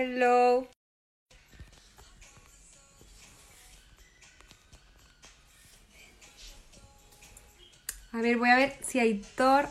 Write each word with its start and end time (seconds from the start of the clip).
Hello. 0.00 0.68
A 8.12 8.20
ver, 8.20 8.36
voy 8.36 8.48
a 8.48 8.54
ver 8.54 8.78
si 8.86 9.00
hay 9.00 9.20
Thor. 9.34 9.68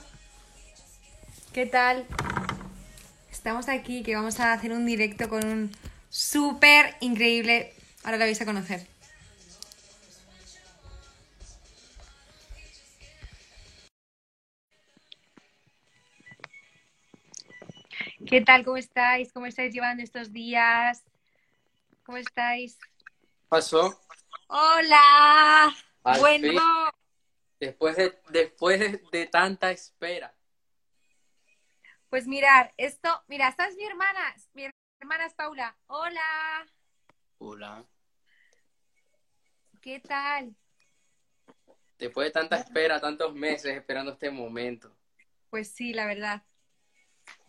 ¿Qué 1.54 1.66
tal? 1.66 2.06
Estamos 3.32 3.70
aquí 3.70 4.04
que 4.04 4.18
vamos 4.18 4.42
a 4.42 4.52
hacer 4.52 4.74
un 4.74 4.86
directo 4.86 5.30
con 5.30 5.46
un 5.46 5.72
súper 6.10 6.98
increíble. 7.00 7.72
Ahora 8.04 8.18
lo 8.18 8.26
vais 8.26 8.42
a 8.42 8.46
conocer. 8.46 8.86
¿Qué 18.38 18.46
tal? 18.46 18.64
¿Cómo 18.64 18.78
estáis? 18.78 19.34
¿Cómo 19.34 19.48
estáis 19.48 19.74
llevando 19.74 20.04
estos 20.04 20.32
días? 20.32 21.04
¿Cómo 22.04 22.20
estáis? 22.20 22.78
pasó? 23.50 24.00
Hola. 24.48 25.76
Al 26.04 26.20
bueno, 26.20 26.48
fin. 26.48 26.60
Después 27.60 27.96
de, 27.98 28.22
después 28.30 28.80
de, 28.80 29.02
de 29.12 29.26
tanta 29.26 29.72
espera. 29.72 30.36
pues 32.10 32.28
mirar, 32.28 32.74
esto, 32.78 33.10
mira, 33.28 33.48
esta 33.50 33.68
es 33.68 33.76
mi 33.76 33.86
hermana, 33.86 34.36
mi 34.54 34.70
hermana 35.00 35.26
es 35.26 35.34
Paula. 35.34 35.76
Hola, 35.88 36.68
Hola. 37.40 37.84
¿qué 39.82 40.00
tal? 40.00 40.56
Después 42.00 42.28
de 42.28 42.32
tanta 42.32 42.58
espera, 42.58 43.00
tantos 43.00 43.34
meses 43.34 43.76
esperando 43.76 44.12
este 44.14 44.30
momento. 44.32 44.96
Pues 45.50 45.70
sí, 45.74 45.94
la 45.94 46.06
verdad. 46.06 46.44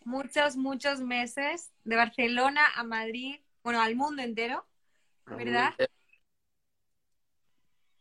Muchos, 0.08 0.56
muchos 0.56 1.00
meses 1.02 1.70
de 1.84 1.94
Barcelona 1.96 2.62
a 2.76 2.82
Madrid, 2.82 3.40
bueno, 3.62 3.82
al 3.82 3.94
mundo 3.94 4.22
entero, 4.22 4.66
Al 5.26 5.36
¿verdad? 5.36 5.64
mundo 5.68 5.84
entero. 5.84 5.92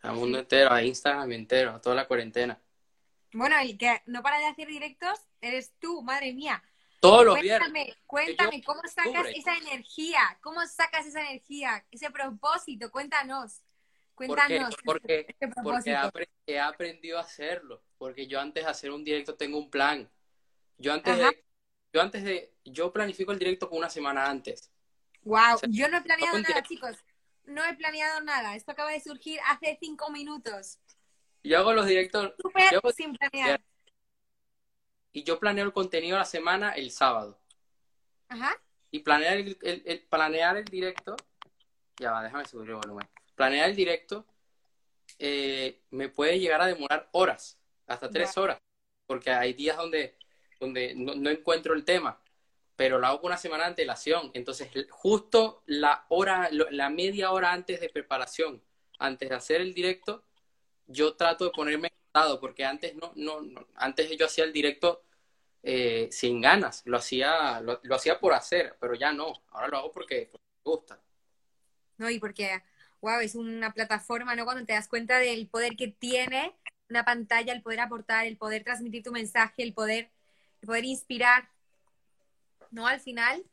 Al 0.04 0.16
mundo 0.16 0.40
entero, 0.40 0.72
a 0.72 0.84
Instagram 0.84 1.32
entero, 1.34 1.72
a 1.72 1.82
toda 1.82 1.98
la 1.98 2.08
cuarentena. 2.08 2.58
Bueno, 3.34 3.58
el 3.60 3.78
que 3.78 4.02
no 4.06 4.24
para 4.24 4.40
de 4.40 4.46
hacer 4.46 4.70
directos 4.70 5.20
eres 5.42 5.74
tú, 5.80 6.02
madre 6.02 6.34
mía. 6.34 6.64
Todos 7.02 7.26
los 7.26 7.42
viernes. 7.42 7.60
Cuéntame, 7.70 7.96
cuéntame, 8.06 8.64
¿cómo 8.64 8.82
sacas 8.88 9.08
octubre. 9.08 9.34
esa 9.38 9.58
energía? 9.58 10.22
¿Cómo 10.42 10.66
sacas 10.66 11.06
esa 11.06 11.20
energía? 11.30 11.86
Ese 11.92 12.10
propósito, 12.10 12.90
cuéntanos. 12.90 13.62
Cuéntanos. 14.16 14.76
Porque, 14.86 15.26
ese 15.28 15.34
porque 15.40 15.62
propósito. 15.62 15.90
he, 15.92 15.96
apre- 15.98 16.30
he 16.48 16.60
aprendido 16.60 17.18
a 17.18 17.22
hacerlo. 17.22 17.84
Porque 17.98 18.28
yo 18.28 18.40
antes 18.40 18.64
de 18.64 18.70
hacer 18.72 18.92
un 18.92 19.04
directo 19.04 19.36
tengo 19.36 19.58
un 19.58 19.70
plan. 19.70 20.10
Yo 20.78 20.94
antes 20.94 21.14
Ajá. 21.14 21.32
de, 21.32 21.44
yo 21.98 22.04
antes 22.04 22.24
de, 22.24 22.54
yo 22.64 22.94
planifico 22.94 23.32
el 23.32 23.40
directo 23.40 23.68
con 23.70 23.80
una 23.80 23.90
semana 23.90 24.30
antes. 24.30 24.72
Wow, 25.24 25.56
O 25.56 25.58
sea, 25.58 25.70
yo 25.72 25.90
no 25.90 25.98
he 25.98 26.02
planeado 26.02 26.38
nada, 26.38 26.48
directo. 26.48 26.70
chicos. 26.70 26.96
No 27.46 27.66
he 27.66 27.74
planeado 27.76 28.22
nada. 28.22 28.56
Esto 28.56 28.72
acaba 28.72 28.92
de 28.92 29.00
surgir 29.00 29.40
hace 29.48 29.78
cinco 29.82 30.12
minutos. 30.12 30.80
Yo 31.44 31.58
hago 31.58 31.74
los 31.74 31.88
directos, 31.88 32.34
Súper 32.40 32.72
yo 32.72 32.78
hago- 32.80 32.92
sin 32.92 33.16
planear. 33.16 33.60
y 35.12 35.24
yo 35.24 35.40
planeo 35.40 35.66
el 35.66 35.74
contenido 35.74 36.16
de 36.18 36.20
la 36.20 36.26
semana 36.26 36.72
el 36.74 36.92
sábado. 36.92 37.40
Ajá. 38.30 38.56
Y 38.92 39.00
planear 39.00 39.38
el, 39.38 39.58
el- 39.64 39.82
el- 39.86 40.02
planear 40.02 40.58
el 40.58 40.66
directo, 40.66 41.16
ya 42.00 42.12
va, 42.12 42.22
déjame 42.24 42.46
subir 42.46 42.70
el 42.70 42.76
volumen. 42.76 43.08
Planear 43.36 43.70
el 43.70 43.76
directo 43.76 44.26
eh, 45.20 45.82
me 45.90 46.10
puede 46.10 46.38
llegar 46.40 46.62
a 46.62 46.68
demorar 46.68 47.10
horas, 47.14 47.58
hasta 47.88 48.10
tres 48.10 48.38
horas, 48.38 48.60
porque 49.08 49.32
hay 49.32 49.54
días 49.54 49.78
donde, 49.78 50.17
donde 50.60 50.96
no, 50.96 51.16
no 51.16 51.30
encuentro 51.30 51.74
el 51.74 51.86
tema, 51.86 52.22
pero 52.76 53.00
lo 53.00 53.08
hago 53.08 53.22
una 53.28 53.38
semana 53.38 53.64
de 53.66 53.70
antelación. 53.72 54.32
Entonces, 54.34 54.70
justo 54.92 55.64
la 55.68 56.06
hora, 56.10 56.50
la 56.52 56.90
media 56.90 57.32
hora 57.32 57.52
antes 57.54 57.82
de 57.82 57.90
preparación, 57.90 58.62
antes 59.00 59.30
de 59.30 59.36
hacer 59.36 59.62
el 59.62 59.74
directo, 59.74 60.24
yo 60.88 61.16
trato 61.16 61.46
de 61.46 61.52
ponerme 61.52 61.90
estado, 62.08 62.40
porque 62.40 62.66
antes 62.66 62.96
no, 62.96 63.12
no, 63.16 63.42
no- 63.42 63.68
antes 63.76 64.10
yo 64.18 64.26
hacía 64.26 64.44
el 64.46 64.54
directo 64.54 65.04
eh, 65.64 66.10
sin 66.12 66.42
ganas, 66.42 66.84
lo 66.86 66.98
hacía, 66.98 67.62
lo, 67.62 67.80
lo 67.84 67.96
hacía 67.96 68.20
por 68.20 68.34
hacer, 68.34 68.78
pero 68.80 68.96
ya 68.96 69.14
no, 69.14 69.34
ahora 69.52 69.68
lo 69.70 69.78
hago 69.78 69.92
porque, 69.92 70.30
porque 70.32 70.46
me 70.66 70.72
gusta. 70.72 71.02
No, 71.98 72.10
y 72.10 72.20
porque, 72.20 72.62
wow, 73.02 73.20
es 73.22 73.36
una 73.36 73.74
plataforma, 73.74 74.36
¿no? 74.36 74.46
Cuando 74.46 74.66
te 74.66 74.74
das 74.74 74.88
cuenta 74.88 75.18
del 75.20 75.48
poder 75.50 75.76
que 75.76 75.88
tiene 75.88 76.56
una 76.90 77.04
pantalla, 77.06 77.54
el 77.54 77.62
poder 77.64 77.80
aportar, 77.82 78.26
el 78.28 78.38
poder 78.38 78.64
transmitir 78.64 79.04
tu 79.04 79.12
mensaje, 79.12 79.64
el 79.64 79.74
poder, 79.74 80.12
poder 80.66 80.86
inspirar. 80.86 81.50
¿No? 82.72 82.86
Al 82.86 83.00
final, 83.00 83.44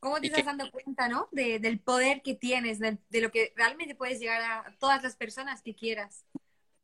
¿cómo 0.00 0.20
te 0.20 0.26
estás 0.26 0.40
que- 0.40 0.46
dando 0.46 0.70
cuenta, 0.70 1.08
¿no? 1.08 1.28
De- 1.30 1.58
del 1.58 1.78
poder 1.78 2.22
que 2.22 2.34
tienes, 2.34 2.78
de, 2.78 2.98
de 3.08 3.20
lo 3.20 3.30
que 3.30 3.52
realmente 3.56 3.94
puedes 3.94 4.18
llegar 4.18 4.42
a 4.42 4.76
todas 4.78 5.02
las 5.02 5.16
personas 5.16 5.62
que 5.62 5.74
quieras. 5.74 6.24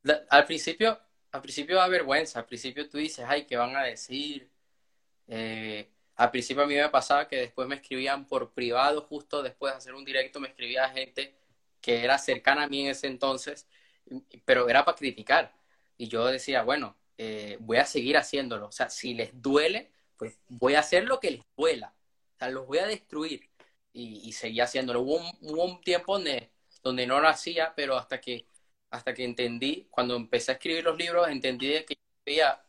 La- 0.03 0.23
al 0.31 0.47
principio, 0.47 1.01
al 1.33 1.43
principio 1.43 1.77
da 1.77 1.89
vergüenza, 1.89 2.39
al 2.39 2.47
principio 2.47 2.89
tú 2.89 2.99
dices, 2.99 3.25
ay, 3.29 3.45
¿qué 3.45 3.57
van 3.57 3.75
a 3.75 3.83
decir? 3.83 4.49
Eh, 5.27 5.91
al 6.15 6.31
principio 6.31 6.63
a 6.63 6.67
mí 6.67 6.75
me 6.75 6.89
pasaba 6.89 7.27
que 7.29 7.37
después 7.37 7.67
me 7.69 7.75
escribían 7.75 8.27
por 8.27 8.53
privado, 8.53 9.03
justo 9.03 9.43
después 9.43 9.73
de 9.73 9.79
hacer 9.79 9.95
un 9.95 10.05
directo, 10.05 10.39
me 10.41 10.49
escribía 10.49 10.89
gente 10.91 11.35
que 11.81 12.05
era 12.05 12.19
cercana 12.19 12.65
a 12.65 12.69
mí 12.69 12.83
en 12.83 12.91
ese 12.93 13.07
entonces, 13.09 13.67
pero 14.45 14.69
era 14.69 14.85
para 14.85 14.97
criticar. 14.97 15.53
Y 15.99 16.09
yo 16.09 16.25
decía, 16.27 16.63
bueno, 16.63 16.97
eh, 17.19 17.57
voy 17.61 17.79
a 17.79 17.87
seguir 17.87 18.17
haciéndolo. 18.17 18.69
O 18.69 18.73
sea, 18.73 18.91
si 18.91 19.15
les 19.15 19.31
duele, 19.41 19.93
pues 20.17 20.39
voy 20.49 20.75
a 20.75 20.81
hacer 20.81 21.05
lo 21.05 21.21
que 21.21 21.31
les 21.33 21.43
duela. 21.57 21.95
O 22.35 22.39
sea, 22.39 22.51
los 22.51 22.67
voy 22.67 22.79
a 22.79 22.87
destruir. 22.87 23.49
Y, 23.93 24.29
y 24.29 24.33
seguí 24.33 24.61
haciéndolo. 24.61 25.01
Hubo 25.01 25.17
un, 25.65 25.81
tiempo 25.81 26.15
donde, 26.15 26.51
donde 26.83 27.07
no 27.07 27.21
lo 27.21 27.29
hacía, 27.29 27.73
pero 27.75 27.97
hasta 27.97 28.21
que, 28.21 28.47
hasta 28.91 29.15
que 29.15 29.25
entendí, 29.25 29.89
cuando 29.91 30.17
empecé 30.17 30.53
a 30.53 30.55
escribir 30.55 30.85
los 30.85 30.99
libros, 30.99 31.29
entendí 31.29 31.69
de 31.69 31.85
que 31.85 31.97
debía 32.25 32.63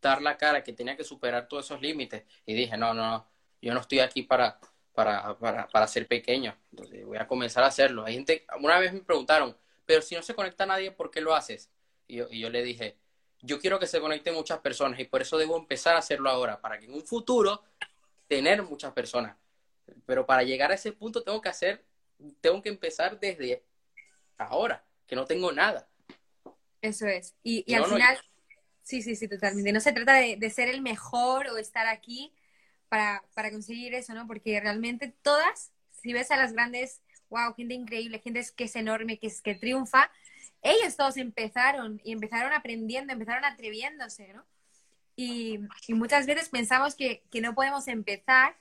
dar 0.00 0.22
la 0.22 0.36
cara, 0.36 0.62
que 0.62 0.72
tenía 0.72 0.96
que 0.96 1.04
superar 1.04 1.48
todos 1.48 1.66
esos 1.66 1.80
límites. 1.82 2.24
Y 2.46 2.54
dije, 2.54 2.76
no, 2.76 2.94
no, 2.94 3.10
no, 3.10 3.28
yo 3.60 3.74
no 3.74 3.80
estoy 3.80 4.00
aquí 4.00 4.22
para, 4.22 4.58
para, 4.94 5.36
para, 5.38 5.68
para 5.68 5.86
ser 5.88 6.06
pequeño. 6.06 6.56
Entonces 6.70 7.04
voy 7.04 7.18
a 7.18 7.26
comenzar 7.26 7.64
a 7.64 7.68
hacerlo. 7.68 8.04
Hay 8.04 8.14
gente, 8.14 8.46
una 8.60 8.78
vez 8.78 8.92
me 8.92 9.00
preguntaron, 9.02 9.56
pero 9.86 10.02
si 10.02 10.14
no 10.14 10.22
se 10.22 10.34
conecta 10.34 10.66
nadie, 10.66 10.92
¿por 10.92 11.10
qué 11.10 11.20
lo 11.20 11.34
haces? 11.34 11.70
Y 12.06 12.40
yo 12.40 12.50
le 12.50 12.62
dije, 12.62 12.96
yo 13.42 13.58
quiero 13.58 13.78
que 13.78 13.86
se 13.86 14.00
conecten 14.00 14.34
muchas 14.34 14.58
personas 14.60 14.98
y 15.00 15.04
por 15.04 15.22
eso 15.22 15.38
debo 15.38 15.56
empezar 15.56 15.94
a 15.94 15.98
hacerlo 15.98 16.30
ahora, 16.30 16.60
para 16.60 16.78
que 16.78 16.86
en 16.86 16.94
un 16.94 17.04
futuro 17.04 17.62
tener 18.28 18.62
muchas 18.62 18.92
personas. 18.92 19.36
Pero 20.06 20.26
para 20.26 20.42
llegar 20.42 20.70
a 20.70 20.74
ese 20.74 20.92
punto 20.92 21.22
tengo 21.22 21.40
que 21.40 21.48
hacer, 21.48 21.84
tengo 22.40 22.62
que 22.62 22.68
empezar 22.68 23.18
desde 23.18 23.62
ahora, 24.38 24.84
que 25.06 25.16
no 25.16 25.24
tengo 25.24 25.52
nada. 25.52 25.88
Eso 26.80 27.06
es. 27.06 27.34
Y, 27.42 27.64
y 27.66 27.74
No, 27.74 27.84
al 27.84 27.90
no, 27.90 27.96
final, 27.96 28.18
sí, 28.82 29.02
sí, 29.02 29.16
sí, 29.16 29.28
totalmente. 29.28 29.72
No 29.72 29.80
se 29.80 29.92
trata 29.92 30.14
de, 30.14 30.36
de 30.36 30.50
ser 30.50 30.68
el 30.68 30.80
mejor 30.80 31.48
o 31.48 31.56
estar 31.56 31.86
aquí 31.86 32.32
para, 32.88 33.24
para 33.34 33.50
conseguir 33.50 33.94
eso, 33.94 34.14
¿no? 34.14 34.26
Porque 34.26 34.60
realmente 34.60 35.14
todas, 35.22 35.72
si 35.90 36.12
ves 36.12 36.30
a 36.30 36.36
las 36.36 36.52
grandes, 36.52 37.00
wow, 37.28 37.54
gente 37.54 37.74
increíble, 37.74 38.20
gente 38.20 38.44
que 38.56 38.64
es 38.64 38.76
enorme, 38.76 39.18
que, 39.18 39.28
es, 39.28 39.40
que 39.42 39.54
triunfa, 39.54 40.10
ellos 40.62 40.96
todos 40.96 41.16
empezaron 41.16 42.00
y 42.04 42.12
empezaron 42.12 42.52
aprendiendo, 42.52 43.12
empezaron 43.12 43.44
atreviéndose, 43.44 44.32
¿no? 44.32 44.44
Y, 45.16 45.58
muchas 45.88 46.26
veces 46.26 46.48
pensamos 46.48 46.94
que, 46.94 47.22
que 47.30 47.40
no 47.40 47.54
podemos 47.54 47.88
empezar. 47.88 48.56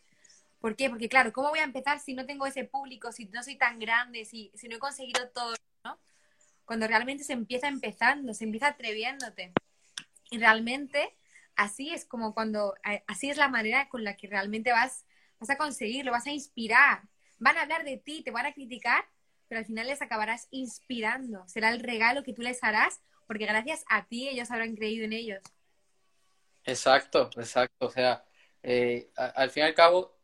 ¿Por 0.60 0.76
qué? 0.76 0.90
Porque 0.90 1.08
claro, 1.08 1.32
¿cómo 1.32 1.50
voy 1.50 1.60
a 1.60 1.64
empezar 1.64 2.00
si 2.00 2.14
no 2.14 2.26
tengo 2.26 2.46
ese 2.46 2.66
público, 2.66 3.12
si 3.12 3.26
no 3.26 3.44
soy 3.44 3.56
tan 3.56 3.80
grande, 3.80 4.26
si, 4.26 4.52
si 4.56 4.68
no 4.68 4.76
he 4.76 4.80
conseguido 4.80 5.30
todo, 5.30 5.54
¿no? 5.86 6.00
Cuando 6.66 6.88
realmente 6.88 7.24
se 7.24 7.34
empieza 7.34 7.68
empezando, 7.68 8.34
se 8.34 8.44
empieza 8.44 8.68
atreviéndote. 8.68 9.54
Y 10.32 10.38
realmente 10.38 11.16
así 11.56 11.92
es 11.94 12.06
como 12.06 12.34
cuando, 12.34 12.76
así 13.08 13.30
es 13.30 13.38
la 13.38 13.50
manera 13.50 13.90
con 13.90 14.04
la 14.04 14.16
que 14.16 14.28
realmente 14.28 14.72
vas, 14.72 15.06
vas 15.40 15.50
a 15.50 15.58
conseguirlo, 15.58 16.12
vas 16.12 16.28
a 16.28 16.32
inspirar. 16.32 17.04
Van 17.38 17.58
a 17.58 17.62
hablar 17.62 17.86
de 17.86 17.98
ti, 17.98 18.22
te 18.24 18.32
van 18.32 18.46
a 18.46 18.54
criticar, 18.54 19.06
pero 19.50 19.60
al 19.60 19.66
final 19.66 19.88
les 19.88 20.02
acabarás 20.02 20.48
inspirando. 20.52 21.46
Será 21.48 21.70
el 21.72 21.80
regalo 21.80 22.24
que 22.24 22.34
tú 22.34 22.44
les 22.44 22.64
harás, 22.64 23.02
porque 23.28 23.48
gracias 23.48 23.84
a 23.90 24.06
ti 24.06 24.30
ellos 24.30 24.52
habrán 24.52 24.76
creído 24.76 25.06
en 25.06 25.14
ellos. 25.14 25.42
Exacto, 26.64 27.32
exacto. 27.36 27.88
O 27.88 27.90
sea, 27.90 28.24
eh, 28.62 29.10
al 29.16 29.50
fin 29.50 29.64
y 29.64 29.66
al 29.66 29.74
cabo, 29.74 30.16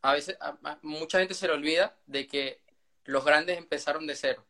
a 0.00 0.12
veces, 0.12 0.38
mucha 0.82 1.18
gente 1.18 1.34
se 1.34 1.48
le 1.48 1.54
olvida 1.54 1.98
de 2.06 2.28
que 2.28 2.62
los 3.04 3.24
grandes 3.24 3.58
empezaron 3.58 4.06
de 4.06 4.14
cero. 4.14 4.46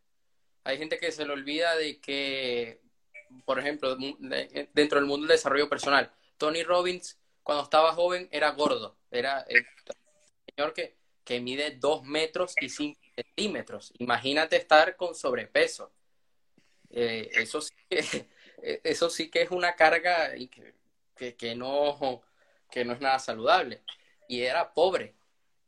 Hay 0.64 0.76
gente 0.76 0.98
que 0.98 1.10
se 1.10 1.24
le 1.24 1.32
olvida 1.32 1.74
de 1.76 1.98
que, 1.98 2.82
por 3.46 3.58
ejemplo, 3.58 3.96
dentro 3.96 4.98
del 4.98 5.06
mundo 5.06 5.26
del 5.26 5.36
desarrollo 5.36 5.70
personal, 5.70 6.12
Tony 6.36 6.64
Robbins, 6.64 7.18
cuando 7.42 7.64
estaba 7.64 7.94
joven, 7.94 8.28
era 8.30 8.50
gordo. 8.50 8.98
Era 9.10 9.40
el 9.48 9.64
señor 10.54 10.74
que, 10.74 10.98
que 11.24 11.40
mide 11.40 11.70
dos 11.70 12.02
metros 12.02 12.54
y 12.60 12.68
cinco 12.68 13.05
centímetros. 13.16 13.92
Imagínate 13.98 14.56
estar 14.56 14.96
con 14.96 15.14
sobrepeso. 15.14 15.92
Eh, 16.90 17.30
eso 17.34 17.60
sí 17.60 17.74
que, 17.88 18.28
eso 18.84 19.10
sí 19.10 19.30
que 19.30 19.42
es 19.42 19.50
una 19.50 19.74
carga 19.74 20.36
y 20.36 20.48
que, 20.48 20.74
que, 21.16 21.34
que 21.36 21.54
no, 21.54 22.22
que 22.70 22.84
no 22.84 22.92
es 22.92 23.00
nada 23.00 23.18
saludable. 23.18 23.82
y 24.28 24.42
era 24.42 24.72
pobre. 24.74 25.14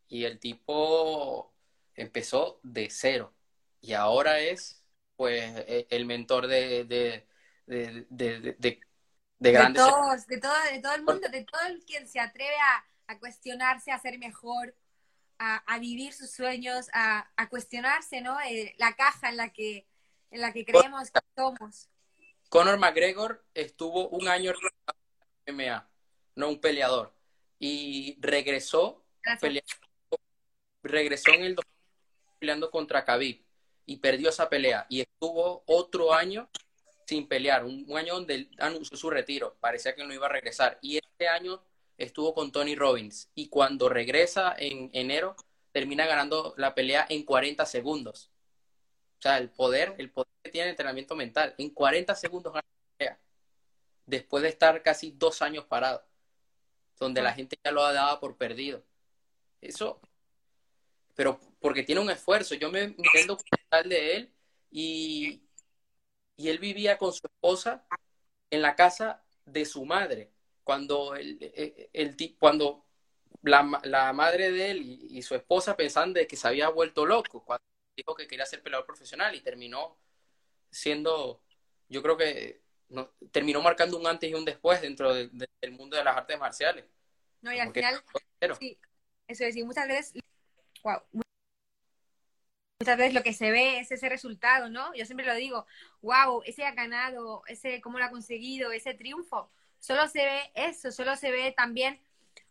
Y 0.08 0.24
el 0.24 0.38
tipo 0.38 1.52
empezó 1.94 2.60
de 2.62 2.88
cero. 2.90 3.34
Y 3.80 3.92
ahora 3.92 4.40
es, 4.40 4.82
pues, 5.16 5.42
e, 5.66 5.86
el 5.90 6.06
mentor 6.06 6.46
de, 6.46 6.84
de, 6.84 7.26
de, 7.66 8.06
de, 8.08 8.40
de, 8.58 8.80
de 9.38 9.52
grandes... 9.52 9.84
De 9.84 9.90
todos, 9.90 10.26
de 10.26 10.38
todo, 10.40 10.52
de 10.72 10.80
todo 10.80 10.94
el 10.94 11.02
mundo, 11.02 11.28
de 11.28 11.44
todo 11.44 11.60
el 11.66 11.84
quien 11.84 12.08
se 12.08 12.20
atreve 12.20 12.56
a, 12.56 12.84
a 13.12 13.18
cuestionarse, 13.18 13.92
a 13.92 13.98
ser 13.98 14.18
mejor, 14.18 14.74
a, 15.38 15.56
a 15.72 15.78
vivir 15.78 16.12
sus 16.12 16.30
sueños, 16.30 16.88
a, 16.92 17.30
a 17.36 17.48
cuestionarse, 17.48 18.20
¿no? 18.20 18.38
Eh, 18.40 18.74
la 18.78 18.94
caja 18.94 19.28
en 19.28 19.36
la 19.36 19.52
que, 19.52 19.86
en 20.30 20.40
la 20.40 20.52
que 20.52 20.64
creemos 20.64 21.10
que 21.10 21.20
somos. 21.36 21.88
Conor 22.48 22.78
McGregor 22.78 23.44
estuvo 23.54 24.08
un 24.08 24.28
año 24.28 24.52
en 25.46 25.56
MMA, 25.56 25.88
no 26.34 26.48
un 26.48 26.60
peleador, 26.60 27.14
y 27.58 28.16
regresó 28.20 29.04
peleando, 29.40 29.68
regresó 30.82 31.32
en 31.32 31.42
el 31.42 31.56
peleando 32.38 32.70
contra 32.70 33.04
Khabib 33.04 33.44
y 33.84 33.96
perdió 33.96 34.28
esa 34.28 34.48
pelea 34.48 34.86
y 34.88 35.00
estuvo 35.00 35.64
otro 35.66 36.14
año 36.14 36.48
sin 37.06 37.26
pelear, 37.26 37.64
un, 37.64 37.84
un 37.88 37.98
año 37.98 38.14
donde 38.14 38.50
anunció 38.58 38.96
su 38.96 39.10
retiro, 39.10 39.56
parecía 39.60 39.94
que 39.94 40.04
no 40.04 40.12
iba 40.12 40.26
a 40.26 40.30
regresar 40.30 40.78
y 40.82 40.98
este 40.98 41.26
año 41.26 41.62
estuvo 41.98 42.32
con 42.32 42.52
Tony 42.52 42.76
Robbins 42.76 43.30
y 43.34 43.48
cuando 43.48 43.88
regresa 43.88 44.54
en 44.56 44.90
enero 44.92 45.36
termina 45.72 46.06
ganando 46.06 46.54
la 46.56 46.74
pelea 46.74 47.06
en 47.08 47.24
40 47.24 47.66
segundos. 47.66 48.30
O 49.18 49.22
sea, 49.22 49.38
el 49.38 49.50
poder, 49.50 49.94
el 49.98 50.10
poder 50.10 50.28
que 50.42 50.50
tiene 50.50 50.66
el 50.66 50.70
entrenamiento 50.70 51.16
mental. 51.16 51.54
En 51.58 51.70
40 51.70 52.14
segundos 52.14 52.52
gana 52.52 52.64
la 52.66 52.96
pelea. 52.96 53.20
Después 54.06 54.42
de 54.42 54.48
estar 54.48 54.82
casi 54.82 55.10
dos 55.10 55.42
años 55.42 55.64
parado. 55.64 56.04
Donde 56.98 57.20
la 57.20 57.32
gente 57.32 57.58
ya 57.62 57.72
lo 57.72 57.84
ha 57.84 57.92
dado 57.92 58.20
por 58.20 58.36
perdido. 58.36 58.82
Eso. 59.60 60.00
Pero 61.14 61.40
porque 61.60 61.82
tiene 61.82 62.00
un 62.00 62.10
esfuerzo. 62.10 62.54
Yo 62.54 62.70
me 62.70 62.82
el 62.82 63.26
documental 63.26 63.88
de 63.88 64.16
él 64.16 64.32
y, 64.70 65.42
y 66.36 66.48
él 66.48 66.58
vivía 66.58 66.96
con 66.96 67.12
su 67.12 67.26
esposa 67.26 67.84
en 68.50 68.62
la 68.62 68.76
casa 68.76 69.24
de 69.44 69.64
su 69.64 69.84
madre. 69.84 70.30
Cuando 70.68 71.16
el, 71.16 71.38
el, 71.40 71.88
el 71.94 72.36
cuando 72.38 72.84
la, 73.40 73.80
la, 73.84 74.12
madre 74.12 74.52
de 74.52 74.70
él 74.70 74.82
y, 74.82 75.16
y, 75.16 75.22
su 75.22 75.34
esposa 75.34 75.78
pensaban 75.78 76.12
de 76.12 76.26
que 76.26 76.36
se 76.36 76.46
había 76.46 76.68
vuelto 76.68 77.06
loco. 77.06 77.42
Cuando 77.42 77.64
dijo 77.96 78.14
que 78.14 78.28
quería 78.28 78.44
ser 78.44 78.62
peleador 78.62 78.84
profesional 78.84 79.34
y 79.34 79.40
terminó 79.40 79.96
siendo, 80.70 81.42
yo 81.88 82.02
creo 82.02 82.18
que 82.18 82.60
no, 82.90 83.10
terminó 83.32 83.62
marcando 83.62 83.96
un 83.96 84.06
antes 84.06 84.28
y 84.30 84.34
un 84.34 84.44
después 84.44 84.82
dentro 84.82 85.14
de, 85.14 85.28
de, 85.28 85.48
del 85.62 85.72
mundo 85.72 85.96
de 85.96 86.04
las 86.04 86.18
artes 86.18 86.38
marciales. 86.38 86.84
No, 87.40 87.50
y 87.50 87.58
al 87.60 87.72
final, 87.72 88.04
sí, 88.60 88.78
eso 89.26 89.44
es, 89.44 89.56
y 89.56 89.62
muchas 89.62 89.88
veces, 89.88 90.22
wow, 90.84 91.00
muchas 92.78 92.98
veces 92.98 93.14
lo 93.14 93.22
que 93.22 93.32
se 93.32 93.50
ve 93.50 93.78
es 93.78 93.90
ese 93.90 94.10
resultado, 94.10 94.68
¿no? 94.68 94.94
Yo 94.94 95.06
siempre 95.06 95.24
lo 95.24 95.34
digo, 95.34 95.64
wow, 96.02 96.42
ese 96.44 96.66
ha 96.66 96.72
ganado, 96.72 97.42
ese 97.46 97.80
cómo 97.80 97.98
lo 97.98 98.04
ha 98.04 98.10
conseguido, 98.10 98.70
ese 98.70 98.92
triunfo, 98.92 99.50
solo 99.80 100.08
se 100.08 100.24
ve 100.24 100.50
eso, 100.54 100.90
solo 100.92 101.16
se 101.16 101.30
ve 101.30 101.52
también 101.56 101.98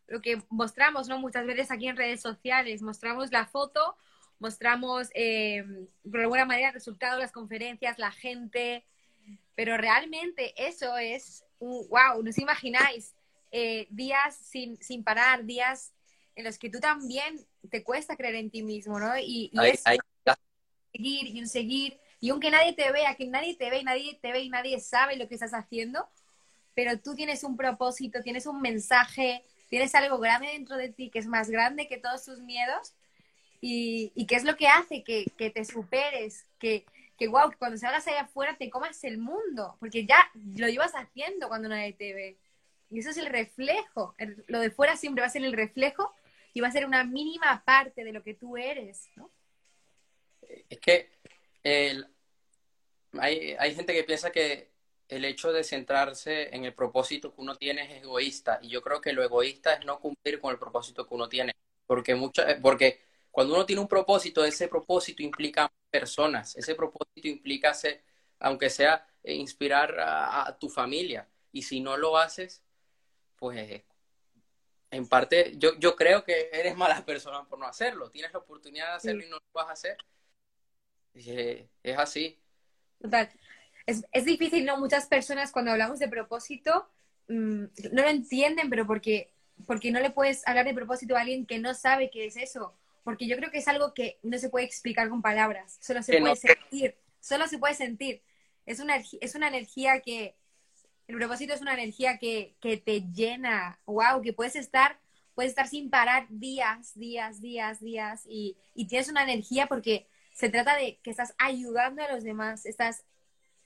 lo 0.08 0.22
que 0.22 0.42
mostramos, 0.50 1.08
¿no? 1.08 1.20
Muchas 1.20 1.46
veces 1.46 1.72
aquí 1.72 1.88
en 1.88 1.98
redes 1.98 2.22
sociales, 2.22 2.82
mostramos 2.82 3.32
la 3.32 3.46
foto 3.46 3.98
mostramos, 4.40 5.10
eh, 5.14 5.64
por 6.10 6.22
alguna 6.22 6.46
manera, 6.46 6.70
el 6.70 6.74
resultado 6.74 7.16
de 7.16 7.24
las 7.24 7.32
conferencias, 7.32 7.98
la 7.98 8.12
gente, 8.12 8.86
pero 9.56 9.78
realmente 9.78 10.54
eso 10.58 10.98
es 10.98 11.44
un, 11.60 11.88
wow, 11.90 12.22
no 12.22 12.30
os 12.30 12.38
imagináis, 12.38 13.16
eh, 13.52 13.88
días 13.90 14.36
sin, 14.36 14.82
sin 14.82 15.04
parar, 15.04 15.46
días 15.46 15.94
en 16.36 16.44
los 16.44 16.60
que 16.60 16.70
tú 16.70 16.80
también 16.80 17.46
te 17.70 17.84
cuesta 17.84 18.16
creer 18.16 18.36
en 18.36 18.52
ti 18.52 18.62
mismo, 18.62 19.00
¿no? 19.00 19.18
Y, 19.18 19.50
y 19.52 19.60
es 19.66 19.84
seguir 20.92 21.28
y 21.28 21.40
un 21.40 21.48
seguir, 21.48 22.00
y 22.20 22.30
aunque 22.30 22.52
nadie 22.52 22.74
te 22.74 22.92
vea, 22.92 23.16
que 23.16 23.26
nadie 23.26 23.56
te 23.56 23.70
ve, 23.70 23.80
y 23.80 23.84
nadie 23.84 24.20
te 24.22 24.32
ve 24.32 24.42
y 24.42 24.50
nadie 24.50 24.80
sabe 24.80 25.16
lo 25.18 25.28
que 25.28 25.36
estás 25.36 25.54
haciendo, 25.54 26.08
pero 26.78 27.00
tú 27.00 27.16
tienes 27.16 27.44
un 27.44 27.58
propósito, 27.58 28.22
tienes 28.22 28.46
un 28.46 28.62
mensaje, 28.62 29.44
tienes 29.68 29.96
algo 29.96 30.20
grande 30.20 30.50
dentro 30.50 30.78
de 30.78 30.90
ti 30.90 31.10
que 31.10 31.18
es 31.18 31.26
más 31.26 31.50
grande 31.50 31.88
que 31.88 31.98
todos 31.98 32.24
tus 32.24 32.40
miedos 32.42 32.94
y, 33.62 34.12
y 34.14 34.28
que 34.28 34.36
es 34.36 34.44
lo 34.44 34.56
que 34.58 34.68
hace 34.68 35.04
que, 35.04 35.26
que 35.40 35.50
te 35.50 35.66
superes, 35.66 36.46
que, 36.60 36.86
que 37.18 37.30
wow, 37.30 37.52
cuando 37.58 37.80
salgas 37.80 38.08
allá 38.08 38.22
afuera 38.22 38.58
te 38.60 38.70
comas 38.70 39.04
el 39.06 39.18
mundo, 39.18 39.76
porque 39.80 40.06
ya 40.06 40.30
lo 40.56 40.68
llevas 40.68 40.94
haciendo 40.94 41.48
cuando 41.48 41.68
nadie 41.68 41.94
te 41.94 42.14
ve. 42.14 42.38
Y 42.92 43.00
eso 43.00 43.10
es 43.10 43.18
el 43.18 43.26
reflejo. 43.26 44.14
Lo 44.46 44.60
de 44.60 44.70
fuera 44.70 44.96
siempre 44.98 45.22
va 45.22 45.28
a 45.30 45.32
ser 45.32 45.44
el 45.46 45.54
reflejo 45.54 46.14
y 46.54 46.62
va 46.62 46.68
a 46.68 46.72
ser 46.72 46.86
una 46.86 47.04
mínima 47.04 47.64
parte 47.66 48.04
de 48.04 48.14
lo 48.14 48.22
que 48.22 48.36
tú 48.36 48.56
eres, 48.56 49.10
¿no? 49.16 49.32
Es 50.70 50.78
que 50.80 51.10
el- 51.64 52.06
hay, 53.14 53.56
hay 53.58 53.74
gente 53.74 53.94
que 53.96 54.04
piensa 54.04 54.32
que 54.32 54.77
el 55.10 55.26
hecho 55.26 55.52
de 55.52 55.64
centrarse 55.64 56.56
en 56.56 56.66
el 56.66 56.74
propósito 56.74 57.34
que 57.34 57.42
uno 57.42 57.56
tiene 57.56 57.84
es 57.84 58.04
egoísta. 58.04 58.60
Y 58.62 58.70
yo 58.70 58.82
creo 58.82 59.02
que 59.02 59.14
lo 59.14 59.24
egoísta 59.24 59.74
es 59.74 59.86
no 59.86 60.00
cumplir 60.00 60.40
con 60.40 60.52
el 60.52 60.60
propósito 60.60 61.08
que 61.08 61.16
uno 61.16 61.30
tiene. 61.30 61.56
Porque, 61.86 62.16
mucha, 62.16 62.60
porque 62.62 63.02
cuando 63.32 63.54
uno 63.54 63.66
tiene 63.66 63.82
un 63.82 63.88
propósito, 63.88 64.44
ese 64.44 64.68
propósito 64.68 65.24
implica 65.24 65.72
personas. 65.90 66.56
Ese 66.58 66.76
propósito 66.76 67.28
implica, 67.28 67.74
ser, 67.74 68.04
aunque 68.40 68.70
sea, 68.70 69.08
eh, 69.24 69.34
inspirar 69.34 70.00
a, 70.00 70.48
a 70.48 70.58
tu 70.58 70.70
familia. 70.70 71.28
Y 71.52 71.62
si 71.64 71.80
no 71.80 71.98
lo 71.98 72.18
haces, 72.18 72.62
pues 73.38 73.84
en 74.92 75.08
parte 75.08 75.54
yo, 75.58 75.78
yo 75.80 75.96
creo 75.96 76.24
que 76.24 76.50
eres 76.52 76.76
mala 76.76 77.04
persona 77.06 77.44
por 77.46 77.60
no 77.60 77.66
hacerlo. 77.66 78.10
Tienes 78.10 78.34
la 78.34 78.40
oportunidad 78.40 78.88
de 78.90 78.96
hacerlo 78.96 79.26
y 79.26 79.30
no 79.30 79.38
lo 79.38 79.44
vas 79.54 79.70
a 79.70 79.74
hacer. 79.74 79.98
Eh, 81.14 81.68
es 81.84 81.98
así. 81.98 82.40
Total. 83.00 83.30
Es, 83.88 84.06
es 84.12 84.26
difícil, 84.26 84.66
¿no? 84.66 84.78
Muchas 84.78 85.08
personas 85.08 85.52
cuando 85.52 85.72
hablamos 85.72 85.98
de 85.98 86.08
propósito 86.08 86.88
mm, 87.28 87.64
no 87.92 88.02
lo 88.04 88.10
entienden, 88.10 88.70
pero 88.70 88.86
porque, 88.86 89.32
porque 89.66 89.92
no 89.92 90.00
le 90.00 90.12
puedes 90.12 90.48
hablar 90.48 90.66
de 90.66 90.76
propósito 90.76 91.18
a 91.18 91.22
alguien 91.22 91.48
que 91.48 91.58
no 91.58 91.74
sabe 91.74 92.12
qué 92.12 92.28
es 92.28 92.38
eso. 92.38 92.76
Porque 93.04 93.28
yo 93.28 93.36
creo 93.38 93.50
que 93.50 93.60
es 93.60 93.68
algo 93.68 93.94
que 93.96 94.20
no 94.22 94.38
se 94.38 94.50
puede 94.50 94.66
explicar 94.66 95.10
con 95.10 95.22
palabras, 95.24 95.80
solo 95.82 96.04
se 96.04 96.12
Que 96.12 96.20
puede 96.20 96.34
no. 96.34 96.36
sentir, 96.36 96.96
solo 97.20 97.48
se 97.48 97.58
puede 97.58 97.74
sentir. 97.74 98.22
Es 98.66 98.80
una, 98.80 98.98
es 98.98 99.34
una 99.34 99.48
energía 99.48 100.02
que, 100.02 100.36
el 101.08 101.16
propósito 101.16 101.54
es 101.54 101.62
una 101.62 101.74
energía 101.74 102.18
que, 102.18 102.56
que 102.60 102.78
te 102.78 103.02
llena, 103.14 103.80
wow, 103.86 104.22
que 104.22 104.34
puedes 104.34 104.56
estar, 104.56 105.00
puedes 105.36 105.52
estar 105.52 105.68
sin 105.68 105.90
parar 105.90 106.28
días, 106.30 106.94
días, 106.96 107.40
días, 107.42 107.80
días, 107.80 108.24
y, 108.28 108.58
y 108.76 108.88
tienes 108.88 109.08
una 109.08 109.24
energía 109.24 109.68
porque 109.68 110.08
se 110.34 110.50
trata 110.50 110.76
de 110.76 111.00
que 111.02 111.10
estás 111.10 111.34
ayudando 111.38 112.04
a 112.04 112.12
los 112.12 112.24
demás, 112.24 112.66
estás, 112.66 113.06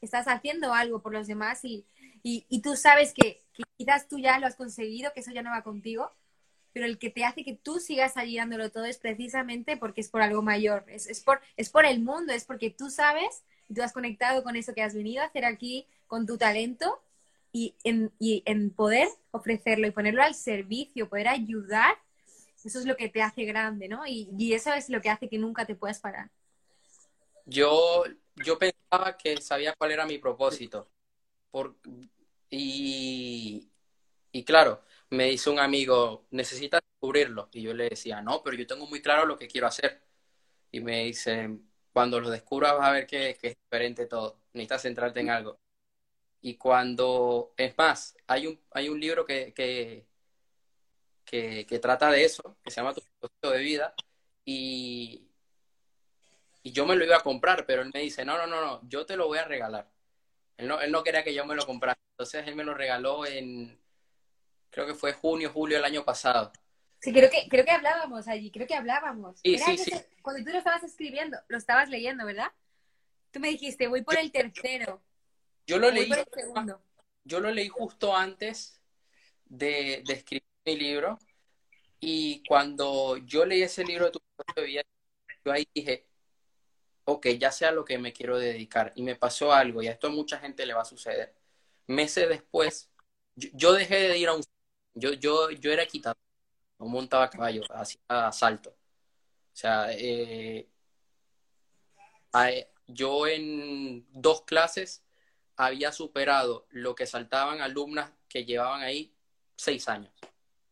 estás 0.01 0.27
haciendo 0.27 0.73
algo 0.73 1.01
por 1.01 1.13
los 1.13 1.27
demás 1.27 1.63
y, 1.63 1.85
y, 2.23 2.61
tú 2.61 2.75
sabes 2.75 3.13
que, 3.13 3.41
quizás 3.77 4.07
tú 4.07 4.19
ya 4.19 4.39
lo 4.39 4.47
has 4.47 4.55
conseguido, 4.55 5.11
que 5.13 5.21
eso 5.21 5.31
ya 5.31 5.41
no 5.41 5.51
va 5.51 5.63
contigo, 5.63 6.11
pero 6.73 6.85
el 6.85 6.97
que 6.97 7.09
te 7.09 7.25
hace 7.25 7.43
que 7.43 7.55
tú 7.55 7.79
sigas 7.79 8.17
allí 8.17 8.37
dándolo 8.37 8.71
todo 8.71 8.85
es 8.85 8.97
precisamente 8.97 9.77
porque 9.77 10.01
es 10.01 10.09
por 10.09 10.21
algo 10.21 10.41
mayor, 10.41 10.85
es, 10.87 11.07
es, 11.07 11.21
por, 11.21 11.41
es 11.57 11.69
por 11.69 11.85
el 11.85 12.01
mundo, 12.01 12.33
es 12.33 12.45
porque 12.45 12.69
tú 12.69 12.89
sabes 12.89 13.43
y 13.69 13.73
tú 13.73 13.83
has 13.83 13.93
conectado 13.93 14.43
con 14.43 14.55
eso 14.55 14.73
que 14.73 14.83
has 14.83 14.93
venido 14.93 15.21
a 15.21 15.27
hacer 15.27 15.45
aquí, 15.45 15.87
con 16.07 16.25
tu 16.25 16.37
talento 16.37 17.01
y 17.51 17.75
en, 17.83 18.11
y 18.19 18.43
en 18.45 18.69
poder 18.69 19.07
ofrecerlo 19.31 19.87
y 19.87 19.91
ponerlo 19.91 20.23
al 20.23 20.35
servicio, 20.35 21.09
poder 21.09 21.27
ayudar, 21.27 21.95
eso 22.63 22.79
es 22.79 22.85
lo 22.85 22.95
que 22.95 23.09
te 23.09 23.21
hace 23.21 23.45
grande, 23.45 23.87
¿no? 23.87 24.05
Y, 24.05 24.29
y 24.37 24.53
eso 24.53 24.73
es 24.73 24.89
lo 24.89 25.01
que 25.01 25.09
hace 25.09 25.27
que 25.27 25.37
nunca 25.37 25.65
te 25.65 25.75
puedas 25.75 25.99
parar. 25.99 26.29
Yo, 27.45 28.03
yo 28.35 28.57
pensaba 28.59 29.17
que 29.17 29.41
sabía 29.41 29.73
cuál 29.77 29.91
era 29.91 30.05
mi 30.05 30.17
propósito. 30.17 30.89
Por, 31.51 31.77
y, 32.49 33.69
y 34.31 34.43
claro, 34.45 34.83
me 35.09 35.25
dice 35.25 35.49
un 35.49 35.59
amigo, 35.59 36.27
necesitas 36.31 36.81
descubrirlo. 36.81 37.49
Y 37.53 37.61
yo 37.63 37.73
le 37.73 37.89
decía, 37.89 38.21
no, 38.21 38.43
pero 38.43 38.57
yo 38.57 38.67
tengo 38.67 38.87
muy 38.87 39.01
claro 39.01 39.25
lo 39.25 39.37
que 39.37 39.47
quiero 39.47 39.67
hacer. 39.67 40.01
Y 40.71 40.81
me 40.81 41.05
dice, 41.05 41.59
cuando 41.93 42.19
lo 42.19 42.29
descubras 42.29 42.77
vas 42.77 42.89
a 42.89 42.91
ver 42.93 43.07
que, 43.07 43.37
que 43.39 43.49
es 43.49 43.57
diferente 43.57 44.05
todo. 44.07 44.39
Necesitas 44.53 44.83
centrarte 44.83 45.19
en 45.21 45.29
algo. 45.29 45.59
Y 46.41 46.55
cuando, 46.57 47.53
es 47.57 47.77
más, 47.77 48.15
hay 48.27 48.47
un, 48.47 48.59
hay 48.71 48.89
un 48.89 48.99
libro 48.99 49.25
que, 49.25 49.53
que, 49.53 50.07
que, 51.25 51.65
que 51.65 51.79
trata 51.79 52.11
de 52.11 52.23
eso, 52.25 52.57
que 52.63 52.71
se 52.71 52.77
llama 52.81 52.93
Tu 52.93 53.01
propósito 53.01 53.51
de 53.51 53.59
vida, 53.59 53.93
y, 54.45 55.30
y 56.63 56.71
yo 56.71 56.85
me 56.85 56.95
lo 56.95 57.05
iba 57.05 57.17
a 57.17 57.21
comprar, 57.23 57.65
pero 57.65 57.81
él 57.81 57.91
me 57.93 58.01
dice, 58.01 58.25
no, 58.25 58.37
no, 58.37 58.47
no, 58.47 58.61
no, 58.61 58.81
yo 58.89 59.05
te 59.05 59.15
lo 59.15 59.27
voy 59.27 59.39
a 59.39 59.45
regalar. 59.45 59.89
Él 60.57 60.67
no, 60.67 60.79
él 60.81 60.91
no 60.91 61.03
quería 61.03 61.23
que 61.23 61.33
yo 61.33 61.45
me 61.45 61.55
lo 61.55 61.65
comprara. 61.65 61.97
Entonces 62.13 62.47
él 62.47 62.55
me 62.55 62.63
lo 62.63 62.73
regaló 62.73 63.25
en, 63.25 63.79
creo 64.69 64.85
que 64.87 64.95
fue 64.95 65.13
junio, 65.13 65.51
julio 65.51 65.77
del 65.77 65.85
año 65.85 66.03
pasado. 66.05 66.51
Sí, 66.99 67.11
creo 67.11 67.29
que, 67.31 67.47
creo 67.49 67.65
que 67.65 67.71
hablábamos 67.71 68.27
allí, 68.27 68.51
creo 68.51 68.67
que 68.67 68.75
hablábamos. 68.75 69.39
Sí, 69.39 69.57
sí, 69.57 69.71
ese- 69.71 69.85
sí. 69.85 69.91
Cuando 70.21 70.43
tú 70.43 70.51
lo 70.51 70.59
estabas 70.59 70.83
escribiendo, 70.83 71.37
lo 71.47 71.57
estabas 71.57 71.89
leyendo, 71.89 72.25
¿verdad? 72.25 72.51
Tú 73.31 73.39
me 73.39 73.49
dijiste, 73.49 73.87
voy 73.87 74.03
por 74.03 74.17
el 74.17 74.31
tercero, 74.31 75.01
Yo 75.65 75.79
lo 75.79 75.87
voy 75.87 75.95
leí, 75.95 76.09
por 76.09 76.19
el 76.19 76.25
segundo. 76.33 76.81
yo 77.23 77.39
lo 77.39 77.51
leí 77.51 77.69
justo 77.69 78.15
antes 78.15 78.79
de, 79.45 80.03
de 80.05 80.13
escribir 80.13 80.43
mi 80.65 80.75
libro 80.77 81.17
Y 81.99 82.43
cuando 82.47 83.17
yo 83.17 83.45
leí 83.45 83.63
ese 83.63 83.83
libro 83.83 84.05
de 84.05 84.11
tu 84.11 84.19
vida, 84.63 84.83
yo 85.45 85.51
ahí 85.51 85.67
dije, 85.73 86.07
ok, 87.05 87.27
ya 87.39 87.51
sea 87.51 87.71
lo 87.71 87.85
que 87.85 87.97
me 87.97 88.13
quiero 88.13 88.37
dedicar. 88.39 88.93
Y 88.95 89.03
me 89.03 89.15
pasó 89.15 89.53
algo, 89.53 89.81
y 89.81 89.87
a 89.87 89.91
esto 89.91 90.09
mucha 90.09 90.39
gente 90.39 90.65
le 90.65 90.73
va 90.73 90.81
a 90.81 90.85
suceder. 90.85 91.33
Meses 91.87 92.29
después, 92.29 92.89
yo, 93.35 93.73
dejé 93.73 94.09
de 94.09 94.17
ir 94.17 94.27
a 94.29 94.33
un... 94.33 94.43
Yo, 94.93 95.13
yo, 95.13 95.51
yo 95.51 95.71
era 95.71 95.85
quitado, 95.85 96.17
no 96.79 96.87
montaba 96.87 97.29
caballo, 97.29 97.63
hacía 97.73 98.31
salto. 98.31 98.71
O 98.71 99.55
sea, 99.55 99.87
eh, 99.91 100.69
yo 102.87 103.27
en 103.27 104.05
dos 104.11 104.43
clases 104.43 105.03
había 105.55 105.91
superado 105.91 106.65
lo 106.69 106.95
que 106.95 107.05
saltaban 107.05 107.61
alumnas 107.61 108.11
que 108.27 108.45
llevaban 108.45 108.81
ahí 108.81 109.13
seis 109.55 109.87
años, 109.89 110.13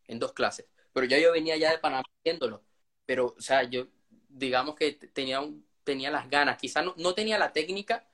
en 0.07 0.19
dos 0.19 0.33
clases. 0.33 0.67
Pero 0.93 1.05
ya 1.05 1.19
yo 1.19 1.31
venía 1.31 1.57
ya 1.57 1.71
de 1.71 1.79
Panamá 1.79 2.03
viéndolo. 2.23 2.63
Pero, 3.05 3.35
o 3.37 3.41
sea, 3.41 3.63
yo, 3.63 3.87
digamos 4.29 4.75
que 4.75 4.93
tenía, 4.93 5.41
un, 5.41 5.65
tenía 5.89 6.11
las 6.11 6.29
ganas. 6.29 6.57
Quizás 6.57 6.85
no, 6.95 7.13
tenía 7.15 7.39
la 7.39 7.51
técnica, 7.51 8.07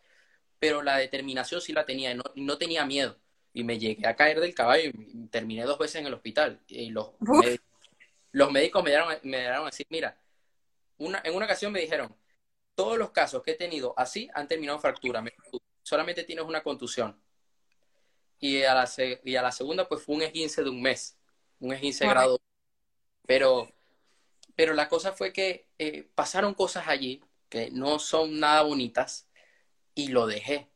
pero 0.60 0.82
la 0.82 0.98
determinación 0.98 1.60
sí 1.60 1.74
la 1.74 1.86
tenía. 1.86 2.12
Y 2.12 2.15
no, 2.15 2.24
no, 2.36 2.58
tenía 2.58 2.86
miedo. 2.86 3.17
Y 3.53 3.65
me 3.65 3.77
llegué 3.77 4.08
a 4.08 4.15
caer 4.15 4.39
del 4.39 4.55
caballo 4.55 4.91
y 4.94 5.27
terminé 5.27 5.63
dos 5.63 5.77
veces 5.77 5.98
en 5.98 6.08
el 6.08 6.13
hospital. 6.13 6.62
Y 6.67 6.89
los, 6.89 7.12
médicos, 7.20 7.67
los 8.32 8.51
médicos 8.51 8.82
me 8.82 8.91
dieron, 8.91 9.10
me 9.24 9.39
dieron 9.39 9.63
a 9.63 9.65
decir, 9.65 9.86
mira, 9.89 10.17
una, 10.98 11.22
en 11.25 11.36
una 11.36 11.46
ocasión 11.46 11.74
me 11.74 11.82
dijeron, 11.82 12.15
todos 12.75 12.98
los 12.98 13.12
casos 13.12 13.44
que 13.44 13.51
he 13.51 13.55
tenido 13.55 13.94
así 13.98 14.29
han 14.34 14.48
terminado 14.48 14.77
en 14.77 14.82
fractura. 14.82 15.22
Solamente 15.84 16.24
tienes 16.24 16.46
una 16.46 16.63
contusión. 16.63 17.22
Y 18.39 18.63
a 18.63 18.74
la, 18.74 18.89
y 19.24 19.36
a 19.36 19.41
la 19.41 19.51
segunda, 19.51 19.88
pues 19.88 20.01
fue 20.01 20.15
un 20.15 20.22
esguince 20.22 20.63
de 20.63 20.70
un 20.70 20.82
mes. 20.82 21.17
Un 21.60 21.74
esguince 21.74 22.08
grado. 22.08 22.39
Pero, 23.27 23.70
pero 24.55 24.74
la 24.74 24.88
cosa 24.88 25.12
fue 25.12 25.34
que 25.34 25.67
eh, 25.77 26.08
pasaron 26.15 26.53
cosas 26.53 26.88
allí 26.88 27.22
que 27.56 27.72
no 27.72 28.00
son 28.00 28.40
nada 28.40 28.64
bonitas 28.64 29.28
y 29.96 30.10
lo 30.10 30.28
dejé. 30.28 30.68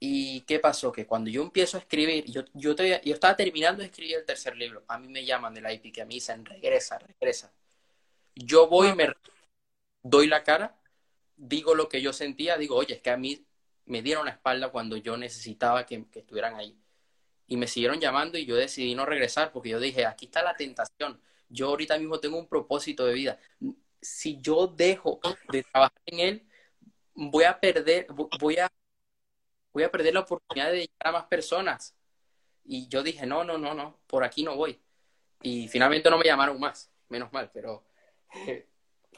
¿Y 0.00 0.40
qué 0.42 0.58
pasó? 0.58 0.90
Que 0.92 1.06
cuando 1.06 1.30
yo 1.30 1.42
empiezo 1.42 1.76
a 1.76 1.80
escribir, 1.80 2.24
yo, 2.26 2.42
yo, 2.54 2.74
yo 2.74 3.14
estaba 3.14 3.36
terminando 3.36 3.80
de 3.82 3.86
escribir 3.86 4.16
el 4.16 4.24
tercer 4.24 4.56
libro, 4.56 4.84
a 4.88 4.98
mí 4.98 5.08
me 5.08 5.24
llaman 5.24 5.54
de 5.54 5.60
la 5.60 5.72
IP, 5.72 5.92
que 5.92 6.02
a 6.02 6.06
mí 6.06 6.14
dicen, 6.14 6.44
regresa, 6.44 6.98
regresa. 6.98 7.52
Yo 8.34 8.68
voy 8.68 8.88
y 8.88 8.94
me 8.94 9.08
doy 10.02 10.26
la 10.26 10.42
cara 10.42 10.82
digo 11.42 11.74
lo 11.74 11.88
que 11.88 12.00
yo 12.00 12.12
sentía, 12.12 12.56
digo, 12.56 12.76
oye, 12.76 12.94
es 12.94 13.02
que 13.02 13.10
a 13.10 13.16
mí 13.16 13.44
me 13.86 14.02
dieron 14.02 14.26
la 14.26 14.32
espalda 14.32 14.70
cuando 14.70 14.96
yo 14.96 15.16
necesitaba 15.16 15.86
que, 15.86 16.06
estuvieran 16.14 16.54
ahí. 16.54 16.78
Y 17.48 17.56
me 17.56 17.66
siguieron 17.66 18.00
llamando 18.00 18.38
y 18.38 18.46
yo 18.46 18.56
decidí 18.56 18.94
no 18.94 19.04
regresar 19.04 19.52
porque 19.52 19.70
yo 19.70 19.80
dije, 19.80 20.06
aquí 20.06 20.26
está 20.26 20.42
la 20.42 20.56
tentación. 20.56 21.20
Yo 21.48 21.68
ahorita 21.68 21.98
mismo 21.98 22.20
tengo 22.20 22.38
un 22.38 22.48
propósito 22.48 23.04
de 23.04 23.14
vida. 23.14 23.38
Si 24.02 24.40
yo 24.42 24.66
dejo 24.66 25.20
de 25.50 25.62
trabajar 25.62 26.02
en 26.06 26.20
él, 26.20 26.48
voy 27.14 27.44
a 27.44 27.58
perder, 27.58 28.06
voy 28.38 28.58
a, 28.58 28.70
voy 29.72 29.84
a 29.84 29.90
perder 29.90 30.14
la 30.14 30.20
oportunidad 30.20 30.70
de 30.70 30.80
llegar 30.80 31.06
a 31.06 31.12
más 31.12 31.24
personas. 31.26 31.96
Y 32.64 32.88
yo 32.88 33.02
dije, 33.02 33.26
no, 33.26 33.44
no, 33.44 33.58
no, 33.58 33.74
no, 33.74 34.00
por 34.06 34.24
aquí 34.24 34.42
no 34.42 34.56
voy. 34.56 34.80
Y 35.42 35.68
finalmente 35.68 36.10
no 36.10 36.18
me 36.18 36.24
llamaron 36.24 36.58
más, 36.60 36.90
menos 37.08 37.32
mal, 37.32 37.50
pero 37.52 37.84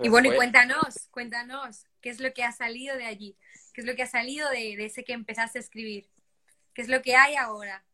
y 0.03 0.09
bueno, 0.09 0.33
y 0.33 0.37
cuéntanos, 0.37 1.09
cuéntanos, 1.11 1.87
¿qué 2.01 2.11
es 2.11 2.21
lo 2.21 2.33
que 2.33 2.43
ha 2.43 2.53
salido 2.53 2.97
de 2.97 3.05
allí? 3.05 3.37
¿Qué 3.73 3.81
es 3.81 3.87
lo 3.87 3.95
que 3.95 4.03
ha 4.03 4.07
salido 4.07 4.49
de, 4.51 4.85
ese 4.85 5.05
que 5.05 5.13
empezaste 5.13 5.59
a 5.59 5.63
escribir? 5.63 6.09
¿Qué 6.73 6.83
es 6.83 6.89
lo 6.89 7.03
que 7.03 7.17
hay 7.17 7.37
ahora? 7.37 7.85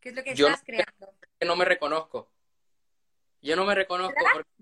¿Qué 0.00 0.10
es 0.10 0.14
lo 0.14 0.22
que 0.22 0.32
estás 0.32 0.62
creando? 0.64 1.14
No 1.44 1.56
me 1.56 1.64
reconozco. 1.64 2.30
Yo 3.40 3.56
no 3.56 3.64
me 3.64 3.74
reconozco. 3.74 4.14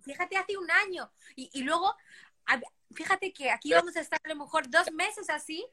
Fíjate, 0.03 0.37
hace 0.37 0.57
un 0.57 0.71
año. 0.71 1.11
Y, 1.35 1.63
luego, 1.63 1.95
fíjate 2.95 3.33
que 3.33 3.51
aquí 3.51 3.73
vamos 3.73 3.97
a 3.97 4.01
estar 4.01 4.21
a 4.23 4.29
lo 4.29 4.37
mejor 4.37 4.69
dos 4.71 4.91
meses 4.93 5.31
así. 5.31 5.67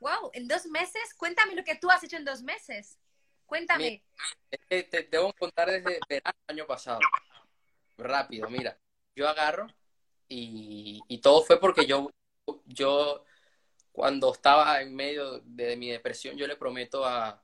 Wow, 0.00 0.30
en 0.32 0.46
dos 0.46 0.66
meses, 0.66 1.14
cuéntame 1.16 1.54
lo 1.54 1.64
que 1.64 1.74
tú 1.74 1.90
has 1.90 2.02
hecho 2.04 2.16
en 2.16 2.24
dos 2.24 2.42
meses. 2.42 2.98
Cuéntame. 3.46 4.04
te 4.68 5.08
debo 5.10 5.32
contar 5.32 5.70
desde 5.70 5.98
verano 6.08 6.38
año 6.46 6.66
pasado. 6.66 7.00
Rápido, 7.96 8.48
mira. 8.48 8.78
Yo 9.16 9.28
agarro 9.28 9.66
y, 10.28 11.20
todo 11.22 11.42
fue 11.42 11.58
porque 11.58 11.86
yo, 11.86 12.10
yo, 12.66 13.24
cuando 13.92 14.32
estaba 14.32 14.80
en 14.82 14.94
medio 14.94 15.40
de 15.40 15.76
mi 15.76 15.90
depresión, 15.90 16.36
yo 16.36 16.46
le 16.46 16.56
prometo 16.56 17.04
a, 17.04 17.42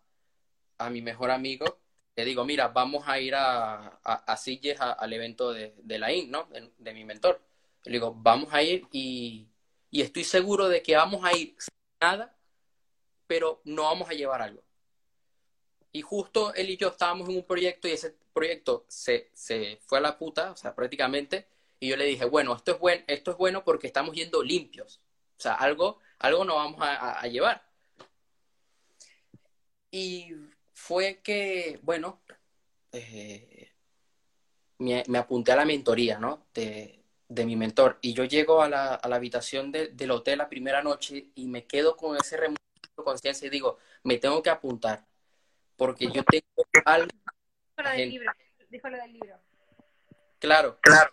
a 0.78 0.90
mi 0.90 1.02
mejor 1.02 1.30
amigo, 1.30 1.80
le 2.16 2.24
digo, 2.24 2.44
mira, 2.44 2.68
vamos 2.68 3.04
a 3.06 3.18
ir 3.18 3.34
a, 3.34 3.98
a, 4.04 4.14
a 4.26 4.36
Silles 4.36 4.80
al 4.80 5.12
evento 5.12 5.52
de, 5.52 5.74
de 5.78 5.98
la 5.98 6.12
IN, 6.12 6.30
¿no? 6.30 6.48
De, 6.78 6.94
mi 6.94 7.04
mentor. 7.04 7.40
Le 7.84 7.92
digo, 7.92 8.14
vamos 8.16 8.52
a 8.52 8.62
ir 8.62 8.86
y, 8.92 9.48
y 9.90 10.02
estoy 10.02 10.24
seguro 10.24 10.68
de 10.68 10.82
que 10.82 10.96
vamos 10.96 11.24
a 11.24 11.36
ir 11.36 11.56
sin 11.58 11.74
nada, 12.00 12.36
pero 13.26 13.60
no 13.64 13.84
vamos 13.84 14.08
a 14.08 14.14
llevar 14.14 14.42
algo. 14.42 14.62
Y 15.92 16.02
justo 16.02 16.54
él 16.54 16.70
y 16.70 16.76
yo 16.76 16.88
estábamos 16.88 17.28
en 17.28 17.36
un 17.36 17.44
proyecto 17.44 17.88
y 17.88 17.92
ese 17.92 18.16
proyecto 18.32 18.84
se, 18.88 19.30
se 19.32 19.78
fue 19.86 19.98
a 19.98 20.00
la 20.02 20.18
puta, 20.18 20.52
o 20.52 20.56
sea, 20.56 20.74
prácticamente, 20.74 21.46
y 21.80 21.88
yo 21.88 21.96
le 21.96 22.04
dije, 22.06 22.24
bueno, 22.24 22.54
esto 22.56 22.72
es, 22.72 22.78
buen, 22.78 23.04
esto 23.06 23.32
es 23.32 23.36
bueno 23.36 23.64
porque 23.64 23.86
estamos 23.88 24.14
yendo 24.14 24.42
limpios. 24.42 25.00
O 25.36 25.42
sea, 25.42 25.54
algo, 25.54 26.00
algo 26.18 26.44
nos 26.44 26.56
vamos 26.56 26.80
a, 26.80 27.26
llevar. 27.28 27.62
Y 29.90 30.32
fue 30.74 31.20
que, 31.22 31.78
bueno, 31.82 32.20
eh, 32.92 33.72
me, 34.78 35.02
apunté 35.16 35.52
a 35.52 35.56
la 35.56 35.64
mentoría, 35.64 36.18
¿no? 36.18 36.46
De, 36.52 37.00
mi 37.28 37.56
mentor. 37.56 37.98
Y 38.02 38.12
yo 38.12 38.24
llego 38.24 38.60
a 38.60 38.68
la, 38.68 38.94
habitación 38.94 39.72
del 39.72 40.10
hotel 40.10 40.38
la 40.38 40.48
primera 40.48 40.82
noche 40.82 41.30
y 41.34 41.46
me 41.46 41.64
quedo 41.64 41.96
con 41.96 42.16
ese 42.16 42.36
remoto 42.36 42.60
de 42.96 43.02
conciencia 43.02 43.46
y 43.46 43.50
digo, 43.50 43.78
me 44.02 44.18
tengo 44.18 44.42
que 44.42 44.50
apuntar. 44.50 45.04
Porque 45.76 46.06
yo 46.12 46.22
tengo 46.24 46.44
algo. 46.84 47.08
del 47.96 48.10
libro. 48.10 48.32
Dijo 48.68 48.88
lo 48.88 48.96
del 48.98 49.12
libro. 49.12 49.40
Claro. 50.38 50.78
Claro. 50.80 51.12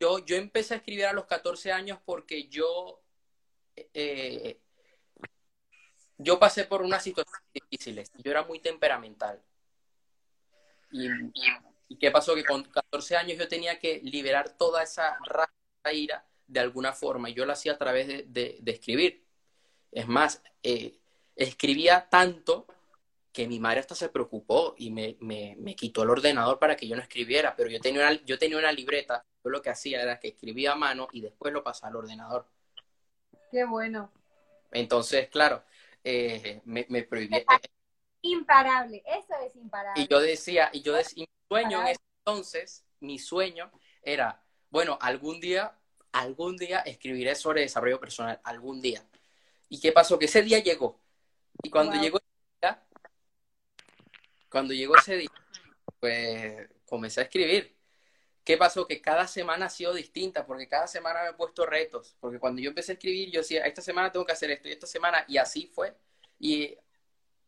Yo, 0.00 0.18
yo 0.18 0.36
empecé 0.36 0.74
a 0.74 0.76
escribir 0.78 1.06
a 1.06 1.12
los 1.12 1.26
14 1.26 1.72
años 1.72 1.98
porque 2.04 2.48
yo, 2.48 3.00
eh, 3.76 4.60
yo 6.22 6.38
pasé 6.38 6.64
por 6.64 6.82
unas 6.82 7.02
situaciones 7.02 7.42
difíciles. 7.52 8.10
Yo 8.18 8.30
era 8.30 8.44
muy 8.44 8.60
temperamental. 8.60 9.40
Y, 10.90 11.08
qué 11.98 12.10
pasó? 12.10 12.34
Que 12.34 12.44
con 12.44 12.64
14 12.64 13.16
años 13.16 13.38
yo 13.38 13.48
tenía 13.48 13.78
que 13.78 14.00
liberar 14.02 14.56
toda 14.56 14.82
esa 14.82 15.18
ira 15.92 16.26
de 16.46 16.60
alguna 16.60 16.92
forma. 16.92 17.30
Y 17.30 17.34
yo 17.34 17.46
lo 17.46 17.52
hacía 17.52 17.72
a 17.72 17.78
través 17.78 18.06
de, 18.06 18.62
escribir. 18.66 19.24
Es 19.90 20.06
más, 20.08 20.42
eh, 20.62 20.98
escribía 21.36 22.08
tanto 22.08 22.66
que 23.32 23.48
mi 23.48 23.58
madre 23.58 23.80
hasta 23.80 23.94
se 23.94 24.10
preocupó 24.10 24.74
y 24.76 24.90
me, 24.90 25.16
me, 25.20 25.74
quitó 25.74 26.02
el 26.02 26.10
ordenador 26.10 26.58
para 26.58 26.76
que 26.76 26.86
yo 26.86 26.94
no 26.94 27.02
escribiera, 27.02 27.56
pero 27.56 27.70
yo 27.70 27.80
tenía 27.80 28.02
una, 28.02 28.24
yo 28.24 28.38
tenía 28.38 28.58
una 28.58 28.72
libreta, 28.72 29.24
yo 29.42 29.50
lo 29.50 29.62
que 29.62 29.70
hacía 29.70 30.02
era 30.02 30.20
que 30.20 30.28
escribía 30.28 30.72
a 30.72 30.76
mano 30.76 31.08
y 31.12 31.22
después 31.22 31.52
lo 31.52 31.64
pasaba 31.64 31.88
al 31.88 31.96
ordenador. 31.96 32.46
Qué 33.50 33.64
bueno. 33.64 34.12
Entonces, 34.70 35.28
claro, 35.28 35.64
eh, 36.04 36.60
me, 36.64 36.86
me 36.88 37.02
prohibía. 37.02 37.44
Imparable, 38.22 39.02
eso 39.06 39.34
es 39.44 39.56
imparable. 39.56 40.02
Y 40.02 40.06
yo 40.08 40.20
decía, 40.20 40.70
y 40.72 40.82
yo 40.82 40.94
decía, 40.94 41.24
mi 41.24 41.48
sueño 41.48 41.80
en 41.80 41.88
ese 41.88 42.00
entonces, 42.18 42.84
mi 43.00 43.18
sueño 43.18 43.70
era, 44.02 44.42
bueno, 44.70 44.96
algún 45.00 45.40
día, 45.40 45.76
algún 46.12 46.56
día 46.56 46.80
escribiré 46.80 47.34
sobre 47.34 47.62
desarrollo 47.62 47.98
personal, 47.98 48.40
algún 48.44 48.80
día. 48.80 49.04
¿Y 49.68 49.80
qué 49.80 49.90
pasó? 49.90 50.18
Que 50.18 50.26
ese 50.26 50.42
día 50.42 50.60
llegó. 50.60 51.00
Y 51.62 51.70
cuando 51.70 51.96
llegó 52.00 52.18
cuando 54.52 54.74
llegó 54.74 54.96
ese 54.96 55.16
día, 55.16 55.32
pues 55.98 56.68
comencé 56.84 57.20
a 57.20 57.24
escribir. 57.24 57.74
¿Qué 58.44 58.56
pasó? 58.56 58.86
Que 58.86 59.00
cada 59.00 59.26
semana 59.28 59.66
ha 59.66 59.70
sido 59.70 59.94
distinta, 59.94 60.44
porque 60.46 60.68
cada 60.68 60.86
semana 60.88 61.22
me 61.22 61.30
he 61.30 61.32
puesto 61.34 61.64
retos. 61.66 62.16
Porque 62.20 62.38
cuando 62.40 62.60
yo 62.60 62.70
empecé 62.70 62.92
a 62.92 62.94
escribir, 62.94 63.30
yo 63.30 63.40
decía, 63.40 63.64
esta 63.66 63.82
semana 63.82 64.10
tengo 64.10 64.26
que 64.26 64.32
hacer 64.32 64.50
esto 64.50 64.68
y 64.68 64.72
esta 64.72 64.86
semana, 64.86 65.24
y 65.28 65.38
así 65.38 65.66
fue. 65.68 65.94
Y 66.38 66.76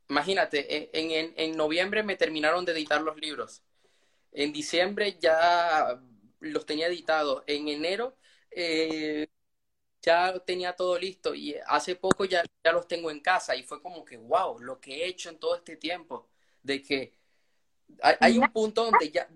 imagínate, 0.08 0.58
e, 0.76 0.90
en, 0.92 1.34
en, 1.36 1.56
noviembre 1.56 2.02
me 2.02 2.16
terminaron 2.16 2.64
de 2.64 2.72
editar 2.72 3.00
los 3.02 3.16
libros. 3.16 3.62
En 4.32 4.52
diciembre 4.52 5.18
ya 5.20 6.00
los 6.40 6.66
tenía 6.66 6.86
editados. 6.88 7.42
En 7.46 7.68
enero 7.68 8.16
eh, 8.50 9.26
ya 10.02 10.38
tenía 10.40 10.74
todo 10.76 10.98
listo. 10.98 11.34
Y 11.34 11.56
hace 11.66 11.96
poco 11.96 12.24
ya, 12.24 12.44
ya 12.64 12.72
los 12.72 12.88
tengo 12.88 13.10
en 13.10 13.20
casa. 13.20 13.56
Y 13.56 13.64
fue 13.64 13.82
como 13.82 14.04
que, 14.04 14.16
wow, 14.16 14.58
lo 14.60 14.80
que 14.80 15.04
he 15.04 15.06
hecho 15.08 15.30
en 15.30 15.38
todo 15.38 15.56
este 15.56 15.76
tiempo 15.76 16.28
de 16.62 16.82
que 16.82 17.14
hay, 18.02 18.38
un 18.38 18.50
punto 18.52 18.84
donde 18.84 19.10
ya 19.10 19.28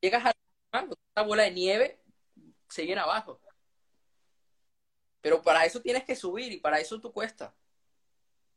llegas 0.00 0.26
a 0.26 0.32
una 0.72 1.26
bola 1.26 1.42
de 1.44 1.50
nieve, 1.50 1.98
se 2.68 2.84
viene 2.84 3.00
abajo. 3.00 3.40
Pero 5.20 5.42
para 5.42 5.64
eso 5.64 5.80
tienes 5.80 6.04
que 6.04 6.16
subir 6.16 6.52
y 6.52 6.58
para 6.58 6.80
eso 6.80 7.00
tú 7.00 7.12
cuesta. 7.12 7.54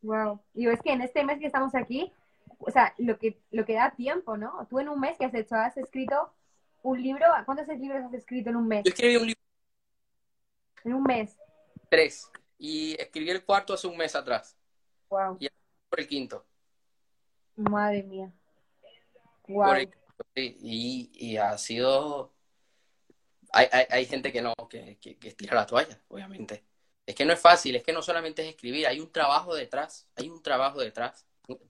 Wow. 0.02 0.40
Y 0.54 0.68
es 0.68 0.82
que 0.82 0.94
en 0.94 1.02
este 1.02 1.24
mes 1.24 1.40
que 1.40 1.46
estamos 1.46 1.76
aquí, 1.76 2.12
o 2.60 2.72
sea, 2.72 2.94
lo 2.98 3.18
que, 3.18 3.40
lo 3.52 3.66
que 3.66 3.74
da 3.74 3.92
tiempo, 3.92 4.38
¿no? 4.38 4.66
Tú 4.70 4.80
en 4.80 4.90
un 4.90 5.00
mes 5.00 5.18
que 5.18 5.26
has 5.26 5.34
hecho, 5.34 5.56
has 5.56 5.78
escrito 5.78 6.32
un 6.84 7.02
libro, 7.02 7.26
¿cuántos 7.46 7.68
libros 7.68 8.04
has 8.06 8.14
escrito 8.14 8.50
en 8.50 8.56
un 8.56 8.68
mes? 8.68 8.84
Yo 8.84 8.90
escribí 8.90 9.18
un 9.18 9.28
libro. 9.28 9.42
En 10.84 10.94
un 10.94 11.04
mes. 11.04 11.38
Tres. 11.90 12.32
Y 12.58 13.00
escribí 13.00 13.30
el 13.32 13.44
cuarto 13.44 13.74
hace 13.74 13.88
un 13.88 13.98
mes 13.98 14.16
atrás. 14.16 14.56
Wow. 15.10 15.38
Y 15.40 15.48
por 15.90 16.00
el 16.00 16.08
quinto. 16.08 16.46
Madre 17.56 18.04
mía. 18.04 18.32
Wow. 19.48 19.68
Por 19.68 19.78
el. 19.78 20.05
Y, 20.36 21.10
y 21.14 21.38
ha 21.38 21.58
sido. 21.58 22.34
Hay, 23.52 23.68
hay, 23.72 23.86
hay 23.90 24.06
gente 24.06 24.32
que 24.32 24.42
no, 24.42 24.54
que, 24.70 24.98
que, 25.00 25.18
que 25.18 25.30
estira 25.30 25.56
la 25.56 25.66
toalla, 25.66 26.02
obviamente. 26.10 26.66
Es 27.06 27.16
que 27.16 27.26
no 27.26 27.34
es 27.34 27.40
fácil, 27.40 27.76
es 27.76 27.84
que 27.84 27.94
no 27.94 28.02
solamente 28.02 28.42
es 28.42 28.50
escribir, 28.50 28.88
hay 28.88 29.00
un 29.00 29.12
trabajo 29.12 29.54
detrás, 29.54 30.10
hay 30.16 30.30
un 30.30 30.42
trabajo 30.42 30.80
detrás. 30.80 31.26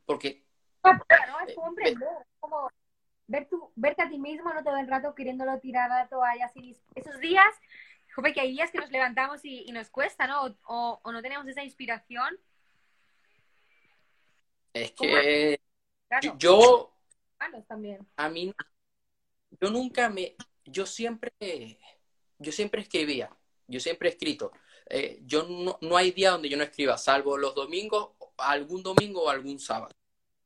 Porque. 0.05 0.45
¿no? 0.83 1.47
Es 1.47 1.55
como 1.55 1.67
emprender, 1.67 2.07
es 2.21 2.27
como 2.39 2.69
ver 3.27 3.47
tu, 3.49 3.71
verte 3.75 4.03
a 4.03 4.09
ti 4.09 4.17
mismo 4.17 4.53
no 4.53 4.63
todo 4.63 4.77
el 4.77 4.87
rato 4.87 5.13
queriéndolo 5.13 5.59
tirar 5.59 5.91
a 5.91 6.03
la 6.03 6.07
toalla. 6.07 6.45
Así, 6.45 6.77
esos 6.95 7.19
días, 7.19 7.53
joder, 8.15 8.33
que 8.33 8.41
hay 8.41 8.51
días 8.51 8.71
que 8.71 8.79
nos 8.79 8.91
levantamos 8.91 9.43
y, 9.43 9.63
y 9.67 9.71
nos 9.71 9.89
cuesta, 9.89 10.27
¿no? 10.27 10.45
O, 10.45 10.55
o, 10.67 10.99
o, 11.03 11.11
no 11.11 11.21
tenemos 11.21 11.47
esa 11.47 11.63
inspiración. 11.63 12.39
Es 14.73 14.91
que 14.91 15.59
Claro. 16.07 16.37
yo, 16.37 16.94
Malos 17.39 17.65
también. 17.67 18.07
a 18.15 18.29
mí, 18.29 18.53
yo 19.61 19.69
nunca 19.69 20.09
me, 20.09 20.35
yo 20.65 20.85
siempre, 20.85 21.31
yo 22.39 22.51
siempre 22.51 22.81
escribía, 22.81 23.29
yo 23.67 23.79
siempre 23.79 24.09
he 24.09 24.11
escrito. 24.11 24.51
Eh, 24.87 25.21
yo 25.25 25.43
no, 25.43 25.77
no 25.81 25.97
hay 25.97 26.11
día 26.11 26.31
donde 26.31 26.49
yo 26.49 26.57
no 26.57 26.63
escriba, 26.63 26.97
salvo 26.97 27.37
los 27.37 27.55
domingos, 27.55 28.11
algún 28.37 28.83
domingo 28.83 29.23
o 29.23 29.29
algún 29.29 29.59
sábado. 29.59 29.93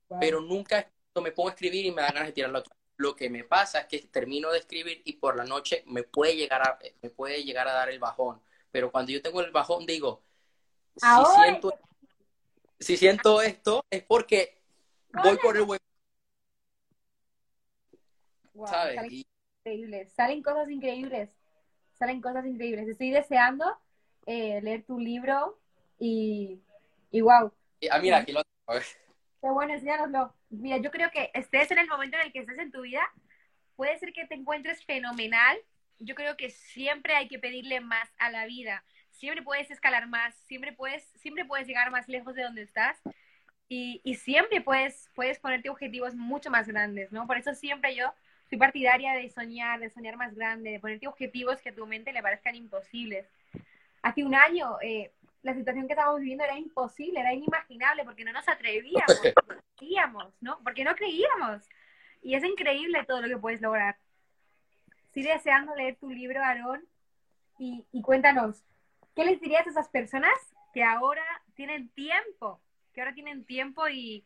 Wow. 0.07 0.19
Pero 0.19 0.41
nunca 0.41 0.89
me 1.21 1.31
pongo 1.31 1.49
a 1.49 1.51
escribir 1.51 1.85
y 1.85 1.91
me 1.91 2.01
da 2.01 2.09
ganas 2.11 2.27
de 2.27 2.33
tirar 2.33 2.51
la. 2.51 2.63
Lo 2.97 3.15
que 3.15 3.29
me 3.29 3.45
pasa 3.45 3.81
es 3.81 3.87
que 3.87 3.99
termino 4.07 4.51
de 4.51 4.59
escribir 4.59 5.01
y 5.05 5.13
por 5.13 5.37
la 5.37 5.45
noche 5.45 5.83
me 5.87 6.03
puede 6.03 6.35
llegar 6.35 6.61
a, 6.61 6.79
me 7.01 7.09
puede 7.09 7.43
llegar 7.43 7.67
a 7.67 7.73
dar 7.73 7.89
el 7.89 7.99
bajón. 7.99 8.41
Pero 8.71 8.91
cuando 8.91 9.11
yo 9.11 9.21
tengo 9.21 9.41
el 9.41 9.51
bajón, 9.51 9.85
digo, 9.85 10.21
si 10.95 11.07
siento, 11.41 11.73
si 12.77 12.97
siento 12.97 13.41
esto, 13.41 13.85
es 13.89 14.03
porque 14.03 14.61
voy 15.23 15.37
por 15.37 15.55
el 15.55 15.63
buen, 15.63 15.79
Wow, 18.59 18.67
¿sabes? 18.67 18.95
salen 18.95 19.13
Y 19.13 19.25
increíbles, 19.65 20.11
salen 20.11 20.43
cosas 20.43 20.69
increíbles, 20.69 21.29
salen 21.93 22.21
cosas 22.21 22.45
increíbles. 22.45 22.89
Estoy 22.89 23.09
deseando 23.09 23.65
eh, 24.25 24.59
leer 24.61 24.83
tu 24.83 24.99
libro 24.99 25.57
y, 25.97 26.59
y 27.09 27.21
wow, 27.21 27.53
ah, 27.89 27.99
mira, 27.99 28.17
aquí 28.17 28.33
lo 28.33 28.43
tengo. 28.43 28.81
qué 29.41 29.49
bueno, 29.49 29.73
enséñanoslo. 29.73 30.33
Mira, 30.49 30.77
yo 30.77 30.91
creo 30.91 31.09
que 31.09 31.31
estés 31.33 31.71
en 31.71 31.79
el 31.79 31.87
momento 31.87 32.17
en 32.17 32.27
el 32.27 32.33
que 32.33 32.39
estés 32.39 32.59
en 32.59 32.71
tu 32.71 32.81
vida, 32.81 33.01
puede 33.77 33.97
ser 33.97 34.11
que 34.11 34.27
te 34.27 34.35
encuentres 34.35 34.83
fenomenal. 34.83 35.57
Yo 35.99 36.15
creo 36.15 36.35
que 36.35 36.49
siempre 36.49 37.15
hay 37.15 37.29
que 37.29 37.39
pedirle 37.39 37.79
más 37.79 38.09
a 38.17 38.29
la 38.29 38.45
vida. 38.45 38.83
Siempre 39.11 39.41
puedes 39.41 39.71
escalar 39.71 40.07
más, 40.07 40.35
siempre 40.47 40.73
puedes, 40.73 41.03
siempre 41.15 41.45
puedes 41.45 41.65
llegar 41.65 41.91
más 41.91 42.09
lejos 42.09 42.35
de 42.35 42.43
donde 42.43 42.61
estás 42.63 42.97
y, 43.69 44.01
y 44.03 44.15
siempre 44.15 44.59
puedes, 44.59 45.09
puedes 45.15 45.39
ponerte 45.39 45.69
objetivos 45.69 46.15
mucho 46.15 46.49
más 46.49 46.67
grandes, 46.67 47.11
¿no? 47.11 47.25
Por 47.25 47.37
eso 47.37 47.53
siempre 47.53 47.95
yo 47.95 48.13
soy 48.49 48.57
partidaria 48.57 49.13
de 49.13 49.29
soñar, 49.29 49.79
de 49.79 49.91
soñar 49.91 50.17
más 50.17 50.33
grande, 50.33 50.71
de 50.71 50.79
ponerte 50.79 51.07
objetivos 51.07 51.61
que 51.61 51.69
a 51.69 51.75
tu 51.75 51.85
mente 51.85 52.11
le 52.11 52.21
parezcan 52.21 52.55
imposibles. 52.55 53.27
Hace 54.01 54.23
un 54.23 54.33
año 54.33 54.77
eh, 54.81 55.11
la 55.43 55.53
situación 55.53 55.85
que 55.85 55.93
estábamos 55.93 56.21
viviendo 56.21 56.43
era 56.43 56.57
imposible, 56.57 57.19
era 57.19 57.33
inimaginable 57.33 58.03
porque 58.03 58.25
no 58.25 58.33
nos 58.33 58.47
atrevíamos, 58.47 59.05
no 59.47 59.55
creíamos, 59.77 60.33
¿no? 60.41 60.59
Porque 60.63 60.83
no 60.83 60.95
creíamos. 60.95 61.63
Y 62.23 62.33
es 62.33 62.43
increíble 62.43 63.05
todo 63.05 63.21
lo 63.21 63.27
que 63.27 63.37
puedes 63.37 63.61
lograr. 63.61 63.97
Estoy 65.05 65.23
deseando 65.23 65.75
leer 65.75 65.95
tu 65.97 66.09
libro, 66.09 66.43
Aarón, 66.43 66.83
y, 67.59 67.85
y 67.91 68.01
cuéntanos, 68.01 68.63
¿qué 69.15 69.25
les 69.25 69.39
dirías 69.39 69.67
a 69.67 69.69
esas 69.69 69.89
personas 69.89 70.33
que 70.73 70.83
ahora 70.83 71.23
tienen 71.55 71.89
tiempo, 71.89 72.61
que 72.93 73.01
ahora 73.01 73.13
tienen 73.13 73.45
tiempo 73.45 73.87
y, 73.89 74.25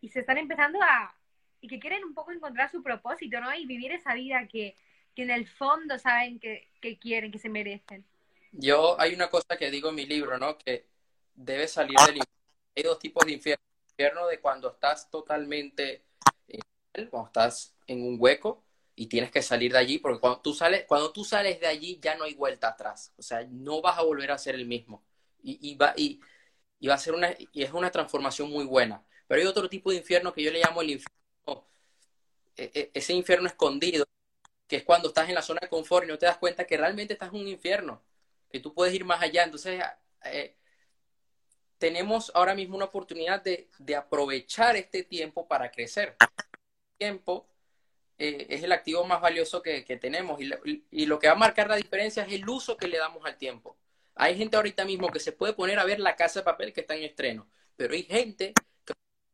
y 0.00 0.08
se 0.10 0.20
están 0.20 0.38
empezando 0.38 0.80
a, 0.82 1.17
y 1.60 1.68
que 1.68 1.78
quieren 1.78 2.04
un 2.04 2.14
poco 2.14 2.32
encontrar 2.32 2.70
su 2.70 2.82
propósito, 2.82 3.40
¿no? 3.40 3.54
Y 3.54 3.66
vivir 3.66 3.92
esa 3.92 4.14
vida 4.14 4.46
que, 4.46 4.76
que 5.14 5.22
en 5.22 5.30
el 5.30 5.46
fondo 5.46 5.98
saben 5.98 6.38
que, 6.38 6.68
que 6.80 6.98
quieren, 6.98 7.32
que 7.32 7.38
se 7.38 7.48
merecen. 7.48 8.04
Yo, 8.52 8.98
hay 9.00 9.14
una 9.14 9.28
cosa 9.28 9.56
que 9.58 9.70
digo 9.70 9.90
en 9.90 9.94
mi 9.96 10.06
libro, 10.06 10.38
¿no? 10.38 10.56
Que 10.56 10.86
debes 11.34 11.72
salir 11.72 11.96
del 12.06 12.16
infierno. 12.16 12.24
Hay 12.76 12.82
dos 12.82 12.98
tipos 12.98 13.26
de 13.26 13.32
infierno. 13.32 13.62
Infierno 13.90 14.26
de 14.28 14.40
cuando 14.40 14.70
estás 14.70 15.10
totalmente, 15.10 16.04
cuando 17.10 17.26
estás 17.26 17.76
en 17.86 18.02
un 18.02 18.16
hueco 18.18 18.64
y 18.94 19.06
tienes 19.06 19.30
que 19.30 19.42
salir 19.42 19.72
de 19.72 19.78
allí, 19.78 19.98
porque 19.98 20.20
cuando 20.20 20.40
tú 20.40 20.54
sales, 20.54 20.84
cuando 20.86 21.12
tú 21.12 21.24
sales 21.24 21.58
de 21.60 21.66
allí 21.66 21.98
ya 22.00 22.16
no 22.16 22.24
hay 22.24 22.34
vuelta 22.34 22.68
atrás. 22.68 23.12
O 23.16 23.22
sea, 23.22 23.44
no 23.50 23.82
vas 23.82 23.98
a 23.98 24.02
volver 24.02 24.30
a 24.30 24.38
ser 24.38 24.54
el 24.54 24.66
mismo. 24.66 25.04
Y, 25.42 25.58
y 25.70 25.74
va, 25.74 25.94
y, 25.96 26.20
y 26.78 26.86
va 26.86 26.94
a 26.94 26.98
ser 26.98 27.14
una, 27.14 27.34
y 27.52 27.62
es 27.62 27.72
una 27.72 27.90
transformación 27.90 28.50
muy 28.50 28.64
buena. 28.64 29.04
Pero 29.26 29.40
hay 29.40 29.46
otro 29.46 29.68
tipo 29.68 29.90
de 29.90 29.98
infierno 29.98 30.32
que 30.32 30.42
yo 30.42 30.50
le 30.50 30.60
llamo 30.60 30.80
el 30.80 30.90
infierno, 30.90 31.17
ese 32.58 33.12
infierno 33.12 33.46
escondido, 33.46 34.06
que 34.66 34.76
es 34.76 34.84
cuando 34.84 35.08
estás 35.08 35.28
en 35.28 35.34
la 35.34 35.42
zona 35.42 35.60
de 35.62 35.68
confort 35.68 36.04
y 36.04 36.08
no 36.08 36.18
te 36.18 36.26
das 36.26 36.38
cuenta 36.38 36.66
que 36.66 36.76
realmente 36.76 37.14
estás 37.14 37.30
en 37.30 37.40
un 37.40 37.48
infierno 37.48 38.02
que 38.50 38.60
tú 38.60 38.74
puedes 38.74 38.94
ir 38.94 39.04
más 39.04 39.22
allá. 39.22 39.44
Entonces, 39.44 39.82
eh, 40.24 40.56
tenemos 41.78 42.32
ahora 42.34 42.54
mismo 42.54 42.76
una 42.76 42.86
oportunidad 42.86 43.42
de, 43.42 43.68
de, 43.78 43.96
aprovechar 43.96 44.76
este 44.76 45.04
tiempo 45.04 45.46
para 45.46 45.70
crecer. 45.70 46.16
El 46.20 46.98
tiempo 46.98 47.48
eh, 48.18 48.46
es 48.50 48.62
el 48.62 48.72
activo 48.72 49.04
más 49.04 49.20
valioso 49.20 49.62
que, 49.62 49.84
que 49.84 49.96
tenemos 49.96 50.40
y, 50.40 50.50
y, 50.90 51.06
lo 51.06 51.18
que 51.18 51.28
va 51.28 51.34
a 51.34 51.36
marcar 51.36 51.68
la 51.68 51.76
diferencia 51.76 52.24
es 52.24 52.32
el 52.32 52.48
uso 52.48 52.76
que 52.76 52.88
le 52.88 52.98
damos 52.98 53.24
al 53.24 53.36
tiempo. 53.36 53.76
Hay 54.16 54.36
gente 54.36 54.56
ahorita 54.56 54.84
mismo 54.84 55.10
que 55.10 55.20
se 55.20 55.32
puede 55.32 55.52
poner 55.52 55.78
a 55.78 55.84
ver 55.84 56.00
la 56.00 56.16
casa 56.16 56.40
de 56.40 56.44
papel 56.44 56.72
que 56.72 56.80
está 56.80 56.96
en 56.96 57.04
estreno, 57.04 57.48
pero 57.76 57.94
hay 57.94 58.02
gente 58.02 58.52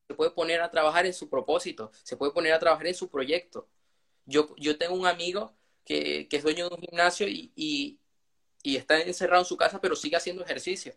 se 0.08 0.14
puede 0.14 0.30
poner 0.32 0.60
a 0.62 0.70
trabajar 0.70 1.06
en 1.06 1.14
su 1.14 1.28
propósito, 1.30 1.90
se 2.02 2.16
puede 2.16 2.32
poner 2.32 2.52
a 2.52 2.58
trabajar 2.58 2.86
en 2.86 2.94
su 2.94 3.08
proyecto. 3.10 3.68
Yo, 4.26 4.54
yo 4.56 4.78
tengo 4.78 4.94
un 4.94 5.06
amigo 5.06 5.54
que, 5.84 6.28
que 6.28 6.36
es 6.38 6.42
dueño 6.42 6.68
de 6.68 6.74
un 6.76 6.80
gimnasio 6.80 7.28
y, 7.28 7.52
y 7.56 8.00
y 8.64 8.76
está 8.76 8.98
encerrado 9.00 9.42
en 9.42 9.46
su 9.46 9.58
casa, 9.58 9.80
pero 9.80 9.94
sigue 9.94 10.16
haciendo 10.16 10.42
ejercicio. 10.42 10.94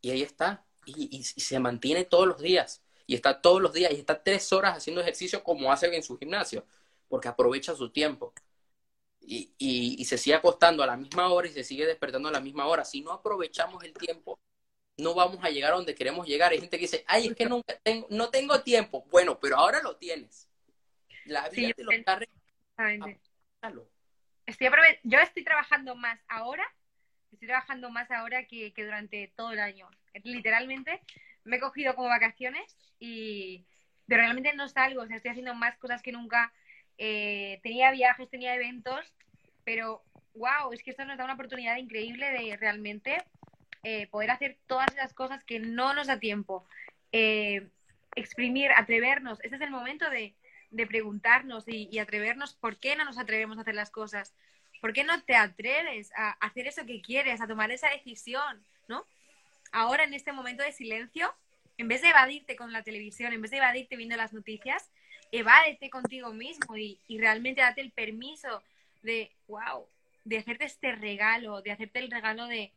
Y 0.00 0.10
ahí 0.10 0.22
está. 0.22 0.64
Y, 0.86 1.18
y, 1.18 1.22
se 1.24 1.58
mantiene 1.58 2.04
todos 2.04 2.26
los 2.28 2.40
días. 2.40 2.82
Y 3.06 3.16
está 3.16 3.42
todos 3.42 3.60
los 3.60 3.72
días. 3.72 3.92
Y 3.92 3.96
está 3.96 4.22
tres 4.22 4.52
horas 4.52 4.76
haciendo 4.76 5.00
ejercicio 5.02 5.42
como 5.42 5.72
hace 5.72 5.94
en 5.94 6.04
su 6.04 6.16
gimnasio. 6.16 6.64
Porque 7.08 7.28
aprovecha 7.28 7.74
su 7.74 7.90
tiempo. 7.90 8.32
Y, 9.20 9.52
y, 9.58 10.04
se 10.04 10.18
sigue 10.18 10.36
acostando 10.36 10.84
a 10.84 10.86
la 10.86 10.96
misma 10.96 11.32
hora 11.32 11.48
y 11.48 11.52
se 11.52 11.64
sigue 11.64 11.84
despertando 11.84 12.28
a 12.28 12.32
la 12.32 12.40
misma 12.40 12.66
hora. 12.68 12.84
Si 12.84 13.00
no 13.00 13.10
aprovechamos 13.12 13.82
el 13.82 13.92
tiempo, 13.94 14.38
no 14.96 15.14
vamos 15.14 15.38
a 15.42 15.50
llegar 15.50 15.72
a 15.72 15.76
donde 15.76 15.94
queremos 15.94 16.26
llegar. 16.26 16.52
Hay 16.52 16.60
gente 16.60 16.76
que 16.76 16.82
dice, 16.82 17.04
ay, 17.06 17.28
es 17.28 17.34
que 17.34 17.46
nunca 17.46 17.78
tengo, 17.82 18.06
no 18.10 18.30
tengo 18.30 18.62
tiempo. 18.62 19.04
Bueno, 19.10 19.38
pero 19.38 19.56
ahora 19.56 19.82
lo 19.82 19.96
tienes. 19.96 20.48
La 21.24 21.48
vida 21.48 21.68
sí, 21.68 21.74
te 21.74 21.84
lo 21.84 21.90
está 21.90 22.20
estoy 24.46 24.68
yo 25.02 25.18
estoy 25.18 25.44
trabajando 25.44 25.96
más 25.96 26.20
ahora, 26.28 26.64
estoy 27.32 27.48
trabajando 27.48 27.90
más 27.90 28.10
ahora 28.10 28.46
que, 28.46 28.72
que, 28.72 28.84
durante 28.84 29.32
todo 29.36 29.52
el 29.52 29.60
año. 29.60 29.88
Literalmente 30.22 31.02
me 31.44 31.56
he 31.56 31.60
cogido 31.60 31.94
como 31.94 32.08
vacaciones 32.08 32.76
y 32.98 33.66
pero 34.06 34.22
realmente 34.22 34.54
no 34.54 34.68
salgo, 34.68 35.02
o 35.02 35.06
sea, 35.06 35.16
estoy 35.16 35.32
haciendo 35.32 35.54
más 35.54 35.76
cosas 35.78 36.00
que 36.00 36.12
nunca. 36.12 36.52
Eh, 36.98 37.60
tenía 37.62 37.90
viajes, 37.90 38.30
tenía 38.30 38.54
eventos, 38.54 39.12
pero 39.64 40.02
wow, 40.34 40.72
es 40.72 40.82
que 40.82 40.90
esto 40.90 41.04
nos 41.04 41.18
da 41.18 41.24
una 41.24 41.34
oportunidad 41.34 41.76
increíble 41.76 42.30
de 42.30 42.56
realmente 42.56 43.22
eh, 43.88 44.08
poder 44.08 44.32
hacer 44.32 44.58
todas 44.66 44.88
esas 44.92 45.14
cosas 45.14 45.44
que 45.44 45.60
no 45.60 45.94
nos 45.94 46.08
da 46.08 46.18
tiempo. 46.18 46.66
Eh, 47.12 47.68
exprimir, 48.16 48.72
atrevernos. 48.72 49.38
Este 49.44 49.54
es 49.54 49.62
el 49.62 49.70
momento 49.70 50.10
de, 50.10 50.34
de 50.72 50.86
preguntarnos 50.88 51.62
y, 51.68 51.96
atrevernos 52.00 52.54
por 52.54 52.78
qué 52.78 52.96
no 52.96 53.04
nos 53.04 53.16
atrevemos 53.16 53.58
a 53.58 53.60
hacer 53.60 53.76
las 53.76 53.92
cosas. 53.92 54.34
¿Por 54.80 54.92
qué 54.92 55.04
no 55.04 55.22
te 55.22 55.36
atreves 55.36 56.10
a 56.16 56.32
hacer 56.44 56.66
eso 56.66 56.84
que 56.84 57.00
quieres, 57.00 57.40
a 57.40 57.46
tomar 57.46 57.70
esa 57.70 57.88
decisión, 57.90 58.60
¿no? 58.88 59.06
Ahora, 59.70 60.02
en 60.02 60.14
este 60.14 60.32
momento 60.32 60.64
de 60.64 60.72
silencio, 60.72 61.32
en 61.78 61.86
vez 61.86 62.02
de 62.02 62.08
evadirte 62.08 62.56
con 62.56 62.72
la 62.72 62.82
televisión, 62.82 63.32
en 63.32 63.40
vez 63.40 63.52
de 63.52 63.58
evadirte 63.58 63.94
viendo 63.94 64.16
las 64.16 64.32
noticias, 64.32 64.90
evádete 65.30 65.90
contigo 65.90 66.32
mismo 66.32 66.76
y, 66.76 66.98
y 67.06 67.20
realmente 67.20 67.60
date 67.60 67.82
el 67.82 67.92
permiso 67.92 68.64
de, 69.02 69.30
wow, 69.46 69.86
de 70.24 70.38
hacerte 70.38 70.64
este 70.64 70.90
regalo, 70.90 71.62
de 71.62 71.70
hacerte 71.70 72.00
el 72.00 72.10
regalo 72.10 72.48
de, 72.48 72.72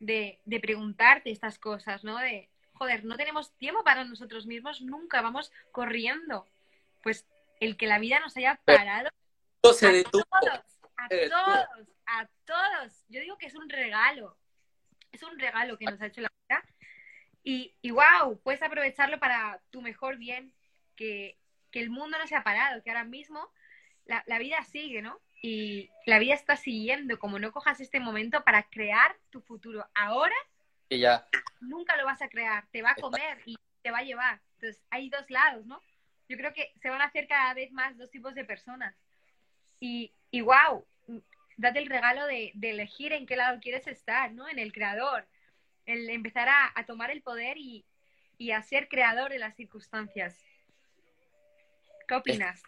de, 0.00 0.40
de 0.44 0.60
preguntarte 0.60 1.30
estas 1.30 1.58
cosas, 1.58 2.02
¿no? 2.02 2.18
De, 2.18 2.50
joder, 2.72 3.04
no 3.04 3.16
tenemos 3.16 3.52
tiempo 3.58 3.84
para 3.84 4.04
nosotros 4.04 4.46
mismos, 4.46 4.80
nunca 4.80 5.20
vamos 5.20 5.52
corriendo 5.70 6.48
pues 7.02 7.26
el 7.60 7.76
que 7.76 7.86
la 7.86 7.98
vida 7.98 8.20
nos 8.20 8.36
haya 8.36 8.60
parado 8.64 9.10
Pero, 9.60 9.74
se 9.74 10.00
a 10.00 10.02
todos, 10.04 10.26
a 10.96 11.08
todos, 11.08 11.88
a 12.06 12.28
todos. 12.46 13.04
Yo 13.08 13.20
digo 13.20 13.38
que 13.38 13.46
es 13.46 13.54
un 13.54 13.68
regalo, 13.68 14.36
es 15.12 15.22
un 15.22 15.38
regalo 15.38 15.78
que 15.78 15.84
nos 15.84 16.00
ha 16.00 16.06
hecho 16.06 16.22
la 16.22 16.32
vida. 16.48 16.64
Y, 17.42 17.74
y 17.82 17.90
wow, 17.90 18.40
puedes 18.42 18.62
aprovecharlo 18.62 19.18
para 19.18 19.60
tu 19.70 19.82
mejor 19.82 20.16
bien, 20.16 20.52
que, 20.96 21.38
que 21.70 21.80
el 21.80 21.90
mundo 21.90 22.18
no 22.18 22.26
se 22.26 22.36
ha 22.36 22.44
parado, 22.44 22.82
que 22.82 22.90
ahora 22.90 23.04
mismo 23.04 23.50
la, 24.04 24.22
la 24.26 24.38
vida 24.38 24.62
sigue, 24.64 25.02
¿no? 25.02 25.20
Y 25.42 25.90
la 26.06 26.18
vida 26.18 26.34
está 26.34 26.56
siguiendo, 26.56 27.18
como 27.18 27.38
no 27.38 27.52
cojas 27.52 27.80
este 27.80 27.98
momento 28.00 28.44
para 28.44 28.64
crear 28.64 29.16
tu 29.30 29.40
futuro 29.40 29.88
ahora, 29.94 30.34
Y 30.88 30.98
ya, 31.00 31.26
nunca 31.60 31.96
lo 31.96 32.04
vas 32.04 32.20
a 32.22 32.28
crear, 32.28 32.66
te 32.70 32.82
va 32.82 32.90
a 32.90 32.96
comer 32.96 33.40
y 33.46 33.56
te 33.82 33.90
va 33.90 33.98
a 33.98 34.02
llevar. 34.02 34.40
Entonces, 34.54 34.82
hay 34.90 35.08
dos 35.08 35.30
lados, 35.30 35.64
¿no? 35.66 35.82
Yo 36.28 36.36
creo 36.36 36.52
que 36.52 36.72
se 36.82 36.90
van 36.90 37.00
a 37.00 37.06
hacer 37.06 37.26
cada 37.26 37.54
vez 37.54 37.72
más 37.72 37.96
dos 37.96 38.10
tipos 38.10 38.34
de 38.34 38.44
personas. 38.44 38.94
Y, 39.80 40.12
y 40.30 40.42
wow, 40.42 40.86
date 41.56 41.78
el 41.78 41.86
regalo 41.86 42.26
de, 42.26 42.52
de 42.54 42.70
elegir 42.70 43.12
en 43.12 43.26
qué 43.26 43.36
lado 43.36 43.60
quieres 43.60 43.86
estar, 43.86 44.32
¿no? 44.32 44.48
En 44.48 44.58
el 44.58 44.72
creador, 44.72 45.26
el 45.86 46.10
empezar 46.10 46.48
a, 46.48 46.72
a 46.74 46.84
tomar 46.84 47.10
el 47.10 47.22
poder 47.22 47.56
y, 47.56 47.86
y 48.36 48.50
a 48.52 48.62
ser 48.62 48.88
creador 48.88 49.30
de 49.30 49.38
las 49.38 49.56
circunstancias. 49.56 50.36
¿Qué 52.06 52.14
opinas? 52.14 52.62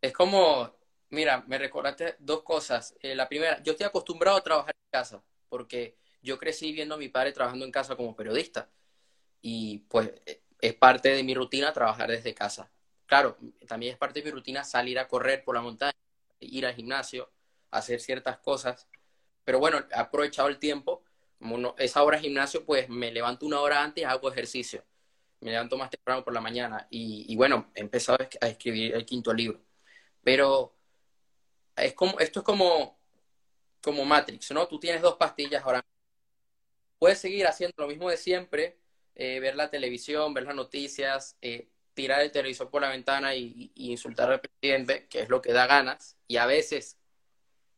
es 0.00 0.12
como, 0.12 0.76
mira, 1.14 1.44
me 1.46 1.58
recordaste 1.58 2.16
dos 2.18 2.42
cosas. 2.42 2.94
Eh, 3.00 3.14
la 3.14 3.28
primera, 3.28 3.62
yo 3.62 3.72
estoy 3.72 3.86
acostumbrado 3.86 4.36
a 4.38 4.42
trabajar 4.42 4.74
en 4.76 4.90
casa, 4.90 5.22
porque 5.48 5.96
yo 6.22 6.38
crecí 6.38 6.72
viendo 6.72 6.94
a 6.96 6.98
mi 6.98 7.08
padre 7.08 7.32
trabajando 7.32 7.64
en 7.64 7.72
casa 7.72 7.96
como 7.96 8.16
periodista. 8.16 8.70
Y 9.42 9.80
pues 9.88 10.12
eh, 10.26 10.42
es 10.60 10.74
parte 10.74 11.10
de 11.10 11.22
mi 11.24 11.34
rutina 11.34 11.72
trabajar 11.72 12.10
desde 12.10 12.34
casa. 12.34 12.70
Claro, 13.06 13.38
también 13.68 13.92
es 13.92 13.98
parte 13.98 14.20
de 14.20 14.24
mi 14.26 14.30
rutina 14.32 14.64
salir 14.64 14.98
a 14.98 15.08
correr 15.08 15.44
por 15.44 15.54
la 15.54 15.62
montaña, 15.62 15.94
ir 16.40 16.66
al 16.66 16.74
gimnasio, 16.74 17.30
hacer 17.70 18.00
ciertas 18.00 18.38
cosas. 18.38 18.88
Pero 19.44 19.58
bueno, 19.58 19.78
he 19.90 19.96
aprovechado 19.98 20.48
el 20.48 20.58
tiempo. 20.58 21.04
Como 21.38 21.58
no- 21.58 21.74
esa 21.78 22.02
hora 22.02 22.16
de 22.18 22.24
gimnasio, 22.24 22.64
pues 22.64 22.88
me 22.88 23.12
levanto 23.12 23.46
una 23.46 23.60
hora 23.60 23.82
antes 23.82 24.02
y 24.02 24.04
hago 24.06 24.30
ejercicio. 24.32 24.84
Me 25.40 25.50
levanto 25.52 25.76
más 25.76 25.90
temprano 25.90 26.24
por 26.24 26.32
la 26.34 26.40
mañana. 26.40 26.86
Y, 26.90 27.26
y 27.32 27.36
bueno, 27.36 27.70
he 27.74 27.80
empezado 27.82 28.18
a 28.20 28.24
es- 28.24 28.38
a 28.40 28.48
escribir 28.48 28.94
el 28.94 29.04
quinto 29.06 29.32
libro. 29.34 29.60
Pero 30.22 30.74
es 31.76 31.94
como, 31.94 32.18
esto 32.18 32.40
es 32.40 32.44
como, 32.44 32.98
como 33.82 34.04
Matrix, 34.04 34.50
¿no? 34.52 34.66
Tú 34.68 34.78
tienes 34.78 35.02
dos 35.02 35.16
pastillas 35.16 35.62
ahora. 35.64 35.84
Puedes 36.98 37.18
seguir 37.18 37.46
haciendo 37.46 37.74
lo 37.78 37.88
mismo 37.88 38.08
de 38.10 38.16
siempre, 38.16 38.78
eh, 39.14 39.40
ver 39.40 39.56
la 39.56 39.70
televisión, 39.70 40.32
ver 40.32 40.44
las 40.44 40.54
noticias, 40.54 41.36
eh, 41.42 41.68
tirar 41.92 42.20
el 42.22 42.32
televisor 42.32 42.70
por 42.70 42.82
la 42.82 42.88
ventana 42.88 43.34
y, 43.34 43.70
y 43.74 43.90
insultar 43.90 44.30
al 44.30 44.40
presidente, 44.40 45.06
que 45.08 45.20
es 45.20 45.28
lo 45.28 45.42
que 45.42 45.52
da 45.52 45.66
ganas. 45.66 46.16
Y 46.26 46.38
a 46.38 46.46
veces 46.46 46.98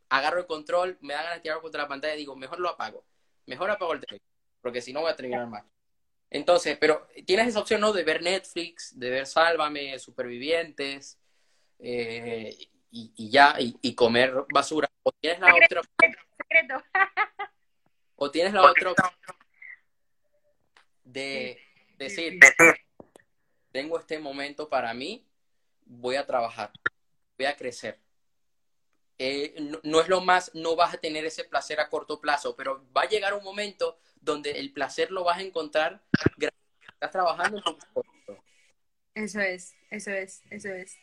agarro 0.08 0.40
el 0.40 0.46
control, 0.46 0.98
me 1.00 1.14
da 1.14 1.22
ganas 1.22 1.38
de 1.38 1.42
tirar 1.42 1.60
contra 1.60 1.82
la 1.82 1.88
pantalla 1.88 2.14
y 2.14 2.18
digo, 2.18 2.36
mejor 2.36 2.60
lo 2.60 2.68
apago. 2.68 3.04
Mejor 3.46 3.70
apago 3.70 3.92
el 3.92 4.00
televisor, 4.00 4.28
porque 4.60 4.80
si 4.80 4.92
no 4.92 5.00
voy 5.00 5.10
a 5.10 5.16
terminar 5.16 5.46
mal. 5.46 5.64
Entonces, 6.30 6.76
pero 6.78 7.06
tienes 7.24 7.48
esa 7.48 7.60
opción, 7.60 7.80
¿no? 7.80 7.92
De 7.92 8.02
ver 8.02 8.22
Netflix, 8.22 8.98
de 8.98 9.10
ver 9.10 9.26
Sálvame, 9.26 9.98
Supervivientes, 9.98 11.18
eh, 11.78 12.68
y, 12.96 13.12
y 13.14 13.30
ya, 13.30 13.56
y, 13.58 13.76
y 13.82 13.94
comer 13.94 14.32
basura. 14.48 14.90
O 15.02 15.12
tienes 15.12 15.40
la 15.40 15.54
otra, 15.54 15.82
Secreto. 16.38 16.82
o 18.16 18.30
tienes 18.30 18.54
la 18.54 18.62
otra 18.62 18.92
opción 18.92 19.36
de 21.04 21.60
decir, 21.98 22.40
tengo 23.70 23.98
este 23.98 24.18
momento 24.18 24.68
para 24.68 24.94
mí, 24.94 25.26
voy 25.84 26.16
a 26.16 26.26
trabajar, 26.26 26.72
voy 27.36 27.46
a 27.46 27.56
crecer. 27.56 28.00
Eh, 29.18 29.54
no, 29.60 29.78
no 29.82 30.00
es 30.00 30.08
lo 30.08 30.22
más, 30.22 30.54
no 30.54 30.74
vas 30.74 30.94
a 30.94 30.98
tener 30.98 31.24
ese 31.26 31.44
placer 31.44 31.80
a 31.80 31.90
corto 31.90 32.20
plazo, 32.20 32.56
pero 32.56 32.86
va 32.96 33.02
a 33.02 33.08
llegar 33.08 33.34
un 33.34 33.44
momento 33.44 33.98
donde 34.20 34.52
el 34.52 34.72
placer 34.72 35.10
lo 35.10 35.22
vas 35.22 35.38
a 35.38 35.42
encontrar 35.42 36.02
gracias 36.36 36.62
a 36.62 36.80
que 36.80 36.92
estás 36.92 37.10
trabajando 37.10 37.58
en 37.58 37.62
tu. 37.64 37.78
Eso 39.14 39.40
es, 39.40 39.74
eso 39.90 40.10
es, 40.10 40.42
eso 40.50 40.68
es. 40.68 40.98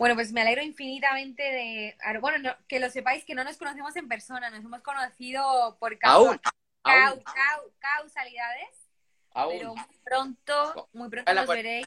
Bueno, 0.00 0.14
pues 0.14 0.32
me 0.32 0.40
alegro 0.40 0.62
infinitamente 0.62 1.42
de... 1.42 1.94
Bueno, 2.22 2.38
no- 2.38 2.56
que 2.66 2.80
lo 2.80 2.88
sepáis 2.88 3.22
que 3.26 3.34
no 3.34 3.44
nos 3.44 3.58
conocemos 3.58 3.94
en 3.96 4.08
persona, 4.08 4.48
nos 4.48 4.60
hemos 4.64 4.80
conocido 4.80 5.76
por 5.78 5.98
Aún, 6.00 6.38
causa- 6.38 6.50
aún, 6.84 7.20
cau- 7.20 7.22
cau- 7.22 7.72
causalidades, 7.78 8.88
pero 9.34 9.74
muy 9.74 9.84
pronto, 10.02 10.88
muy 10.94 11.10
pronto 11.10 11.34
nos 11.34 11.44
cual- 11.44 11.58
veréis, 11.58 11.86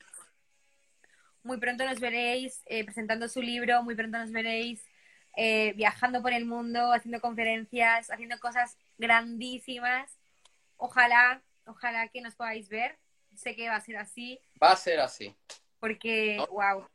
muy 1.42 1.58
pronto 1.58 1.86
nos 1.86 2.00
veréis 2.00 2.62
eh, 2.68 2.84
presentando 2.86 3.28
su 3.28 3.42
libro, 3.42 3.82
muy 3.82 3.96
pronto 3.96 4.20
nos 4.20 4.32
veréis 4.32 4.86
eh, 5.36 5.74
viajando 5.76 6.22
por 6.22 6.34
el 6.34 6.46
mundo, 6.46 6.94
haciendo 6.94 7.20
conferencias, 7.20 8.12
haciendo 8.12 8.40
cosas 8.40 8.78
grandísimas. 9.00 10.20
Ojalá, 10.78 11.42
ojalá 11.66 12.08
que 12.10 12.22
nos 12.22 12.36
podáis 12.36 12.70
ver. 12.70 12.96
Sé 13.36 13.56
que 13.56 13.70
va 13.70 13.78
a 13.78 13.82
ser 13.82 13.98
así. 13.98 14.40
Va 14.62 14.74
a 14.74 14.76
ser 14.76 15.00
así. 15.00 15.36
Porque, 15.80 16.36
¿No? 16.38 16.46
wow, 16.50 16.88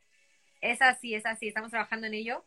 es 0.61 0.81
así, 0.81 1.15
es 1.15 1.25
así, 1.25 1.47
estamos 1.47 1.71
trabajando 1.71 2.07
en 2.07 2.13
ello. 2.13 2.45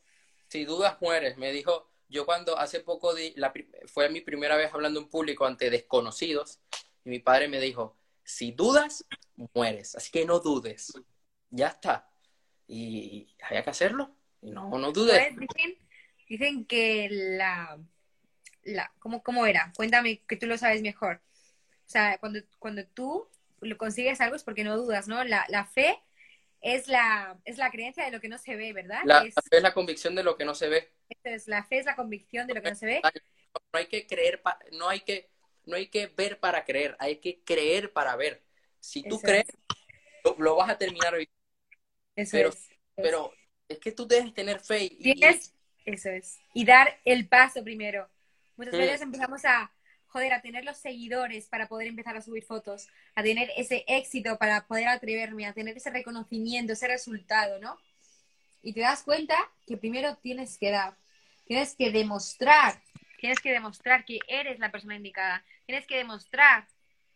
Si 0.48 0.64
dudas, 0.64 0.96
mueres. 1.00 1.36
Me 1.38 1.52
dijo, 1.52 1.90
yo 2.08 2.26
cuando 2.26 2.58
hace 2.58 2.80
poco 2.80 3.14
di, 3.14 3.32
la, 3.36 3.52
fue 3.86 4.08
mi 4.10 4.20
primera 4.20 4.56
vez 4.56 4.72
hablando 4.72 5.00
en 5.00 5.08
público 5.08 5.46
ante 5.46 5.70
desconocidos, 5.70 6.60
y 7.04 7.10
mi 7.10 7.18
padre 7.18 7.48
me 7.48 7.60
dijo, 7.60 7.96
si 8.22 8.52
dudas, 8.52 9.04
mueres. 9.54 9.94
Así 9.94 10.10
que 10.10 10.24
no 10.24 10.38
dudes. 10.38 10.92
Ya 11.50 11.68
está. 11.68 12.08
Y 12.66 13.34
había 13.42 13.64
que 13.64 13.70
hacerlo. 13.70 14.14
No, 14.40 14.70
no 14.78 14.92
dudes. 14.92 15.16
¿Sabes? 15.16 15.38
Dicen, 15.38 15.78
dicen 16.28 16.64
que 16.66 17.08
la, 17.10 17.78
la 18.62 18.92
¿cómo, 18.98 19.22
¿cómo 19.22 19.46
era? 19.46 19.72
Cuéntame 19.76 20.22
que 20.22 20.36
tú 20.36 20.46
lo 20.46 20.58
sabes 20.58 20.82
mejor. 20.82 21.20
O 21.86 21.90
sea, 21.92 22.18
cuando, 22.18 22.40
cuando 22.58 22.84
tú 22.86 23.28
lo 23.60 23.76
consigues 23.78 24.20
algo 24.20 24.36
es 24.36 24.44
porque 24.44 24.64
no 24.64 24.76
dudas, 24.76 25.08
¿no? 25.08 25.24
La, 25.24 25.44
la 25.48 25.64
fe 25.64 26.02
es 26.62 26.88
la, 26.88 27.38
es 27.44 27.58
la 27.58 27.70
creencia 27.70 28.04
de 28.04 28.10
lo 28.12 28.20
que 28.20 28.28
no 28.28 28.38
se 28.38 28.56
ve, 28.56 28.72
¿verdad? 28.72 29.00
La, 29.04 29.22
Es, 29.24 29.34
la 29.36 29.42
fe 29.42 29.56
es 29.58 29.62
la 29.62 29.74
convicción 29.74 30.14
de 30.14 30.22
lo 30.22 30.36
que 30.36 30.44
no 30.44 30.54
se 30.54 30.68
ve. 30.68 30.92
esto 31.08 31.28
es, 31.28 31.48
la 31.48 31.64
fe 31.64 31.78
es 31.78 31.86
la 31.86 31.96
convicción 31.96 32.46
de 32.46 32.54
lo 32.54 32.62
que 32.62 32.70
no 32.70 32.76
se 32.76 32.86
ve. 32.86 33.00
No 33.02 33.78
hay 33.78 33.86
que 33.86 34.06
creer, 34.06 34.40
pa- 34.42 34.58
no 34.72 34.88
hay 34.88 35.00
que, 35.00 35.28
no 35.66 35.76
hay 35.76 35.88
que 35.88 36.06
ver 36.06 36.38
para 36.40 36.64
creer, 36.64 36.96
hay 36.98 37.16
que 37.16 37.42
creer 37.44 37.92
para 37.92 38.16
ver. 38.16 38.42
Si 38.80 39.02
tú 39.02 39.16
Eso 39.16 39.26
crees, 39.26 39.48
es, 39.48 39.56
lo, 40.24 40.36
lo 40.38 40.56
vas 40.56 40.70
a 40.70 40.78
terminar 40.78 41.12
viviendo. 41.12 41.34
eso 42.16 42.30
pero- 42.32 42.48
es. 42.50 42.68
Pero 42.94 43.32
es 43.68 43.78
que 43.78 43.92
tú 43.92 44.06
debes 44.06 44.34
tener 44.34 44.60
fe 44.60 44.84
y, 44.84 45.14
Tienes, 45.14 45.54
eso 45.84 46.10
es. 46.10 46.38
Y 46.54 46.64
dar 46.64 47.00
el 47.04 47.26
paso 47.28 47.64
primero. 47.64 48.08
Muchas 48.56 48.74
veces 48.74 49.00
empezamos 49.00 49.44
a, 49.46 49.72
joder, 50.12 50.34
a 50.34 50.42
tener 50.42 50.64
los 50.64 50.76
seguidores 50.76 51.48
para 51.48 51.68
poder 51.68 51.88
empezar 51.88 52.16
a 52.16 52.20
subir 52.20 52.44
fotos, 52.44 52.88
a 53.14 53.22
tener 53.22 53.50
ese 53.56 53.84
éxito 53.88 54.36
para 54.36 54.66
poder 54.66 54.88
atreverme, 54.88 55.46
a 55.46 55.54
tener 55.54 55.76
ese 55.76 55.90
reconocimiento, 55.90 56.74
ese 56.74 56.86
resultado, 56.86 57.58
¿no? 57.60 57.78
Y 58.62 58.74
te 58.74 58.80
das 58.80 59.02
cuenta 59.02 59.36
que 59.66 59.78
primero 59.78 60.16
tienes 60.16 60.58
que 60.58 60.70
dar, 60.70 60.96
tienes 61.46 61.74
que 61.74 61.90
demostrar, 61.90 62.80
tienes 63.18 63.40
que 63.40 63.52
demostrar 63.52 64.04
que 64.04 64.18
eres 64.28 64.58
la 64.58 64.70
persona 64.70 64.96
indicada, 64.96 65.42
tienes 65.64 65.86
que 65.86 65.96
demostrar 65.96 66.68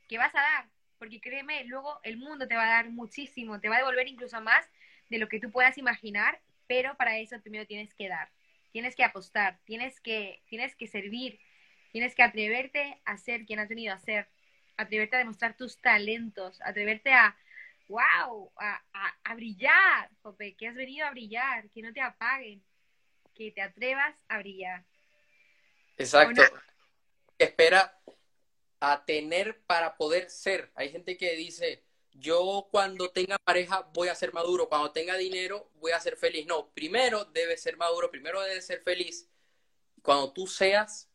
que 0.08 0.16
vas 0.16 0.34
a 0.34 0.40
dar, 0.40 0.68
porque 0.98 1.20
créeme, 1.20 1.64
luego 1.64 2.00
el 2.02 2.16
mundo 2.16 2.48
te 2.48 2.56
va 2.56 2.64
a 2.64 2.82
dar 2.82 2.88
muchísimo, 2.88 3.60
te 3.60 3.68
va 3.68 3.76
a 3.76 3.80
devolver 3.80 4.08
incluso 4.08 4.40
más 4.40 4.64
de 5.10 5.18
lo 5.18 5.28
que 5.28 5.38
tú 5.38 5.50
puedas 5.50 5.76
imaginar, 5.76 6.40
pero 6.66 6.96
para 6.96 7.18
eso 7.18 7.38
primero 7.42 7.66
tienes 7.66 7.92
que 7.94 8.08
dar, 8.08 8.30
tienes 8.72 8.96
que 8.96 9.04
apostar, 9.04 9.58
tienes 9.66 10.00
que, 10.00 10.42
tienes 10.48 10.74
que 10.74 10.86
servir, 10.86 11.38
tienes 11.96 12.14
que 12.14 12.22
atreverte 12.22 13.00
a 13.06 13.16
ser 13.16 13.46
quien 13.46 13.58
has 13.58 13.70
venido 13.70 13.94
a 13.94 13.98
ser, 13.98 14.28
atreverte 14.76 15.16
a 15.16 15.20
demostrar 15.20 15.56
tus 15.56 15.80
talentos, 15.80 16.60
atreverte 16.60 17.10
a, 17.10 17.34
wow, 17.88 18.52
a, 18.58 18.84
a, 18.92 19.18
a 19.24 19.34
brillar, 19.34 20.10
Jope, 20.20 20.54
que 20.56 20.68
has 20.68 20.74
venido 20.74 21.06
a 21.06 21.10
brillar, 21.10 21.70
que 21.70 21.80
no 21.80 21.94
te 21.94 22.02
apaguen, 22.02 22.62
que 23.34 23.50
te 23.50 23.62
atrevas 23.62 24.14
a 24.28 24.36
brillar. 24.40 24.84
Exacto. 25.96 26.42
Una- 26.42 26.62
Espera 27.38 27.98
a 28.80 29.02
tener 29.06 29.62
para 29.62 29.96
poder 29.96 30.28
ser. 30.28 30.70
Hay 30.74 30.90
gente 30.90 31.16
que 31.16 31.34
dice, 31.34 31.82
yo 32.12 32.68
cuando 32.70 33.10
tenga 33.10 33.38
pareja 33.38 33.88
voy 33.94 34.08
a 34.08 34.14
ser 34.14 34.34
maduro, 34.34 34.68
cuando 34.68 34.92
tenga 34.92 35.16
dinero 35.16 35.70
voy 35.76 35.92
a 35.92 36.00
ser 36.00 36.18
feliz. 36.18 36.46
No, 36.46 36.68
primero 36.74 37.24
debes 37.24 37.62
ser 37.62 37.78
maduro, 37.78 38.10
primero 38.10 38.42
debes 38.42 38.66
ser 38.66 38.82
feliz. 38.82 39.30
Cuando 40.02 40.30
tú 40.34 40.46
seas, 40.46 41.08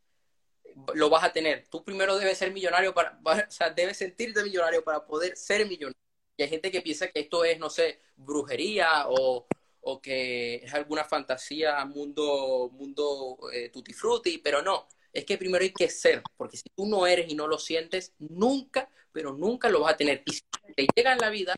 lo 0.95 1.09
vas 1.09 1.23
a 1.23 1.33
tener. 1.33 1.67
Tú 1.69 1.83
primero 1.83 2.17
debes 2.17 2.37
ser 2.37 2.51
millonario 2.51 2.93
para, 2.93 3.19
o 3.47 3.51
sea, 3.51 3.69
debes 3.69 3.97
sentirte 3.97 4.43
millonario 4.43 4.83
para 4.83 5.05
poder 5.05 5.35
ser 5.37 5.65
millonario. 5.67 5.97
Y 6.37 6.43
hay 6.43 6.49
gente 6.49 6.71
que 6.71 6.81
piensa 6.81 7.07
que 7.09 7.21
esto 7.21 7.43
es, 7.45 7.59
no 7.59 7.69
sé, 7.69 8.01
brujería 8.15 9.07
o, 9.09 9.45
o 9.81 10.01
que 10.01 10.55
es 10.55 10.73
alguna 10.73 11.03
fantasía, 11.03 11.83
mundo, 11.85 12.69
mundo 12.73 13.37
eh, 13.53 13.69
tutti 13.69 13.93
frutti, 13.93 14.37
pero 14.37 14.61
no. 14.61 14.87
Es 15.13 15.25
que 15.25 15.37
primero 15.37 15.63
hay 15.63 15.73
que 15.73 15.89
ser, 15.89 16.23
porque 16.37 16.57
si 16.57 16.69
tú 16.75 16.85
no 16.85 17.05
eres 17.05 17.29
y 17.29 17.35
no 17.35 17.47
lo 17.47 17.59
sientes, 17.59 18.13
nunca, 18.19 18.89
pero 19.11 19.33
nunca 19.33 19.69
lo 19.69 19.81
vas 19.81 19.93
a 19.93 19.97
tener. 19.97 20.23
Y 20.25 20.33
si 20.33 20.41
te 20.75 20.87
llega 20.95 21.13
en 21.13 21.19
la 21.19 21.29
vida, 21.29 21.55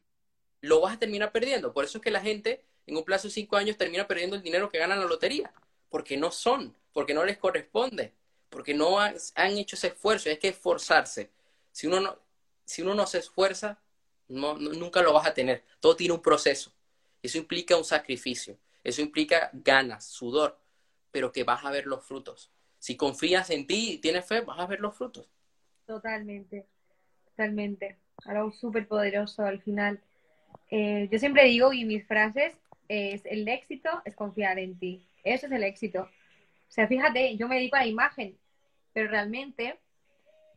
lo 0.61 0.81
vas 0.81 0.95
a 0.95 0.99
terminar 0.99 1.31
perdiendo. 1.31 1.73
Por 1.73 1.85
eso 1.85 1.99
es 1.99 2.03
que 2.03 2.11
la 2.11 2.21
gente 2.21 2.65
en 2.87 2.97
un 2.97 3.03
plazo 3.03 3.27
de 3.27 3.33
cinco 3.33 3.57
años 3.57 3.77
termina 3.77 4.07
perdiendo 4.07 4.35
el 4.35 4.41
dinero 4.43 4.69
que 4.69 4.79
gana 4.79 4.95
en 4.95 5.01
la 5.01 5.05
lotería, 5.07 5.53
porque 5.89 6.17
no 6.17 6.31
son, 6.31 6.75
porque 6.93 7.13
no 7.13 7.23
les 7.25 7.37
corresponde, 7.37 8.13
porque 8.53 8.73
no 8.73 8.99
han, 8.99 9.17
hecho 9.57 9.75
ese 9.75 9.87
esfuerzo. 9.87 10.29
Es 10.29 10.39
que 10.39 10.49
esforzarse. 10.49 11.31
Si 11.71 11.87
uno 11.87 11.99
no, 11.99 12.17
si 12.63 12.81
uno 12.81 12.93
no 12.93 13.07
se 13.07 13.17
esfuerza, 13.17 13.79
no- 14.27 14.55
nunca 14.55 15.01
lo 15.01 15.11
vas 15.11 15.27
a 15.27 15.33
tener. 15.33 15.63
Todo 15.79 15.95
tiene 15.95 16.13
un 16.13 16.21
proceso. 16.21 16.71
Eso 17.21 17.37
implica 17.37 17.75
un 17.75 17.83
sacrificio. 17.83 18.57
Eso 18.83 19.01
implica 19.01 19.49
ganas, 19.53 20.05
sudor, 20.05 20.59
pero 21.11 21.31
que 21.31 21.43
vas 21.43 21.65
a 21.65 21.71
ver 21.71 21.87
los 21.87 22.05
frutos. 22.05 22.51
Si 22.79 22.95
confías 22.95 23.49
en 23.49 23.65
ti 23.65 23.93
y 23.93 23.97
tienes 23.97 24.25
fe, 24.25 24.41
vas 24.41 24.59
a 24.59 24.67
ver 24.67 24.79
los 24.79 24.95
frutos. 24.95 25.27
Totalmente, 25.85 26.65
totalmente. 27.25 27.97
Algo 28.25 28.51
súper 28.51 28.87
poderoso 28.87 29.43
al 29.43 29.61
final. 29.61 29.99
Eh, 30.69 31.07
yo 31.11 31.17
siempre 31.19 31.45
digo, 31.45 31.73
y 31.73 31.85
mis 31.85 32.05
frases, 32.05 32.53
es 32.89 33.25
el 33.25 33.47
éxito 33.47 33.89
es 34.05 34.15
confiar 34.15 34.59
en 34.59 34.77
ti. 34.77 35.01
Eso 35.23 35.45
es 35.45 35.51
el 35.51 35.63
éxito. 35.63 36.01
O 36.01 36.71
sea, 36.75 36.87
fíjate, 36.87 37.37
yo 37.37 37.47
me 37.47 37.55
dedico 37.55 37.75
a 37.75 37.79
la 37.79 37.87
imagen, 37.87 38.37
pero 38.93 39.09
realmente 39.09 39.79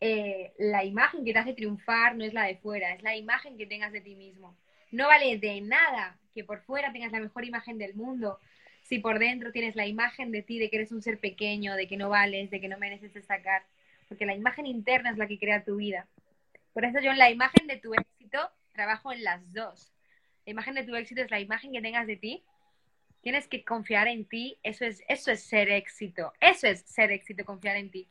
eh, 0.00 0.52
la 0.58 0.84
imagen 0.84 1.24
que 1.24 1.32
te 1.32 1.38
hace 1.38 1.54
triunfar 1.54 2.16
no 2.16 2.24
es 2.24 2.34
la 2.34 2.44
de 2.44 2.56
fuera, 2.56 2.92
es 2.92 3.02
la 3.02 3.16
imagen 3.16 3.56
que 3.56 3.66
tengas 3.66 3.92
de 3.92 4.00
ti 4.00 4.14
mismo. 4.14 4.56
No 4.92 5.08
vale 5.08 5.38
de 5.38 5.60
nada 5.60 6.18
que 6.34 6.44
por 6.44 6.60
fuera 6.62 6.92
tengas 6.92 7.12
la 7.12 7.20
mejor 7.20 7.44
imagen 7.44 7.78
del 7.78 7.94
mundo 7.94 8.38
si 8.86 9.00
por 9.00 9.18
dentro 9.18 9.50
tienes 9.50 9.74
la 9.74 9.86
imagen 9.86 10.30
de 10.30 10.42
ti, 10.42 10.58
de 10.58 10.70
que 10.70 10.76
eres 10.76 10.92
un 10.92 11.02
ser 11.02 11.18
pequeño, 11.18 11.74
de 11.74 11.88
que 11.88 11.96
no 11.96 12.08
vales, 12.08 12.50
de 12.50 12.60
que 12.60 12.68
no 12.68 12.78
mereces 12.78 13.12
destacar. 13.12 13.64
Porque 14.08 14.26
la 14.26 14.34
imagen 14.34 14.64
interna 14.64 15.10
es 15.10 15.18
la 15.18 15.26
que 15.26 15.38
crea 15.38 15.64
tu 15.64 15.76
vida. 15.76 16.06
Por 16.72 16.84
eso 16.84 17.00
yo 17.00 17.10
en 17.10 17.18
la 17.18 17.30
imagen 17.30 17.66
de 17.66 17.78
tu 17.78 17.94
éxito 17.94 18.38
trabajo 18.72 19.12
en 19.12 19.24
las 19.24 19.52
dos. 19.52 19.92
La 20.44 20.52
imagen 20.52 20.76
de 20.76 20.84
tu 20.84 20.94
éxito 20.94 21.22
es 21.22 21.30
la 21.32 21.40
imagen 21.40 21.72
que 21.72 21.82
tengas 21.82 22.06
de 22.06 22.16
ti. 22.16 22.44
Tienes 23.22 23.48
que 23.48 23.64
confiar 23.64 24.06
en 24.06 24.24
ti. 24.24 24.56
Eso 24.62 24.84
es, 24.84 25.02
eso 25.08 25.32
es 25.32 25.42
ser 25.42 25.68
éxito. 25.68 26.32
Eso 26.40 26.68
es 26.68 26.82
ser 26.82 27.10
éxito, 27.10 27.44
confiar 27.44 27.76
en 27.76 27.90
ti. 27.90 28.06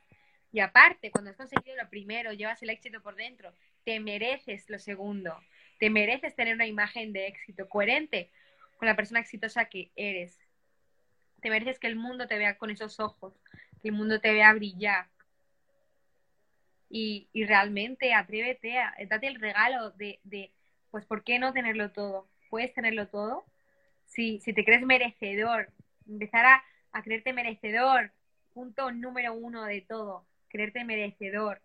Y 0.55 0.61
aparte, 0.61 1.11
cuando 1.11 1.31
has 1.31 1.35
conseguido 1.35 1.75
lo 1.75 1.89
primero, 1.89 2.31
llevas 2.31 2.63
el 2.63 2.69
éxito 2.69 3.01
por 3.01 3.15
dentro, 3.15 3.53
te 3.83 3.99
mereces 3.99 4.69
lo 4.69 4.79
segundo. 4.79 5.37
Te 5.81 5.89
mereces 5.89 6.33
tener 6.33 6.55
una 6.55 6.65
imagen 6.65 7.11
de 7.11 7.27
éxito 7.27 7.67
coherente 7.67 8.31
con 8.77 8.87
la 8.87 8.95
persona 8.95 9.19
exitosa 9.19 9.65
que 9.65 9.91
eres. 9.97 10.39
Te 11.41 11.49
mereces 11.49 11.77
que 11.77 11.87
el 11.87 11.97
mundo 11.97 12.25
te 12.29 12.37
vea 12.37 12.57
con 12.57 12.69
esos 12.69 13.01
ojos, 13.01 13.33
que 13.81 13.89
el 13.89 13.95
mundo 13.95 14.21
te 14.21 14.31
vea 14.31 14.53
brillar. 14.53 15.09
Y, 16.89 17.27
realmente 17.33 18.13
atrévete, 18.13 18.77
a, 18.77 18.95
date 19.09 19.27
el 19.27 19.41
regalo 19.41 19.91
de, 19.91 20.21
de, 20.23 20.53
pues, 20.89 21.05
¿por 21.05 21.25
qué 21.25 21.37
no 21.37 21.51
tenerlo 21.51 21.91
todo? 21.91 22.29
Puedes 22.49 22.73
tenerlo 22.73 23.09
todo 23.09 23.43
si, 24.05 24.39
si 24.39 24.53
te 24.53 24.63
crees 24.63 24.83
merecedor, 24.83 25.73
empezar 26.07 26.45
a, 26.45 26.63
a 26.93 27.03
creerte 27.03 27.33
merecedor, 27.33 28.13
punto 28.53 28.89
número 28.93 29.33
uno 29.33 29.65
de 29.65 29.81
todo 29.81 30.25
creerte 30.49 30.83
merecedor, 30.83 31.61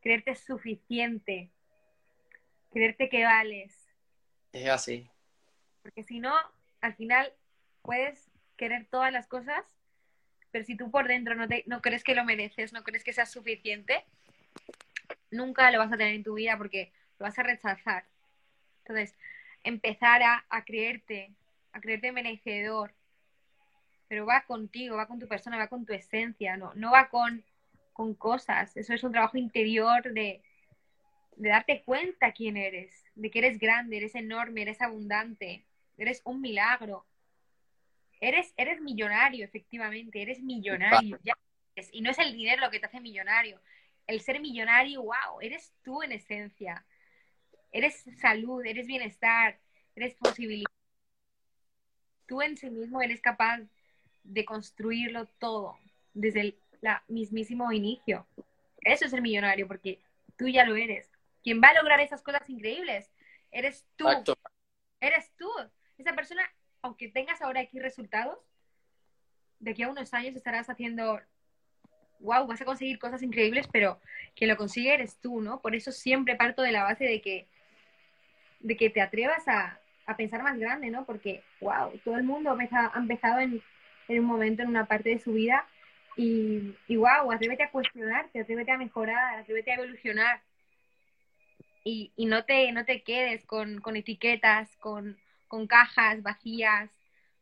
creerte 0.00 0.34
suficiente, 0.34 1.50
creerte 2.70 3.08
que 3.08 3.24
vales. 3.24 3.74
Es 4.52 4.68
así. 4.68 5.08
Porque 5.82 6.02
si 6.04 6.20
no, 6.20 6.34
al 6.80 6.94
final 6.94 7.32
puedes 7.82 8.30
querer 8.56 8.86
todas 8.90 9.12
las 9.12 9.26
cosas, 9.26 9.64
pero 10.50 10.64
si 10.64 10.76
tú 10.76 10.90
por 10.90 11.08
dentro 11.08 11.34
no, 11.34 11.48
te, 11.48 11.64
no 11.66 11.80
crees 11.80 12.04
que 12.04 12.14
lo 12.14 12.24
mereces, 12.24 12.72
no 12.72 12.82
crees 12.82 13.04
que 13.04 13.12
seas 13.12 13.30
suficiente, 13.30 14.04
nunca 15.30 15.70
lo 15.70 15.78
vas 15.78 15.92
a 15.92 15.96
tener 15.96 16.14
en 16.14 16.24
tu 16.24 16.34
vida 16.34 16.56
porque 16.58 16.92
lo 17.18 17.24
vas 17.24 17.38
a 17.38 17.42
rechazar. 17.42 18.04
Entonces, 18.80 19.14
empezar 19.62 20.22
a, 20.22 20.44
a 20.48 20.64
creerte, 20.64 21.32
a 21.72 21.80
creerte 21.80 22.12
merecedor, 22.12 22.92
pero 24.08 24.26
va 24.26 24.42
contigo, 24.42 24.96
va 24.96 25.06
con 25.06 25.20
tu 25.20 25.28
persona, 25.28 25.56
va 25.56 25.68
con 25.68 25.86
tu 25.86 25.92
esencia, 25.92 26.56
no, 26.56 26.74
no 26.74 26.90
va 26.90 27.08
con 27.08 27.44
con 27.92 28.14
cosas. 28.14 28.76
Eso 28.76 28.94
es 28.94 29.02
un 29.04 29.12
trabajo 29.12 29.36
interior 29.36 30.02
de, 30.12 30.42
de 31.36 31.48
darte 31.48 31.82
cuenta 31.84 32.32
quién 32.32 32.56
eres, 32.56 33.04
de 33.14 33.30
que 33.30 33.38
eres 33.38 33.58
grande, 33.58 33.96
eres 33.96 34.14
enorme, 34.14 34.62
eres 34.62 34.80
abundante, 34.82 35.64
eres 35.96 36.22
un 36.24 36.40
milagro. 36.40 37.06
Eres, 38.20 38.52
eres 38.58 38.80
millonario, 38.82 39.44
efectivamente, 39.44 40.20
eres 40.20 40.42
millonario. 40.42 41.18
y 41.92 42.02
no 42.02 42.10
es 42.10 42.18
el 42.18 42.36
dinero 42.36 42.60
lo 42.60 42.70
que 42.70 42.78
te 42.78 42.86
hace 42.86 43.00
millonario. 43.00 43.60
El 44.06 44.20
ser 44.20 44.40
millonario, 44.40 45.02
wow, 45.02 45.40
eres 45.40 45.72
tú 45.82 46.02
en 46.02 46.12
esencia. 46.12 46.84
Eres 47.72 48.04
salud, 48.20 48.64
eres 48.66 48.86
bienestar, 48.86 49.58
eres 49.96 50.14
posibilidad. 50.14 50.70
Tú 52.26 52.42
en 52.42 52.56
sí 52.56 52.68
mismo 52.68 53.00
eres 53.00 53.22
capaz 53.22 53.60
de 54.22 54.44
construirlo 54.44 55.26
todo, 55.38 55.78
desde 56.12 56.40
el 56.40 56.58
la 56.80 57.02
mismísimo 57.08 57.70
inicio. 57.72 58.26
Eso 58.80 59.04
es 59.04 59.10
ser 59.10 59.22
millonario, 59.22 59.66
porque 59.66 60.00
tú 60.36 60.48
ya 60.48 60.64
lo 60.64 60.76
eres. 60.76 61.10
Quien 61.42 61.60
va 61.60 61.68
a 61.68 61.74
lograr 61.74 62.00
esas 62.00 62.22
cosas 62.22 62.48
increíbles, 62.48 63.10
eres 63.50 63.86
tú. 63.96 64.06
Eres 65.00 65.30
tú. 65.38 65.50
Esa 65.98 66.14
persona, 66.14 66.42
aunque 66.82 67.08
tengas 67.08 67.40
ahora 67.42 67.60
aquí 67.60 67.78
resultados, 67.78 68.38
de 69.58 69.72
aquí 69.72 69.82
a 69.82 69.88
unos 69.88 70.12
años 70.14 70.34
estarás 70.34 70.68
haciendo, 70.70 71.20
wow, 72.20 72.46
vas 72.46 72.60
a 72.60 72.64
conseguir 72.64 72.98
cosas 72.98 73.22
increíbles, 73.22 73.68
pero 73.70 74.00
quien 74.34 74.48
lo 74.48 74.56
consigue 74.56 74.94
eres 74.94 75.18
tú, 75.20 75.40
¿no? 75.40 75.60
Por 75.60 75.74
eso 75.74 75.92
siempre 75.92 76.36
parto 76.36 76.62
de 76.62 76.72
la 76.72 76.84
base 76.84 77.04
de 77.04 77.20
que, 77.20 77.46
de 78.60 78.76
que 78.76 78.90
te 78.90 79.02
atrevas 79.02 79.46
a, 79.48 79.78
a 80.06 80.16
pensar 80.16 80.42
más 80.42 80.58
grande, 80.58 80.90
¿no? 80.90 81.04
Porque, 81.04 81.42
wow, 81.60 81.98
todo 82.04 82.16
el 82.16 82.24
mundo 82.24 82.50
ha 82.50 82.92
empezado 82.98 83.40
en, 83.40 83.62
en 84.08 84.18
un 84.18 84.24
momento, 84.24 84.62
en 84.62 84.68
una 84.68 84.86
parte 84.86 85.10
de 85.10 85.18
su 85.18 85.32
vida, 85.32 85.66
y, 86.20 86.76
y 86.86 86.96
wow, 86.96 87.32
atrévete 87.32 87.62
a 87.62 87.70
cuestionarte, 87.70 88.40
atrévete 88.40 88.70
a 88.70 88.76
mejorar, 88.76 89.38
atrévete 89.38 89.70
a 89.70 89.76
evolucionar. 89.76 90.42
Y, 91.82 92.12
no, 92.26 92.44
te, 92.44 92.70
no 92.72 92.84
te 92.84 93.02
quedes 93.02 93.46
con, 93.46 93.80
etiquetas, 93.96 94.76
con, 94.76 95.16
cajas 95.66 96.22
vacías, 96.22 96.90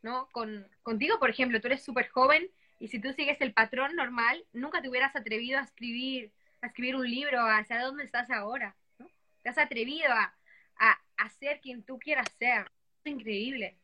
¿no? 0.03 0.29
Con, 0.31 0.65
contigo, 0.85 1.19
por 1.19 1.29
ejemplo, 1.29 1.61
tú 1.61 1.67
eres 1.67 1.83
súper 1.83 2.09
joven 2.09 2.49
y 2.79 2.87
si 2.87 3.01
tú 3.01 3.13
sigues 3.13 3.41
el 3.41 3.53
patrón 3.53 3.97
normal, 3.97 4.45
nunca 4.53 4.81
te 4.81 4.89
hubieras 4.89 5.17
atrevido 5.17 5.59
a 5.59 5.63
escribir, 5.63 6.31
a 6.61 6.69
escribir 6.69 6.95
un 6.95 7.11
libro 7.11 7.41
hacia 7.41 7.83
dónde 7.83 8.05
estás 8.05 8.31
ahora, 8.31 8.77
¿no? 9.01 9.11
Te 9.43 9.49
has 9.49 9.59
atrevido 9.59 10.13
a, 10.13 10.33
a, 10.79 10.99
a 11.17 11.29
ser 11.31 11.61
quien 11.61 11.83
tú 11.83 11.99
quieras 11.99 12.29
ser. 12.39 12.71
Es 13.05 13.13
increíble. 13.13 13.77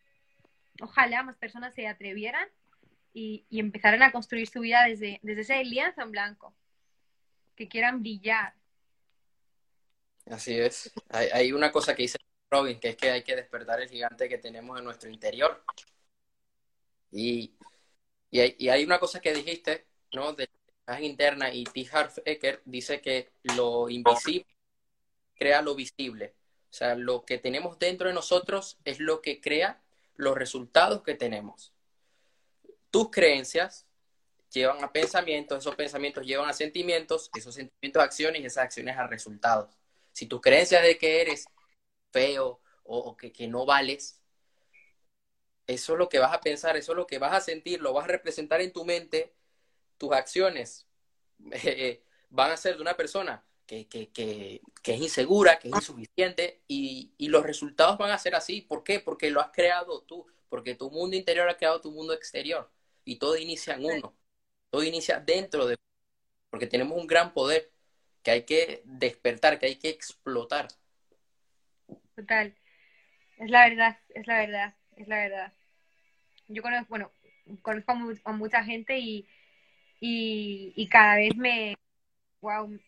Ojalá 0.80 1.24
más 1.24 1.36
personas 1.36 1.74
se 1.74 1.88
atrevieran 1.88 2.48
y, 3.14 3.46
y 3.48 3.60
a 3.60 4.12
construir 4.12 4.48
su 4.48 4.60
vida 4.60 4.84
desde, 4.84 5.20
desde 5.22 5.40
ese 5.42 5.64
lienzo 5.64 6.02
en 6.02 6.10
blanco, 6.10 6.54
que 7.54 7.68
quieran 7.68 8.00
brillar. 8.00 8.54
Así 10.26 10.58
es. 10.58 10.92
Hay, 11.10 11.52
una 11.52 11.70
cosa 11.70 11.94
que 11.94 12.02
dice 12.02 12.18
Robin, 12.50 12.80
que 12.80 12.90
es 12.90 12.96
que 12.96 13.10
hay 13.10 13.22
que 13.22 13.36
despertar 13.36 13.80
el 13.80 13.88
gigante 13.88 14.28
que 14.28 14.38
tenemos 14.38 14.78
en 14.78 14.84
nuestro 14.84 15.08
interior. 15.08 15.64
Y, 17.12 17.54
y, 18.30 18.68
hay, 18.68 18.84
una 18.84 18.98
cosa 18.98 19.20
que 19.20 19.32
dijiste, 19.32 19.86
¿no? 20.12 20.32
De 20.32 20.50
la 20.86 21.00
interna 21.00 21.52
y 21.52 21.64
T. 21.64 21.86
Harv 21.92 22.12
Eker 22.24 22.62
dice 22.64 23.00
que 23.00 23.30
lo 23.42 23.88
invisible 23.88 24.46
crea 25.36 25.62
lo 25.62 25.74
visible. 25.74 26.34
O 26.70 26.72
sea, 26.72 26.94
lo 26.94 27.24
que 27.24 27.38
tenemos 27.38 27.78
dentro 27.78 28.08
de 28.08 28.14
nosotros 28.14 28.78
es 28.84 28.98
lo 28.98 29.20
que 29.20 29.40
crea 29.40 29.82
los 30.16 30.36
resultados 30.36 31.02
que 31.02 31.14
tenemos 31.14 31.73
tus 32.94 33.10
creencias 33.10 33.88
llevan 34.52 34.84
a 34.84 34.92
pensamientos, 34.92 35.58
esos 35.58 35.74
pensamientos 35.74 36.24
llevan 36.24 36.48
a 36.48 36.52
sentimientos, 36.52 37.28
esos 37.34 37.52
sentimientos 37.52 38.00
a 38.00 38.04
acciones 38.04 38.40
y 38.40 38.46
esas 38.46 38.66
acciones 38.66 38.96
a 38.96 39.08
resultados. 39.08 39.76
Si 40.12 40.26
tus 40.26 40.40
creencias 40.40 40.80
de 40.84 40.96
que 40.96 41.20
eres 41.20 41.46
feo 42.12 42.60
o, 42.84 43.16
que, 43.16 43.32
que, 43.32 43.48
no 43.48 43.66
vales, 43.66 44.22
eso 45.66 45.94
es 45.94 45.98
lo 45.98 46.08
que 46.08 46.20
vas 46.20 46.32
a 46.32 46.40
pensar, 46.40 46.76
eso 46.76 46.92
es 46.92 46.96
lo 46.96 47.04
que 47.04 47.18
vas 47.18 47.34
a 47.34 47.40
sentir, 47.40 47.80
lo 47.80 47.92
vas 47.92 48.04
a 48.04 48.12
representar 48.12 48.60
en 48.60 48.72
tu 48.72 48.84
mente, 48.84 49.34
tus 49.98 50.12
acciones 50.12 50.86
eh, 51.50 52.00
van 52.30 52.52
a 52.52 52.56
ser 52.56 52.76
de 52.76 52.82
una 52.82 52.96
persona 52.96 53.44
que, 53.66 53.88
que, 53.88 54.12
que, 54.12 54.60
es 54.84 55.00
insegura, 55.00 55.58
que 55.58 55.66
es 55.66 55.74
insuficiente 55.74 56.62
y, 56.68 57.12
y 57.18 57.26
los 57.26 57.42
resultados 57.42 57.98
van 57.98 58.12
a 58.12 58.18
ser 58.18 58.36
así. 58.36 58.60
¿Por 58.60 58.84
qué? 58.84 59.00
Porque 59.00 59.32
lo 59.32 59.40
has 59.40 59.50
creado 59.50 60.02
tú, 60.02 60.28
porque 60.48 60.76
tu 60.76 60.92
mundo 60.92 61.16
interior 61.16 61.48
ha 61.48 61.56
creado 61.56 61.80
tu 61.80 61.90
mundo 61.90 62.12
exterior 62.12 62.70
y 63.04 63.16
todo 63.16 63.36
inicia 63.36 63.74
en 63.74 63.84
uno, 63.84 64.16
todo 64.70 64.82
inicia 64.82 65.20
dentro 65.20 65.66
de 65.66 65.76
porque 66.50 66.66
tenemos 66.68 66.96
un 66.96 67.06
gran 67.08 67.34
poder 67.34 67.72
que 68.22 68.30
hay 68.30 68.44
que 68.44 68.82
despertar, 68.84 69.58
que 69.58 69.66
hay 69.66 69.76
que 69.76 69.88
explotar. 69.88 70.68
Total, 72.14 72.54
es 73.38 73.50
la 73.50 73.68
verdad, 73.68 73.98
es 74.10 74.26
la 74.26 74.38
verdad, 74.38 74.74
es 74.96 75.08
la 75.08 75.16
verdad. 75.16 75.52
Yo 76.46 76.62
conozco, 76.62 76.86
bueno, 76.88 77.10
conozco 77.62 77.92
a, 78.24 78.32
mucha 78.32 78.62
gente 78.62 78.98
y, 78.98 79.26
y, 80.00 80.88
cada 80.88 81.16
vez 81.16 81.34
me, 81.36 81.76
wow, 82.40 82.78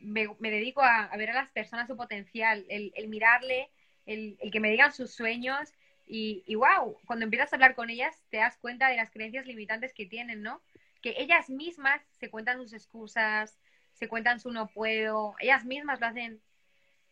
me, 0.00 0.50
dedico 0.50 0.82
a, 0.82 1.10
ver 1.16 1.30
a 1.30 1.34
las 1.34 1.50
personas 1.50 1.88
su 1.88 1.96
potencial, 1.96 2.64
el, 2.68 2.92
el 2.94 3.08
mirarle, 3.08 3.70
el, 4.06 4.36
el, 4.40 4.50
que 4.52 4.60
me 4.60 4.70
digan 4.70 4.92
sus 4.92 5.12
sueños 5.12 5.72
y, 6.06 6.54
wow, 6.54 6.98
cuando 7.06 7.24
empiezas 7.24 7.52
a 7.52 7.56
hablar 7.56 7.74
con 7.74 7.90
ellas 7.90 8.22
te 8.30 8.38
das 8.38 8.56
cuenta 8.58 8.88
de 8.88 8.96
las 8.96 9.10
creencias 9.10 9.46
limitantes 9.46 9.92
que 9.92 10.06
tienen, 10.06 10.42
¿no? 10.42 10.62
Que 11.02 11.14
ellas 11.18 11.50
mismas 11.50 12.00
se 12.18 12.30
cuentan 12.30 12.58
sus 12.58 12.72
excusas, 12.72 13.58
se 13.92 14.08
cuentan 14.08 14.40
su 14.40 14.50
no 14.52 14.68
puedo, 14.68 15.34
ellas 15.40 15.64
mismas 15.64 16.00
lo 16.00 16.06
hacen, 16.06 16.40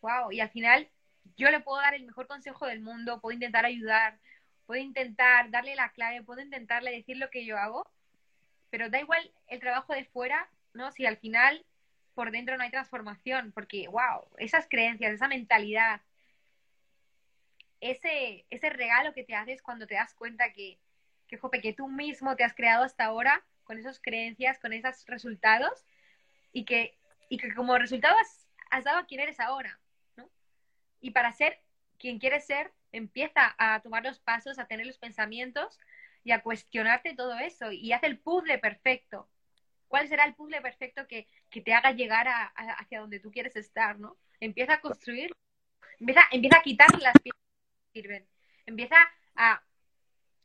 wow, 0.01 0.31
y 0.31 0.39
al 0.39 0.49
final 0.49 0.89
yo 1.35 1.49
le 1.51 1.59
puedo 1.59 1.81
dar 1.81 1.95
el 1.95 2.05
mejor 2.05 2.27
consejo 2.27 2.65
del 2.67 2.79
mundo, 2.79 3.19
puedo 3.19 3.33
intentar 3.33 3.65
ayudar 3.65 4.19
puedo 4.65 4.81
intentar 4.81 5.49
darle 5.51 5.75
la 5.75 5.89
clave, 5.89 6.23
puedo 6.23 6.41
intentarle 6.41 6.91
decir 6.91 7.17
lo 7.17 7.29
que 7.29 7.45
yo 7.45 7.57
hago, 7.57 7.87
pero 8.69 8.89
da 8.89 8.99
igual 8.99 9.31
el 9.47 9.59
trabajo 9.59 9.93
de 9.93 10.05
fuera, 10.05 10.49
¿no? 10.73 10.91
Si 10.91 11.05
al 11.05 11.17
final 11.17 11.65
por 12.13 12.31
dentro 12.31 12.57
no 12.57 12.63
hay 12.63 12.71
transformación, 12.71 13.51
porque, 13.51 13.87
wow, 13.87 14.25
esas 14.37 14.67
creencias, 14.69 15.13
esa 15.13 15.27
mentalidad, 15.27 16.01
ese, 17.81 18.45
ese 18.49 18.69
regalo 18.69 19.13
que 19.13 19.23
te 19.23 19.35
haces 19.35 19.61
cuando 19.61 19.87
te 19.87 19.95
das 19.95 20.13
cuenta 20.13 20.51
que, 20.53 20.79
que, 21.27 21.39
que 21.61 21.73
tú 21.73 21.87
mismo 21.87 22.35
te 22.35 22.43
has 22.43 22.53
creado 22.53 22.83
hasta 22.83 23.05
ahora 23.05 23.43
con 23.63 23.77
esas 23.77 23.99
creencias, 23.99 24.59
con 24.59 24.73
esos 24.73 25.05
resultados, 25.07 25.85
y 26.55 26.63
que, 26.63 26.97
y 27.29 27.37
que 27.37 27.53
como 27.53 27.77
resultado 27.77 28.15
has, 28.71 28.83
dado 28.85 28.99
a 28.99 29.05
quien 29.05 29.19
eres 29.19 29.39
ahora, 29.39 29.77
¿no? 30.15 30.29
Y 31.01 31.11
para 31.11 31.31
ser 31.33 31.59
quien 31.99 32.17
quieres 32.19 32.45
ser, 32.45 32.71
empieza 32.93 33.55
a 33.57 33.81
tomar 33.81 34.03
los 34.03 34.19
pasos, 34.19 34.57
a 34.57 34.67
tener 34.67 34.85
los 34.85 34.97
pensamientos 34.97 35.79
y 36.23 36.31
a 36.31 36.41
cuestionarte 36.41 37.13
todo 37.13 37.37
eso 37.37 37.71
y 37.71 37.91
haz 37.91 38.03
el 38.03 38.17
puzzle 38.19 38.57
perfecto. 38.57 39.29
¿Cuál 39.87 40.07
será 40.07 40.23
el 40.25 40.33
puzzle 40.33 40.61
perfecto 40.61 41.07
que, 41.07 41.27
que 41.49 41.61
te 41.61 41.73
haga 41.73 41.91
llegar 41.91 42.27
a, 42.27 42.45
hacia 42.79 43.01
donde 43.01 43.19
tú 43.19 43.31
quieres 43.31 43.55
estar, 43.55 43.99
¿no? 43.99 44.17
Empieza 44.39 44.75
a 44.75 44.81
construir, 44.81 45.31
empieza, 45.99 46.21
empieza 46.31 46.57
a 46.59 46.63
quitar 46.63 47.01
las 47.01 47.13
piezas 47.21 47.44
sirven, 47.95 48.27
empieza 48.65 48.97
a 49.35 49.63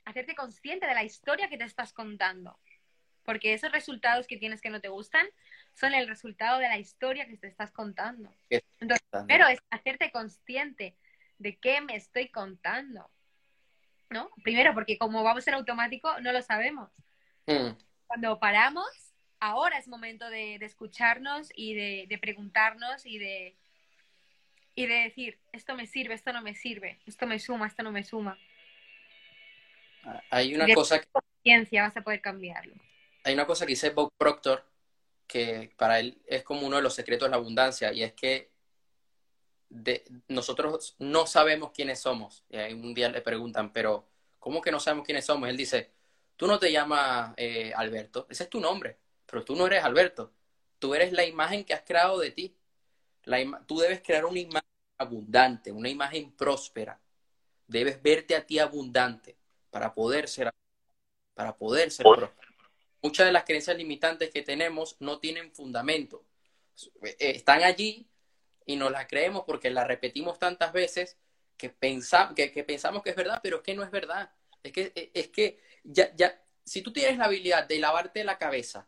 hacerte 0.05 0.35
consciente 0.35 0.87
de 0.87 0.95
la 0.95 1.03
historia 1.03 1.49
que 1.49 1.59
te 1.59 1.65
estás 1.65 1.93
contando. 1.93 2.59
Porque 3.25 3.53
esos 3.53 3.73
resultados 3.73 4.27
que 4.27 4.39
tienes 4.39 4.61
que 4.61 4.71
no 4.71 4.81
te 4.81 4.89
gustan 4.89 5.27
son 5.75 5.95
el 5.95 6.09
resultado 6.09 6.59
de 6.59 6.69
la 6.69 6.79
historia 6.79 7.27
que 7.27 7.37
te 7.37 7.49
estás 7.49 7.71
contando. 7.71 8.33
Entonces, 8.49 9.07
primero 9.11 9.47
es 9.49 9.61
hacerte 9.71 10.11
consciente 10.11 10.97
de 11.39 11.57
qué 11.57 11.81
me 11.81 11.97
estoy 11.97 12.29
contando. 12.29 13.11
¿No? 14.09 14.31
Primero, 14.43 14.75
porque 14.75 14.99
como 14.99 15.23
vamos 15.23 15.47
en 15.47 15.55
automático, 15.55 16.21
no 16.21 16.33
lo 16.33 16.43
sabemos. 16.43 16.91
Mm. 17.47 17.71
Cuando 18.07 18.41
paramos, 18.41 18.89
ahora 19.39 19.79
es 19.79 19.87
momento 19.87 20.29
de, 20.31 20.57
escucharnos 20.57 21.51
y 21.55 21.75
de, 21.75 22.19
preguntarnos 22.19 23.07
y 23.07 23.19
de, 23.19 23.57
y 24.81 24.87
de 24.87 24.95
decir, 24.95 25.39
esto 25.53 25.75
me 25.75 25.87
sirve, 25.87 26.15
esto 26.15 26.33
no 26.33 26.41
me 26.41 26.55
sirve, 26.55 26.99
esto 27.07 27.27
me 27.27 27.39
suma, 27.39 27.67
esto 27.67 27.83
no 27.83 27.93
me 27.93 28.03
suma. 28.03 28.39
Hay 30.31 30.55
una 30.55 30.73
cosa 30.75 30.99
que... 30.99 31.07
Ciencia 31.43 31.83
vas 31.83 31.97
a 31.99 32.03
poder 32.03 32.23
cambiarlo. 32.23 32.75
Hay 33.25 33.35
una 33.35 33.47
cosa 33.47 33.67
que 33.67 33.73
dice 33.73 33.91
Bob 33.91 34.11
Proctor 34.17 34.65
que 35.27 35.71
para 35.77 36.01
él 36.01 36.21
es 36.27 36.43
como 36.43 36.67
uno 36.67 36.77
de 36.77 36.83
los 36.83 36.95
secretos 36.95 37.27
de 37.27 37.31
la 37.31 37.37
abundancia 37.37 37.93
y 37.93 38.03
es 38.03 38.15
que 38.15 38.51
de, 39.69 40.03
nosotros 40.29 40.97
no 40.99 41.27
sabemos 41.27 41.73
quiénes 41.73 42.01
somos. 42.01 42.45
Y 42.49 42.73
un 42.73 42.95
día 42.95 43.11
le 43.11 43.21
preguntan, 43.21 43.75
pero 43.75 44.09
¿cómo 44.39 44.63
que 44.63 44.73
no 44.73 44.81
sabemos 44.81 45.05
quiénes 45.05 45.27
somos? 45.27 45.49
Él 45.51 45.59
dice, 45.59 45.91
tú 46.37 46.47
no 46.47 46.59
te 46.59 46.73
llamas 46.73 47.35
eh, 47.37 47.73
Alberto, 47.77 48.27
ese 48.31 48.45
es 48.45 48.51
tu 48.51 48.61
nombre, 48.61 48.97
pero 49.27 49.45
tú 49.45 49.55
no 49.55 49.67
eres 49.67 49.85
Alberto, 49.85 50.33
tú 50.79 50.95
eres 50.95 51.13
la 51.13 51.27
imagen 51.27 51.65
que 51.65 51.75
has 51.75 51.83
creado 51.83 52.19
de 52.19 52.31
ti. 52.31 52.57
La 53.25 53.63
tú 53.67 53.79
debes 53.79 54.01
crear 54.01 54.25
una 54.25 54.41
imagen 54.41 54.70
abundante, 55.01 55.73
una 55.73 55.89
imagen 55.89 56.33
próspera. 56.33 57.01
Debes 57.67 58.03
verte 58.03 58.37
a 58.37 58.45
ti 58.45 58.59
abundante 58.59 59.37
para 59.71 59.95
poder 59.95 60.29
ser, 60.29 60.53
para 61.35 61.57
poder 61.57 61.91
ser 61.91 62.05
próspero. 62.05 62.51
Muchas 63.03 63.27
de 63.27 63.33
las 63.33 63.45
creencias 63.45 63.77
limitantes 63.77 64.31
que 64.31 64.43
tenemos 64.43 64.97
no 65.01 65.19
tienen 65.19 65.53
fundamento. 65.53 66.25
Eh, 67.03 67.17
están 67.19 67.63
allí 67.63 68.11
y 68.67 68.77
nos 68.77 68.91
las 68.93 69.07
creemos 69.07 69.45
porque 69.47 69.71
las 69.71 69.87
repetimos 69.87 70.39
tantas 70.39 70.73
veces 70.73 71.17
que, 71.57 71.75
que, 72.35 72.65
pensamos 72.65 73.03
que 73.03 73.11
es 73.11 73.17
verdad, 73.17 73.41
pero 73.43 73.59
es 73.59 73.63
que 73.63 73.75
no 73.75 73.83
es 73.83 73.91
verdad. 73.91 74.31
Es 74.63 74.73
que, 74.73 74.93
e, 74.95 75.11
es 75.15 75.29
que 75.29 75.63
ya, 75.83 76.15
ya, 76.15 76.43
si 76.65 76.83
tú 76.83 76.93
tienes 76.93 77.17
la 77.17 77.25
habilidad 77.25 77.67
de 77.67 77.79
lavarte 77.79 78.23
la 78.23 78.37
cabeza 78.37 78.87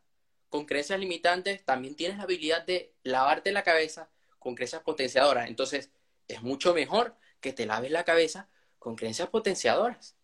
con 0.51 0.67
creencias 0.67 1.01
limitantes, 1.01 1.65
también 1.65 1.97
tienes 1.97 2.19
la 2.19 2.25
habilidad 2.25 2.67
de 2.67 2.95
lavarte 3.03 3.51
la 3.51 3.63
cabeza 3.63 4.11
con 4.39 4.55
creencias 4.55 4.83
potenciadoras. 4.83 5.49
Entonces, 5.49 5.91
es 6.29 6.43
mucho 6.43 6.75
mejor 6.75 7.17
que 7.41 7.53
te 7.53 7.67
laves 7.67 7.91
la 7.91 8.05
cabeza 8.05 8.49
con 8.79 8.97
creencias 8.97 9.29
potenciadoras. 9.29 10.17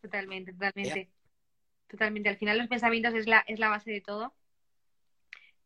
Totalmente, 0.00 0.52
totalmente. 0.52 1.10
Totalmente. 1.88 2.28
Al 2.28 2.36
final 2.36 2.58
los 2.58 2.68
pensamientos 2.68 3.14
es 3.14 3.26
la, 3.26 3.44
es 3.46 3.58
la 3.58 3.68
base 3.68 3.90
de 3.90 4.00
todo. 4.00 4.34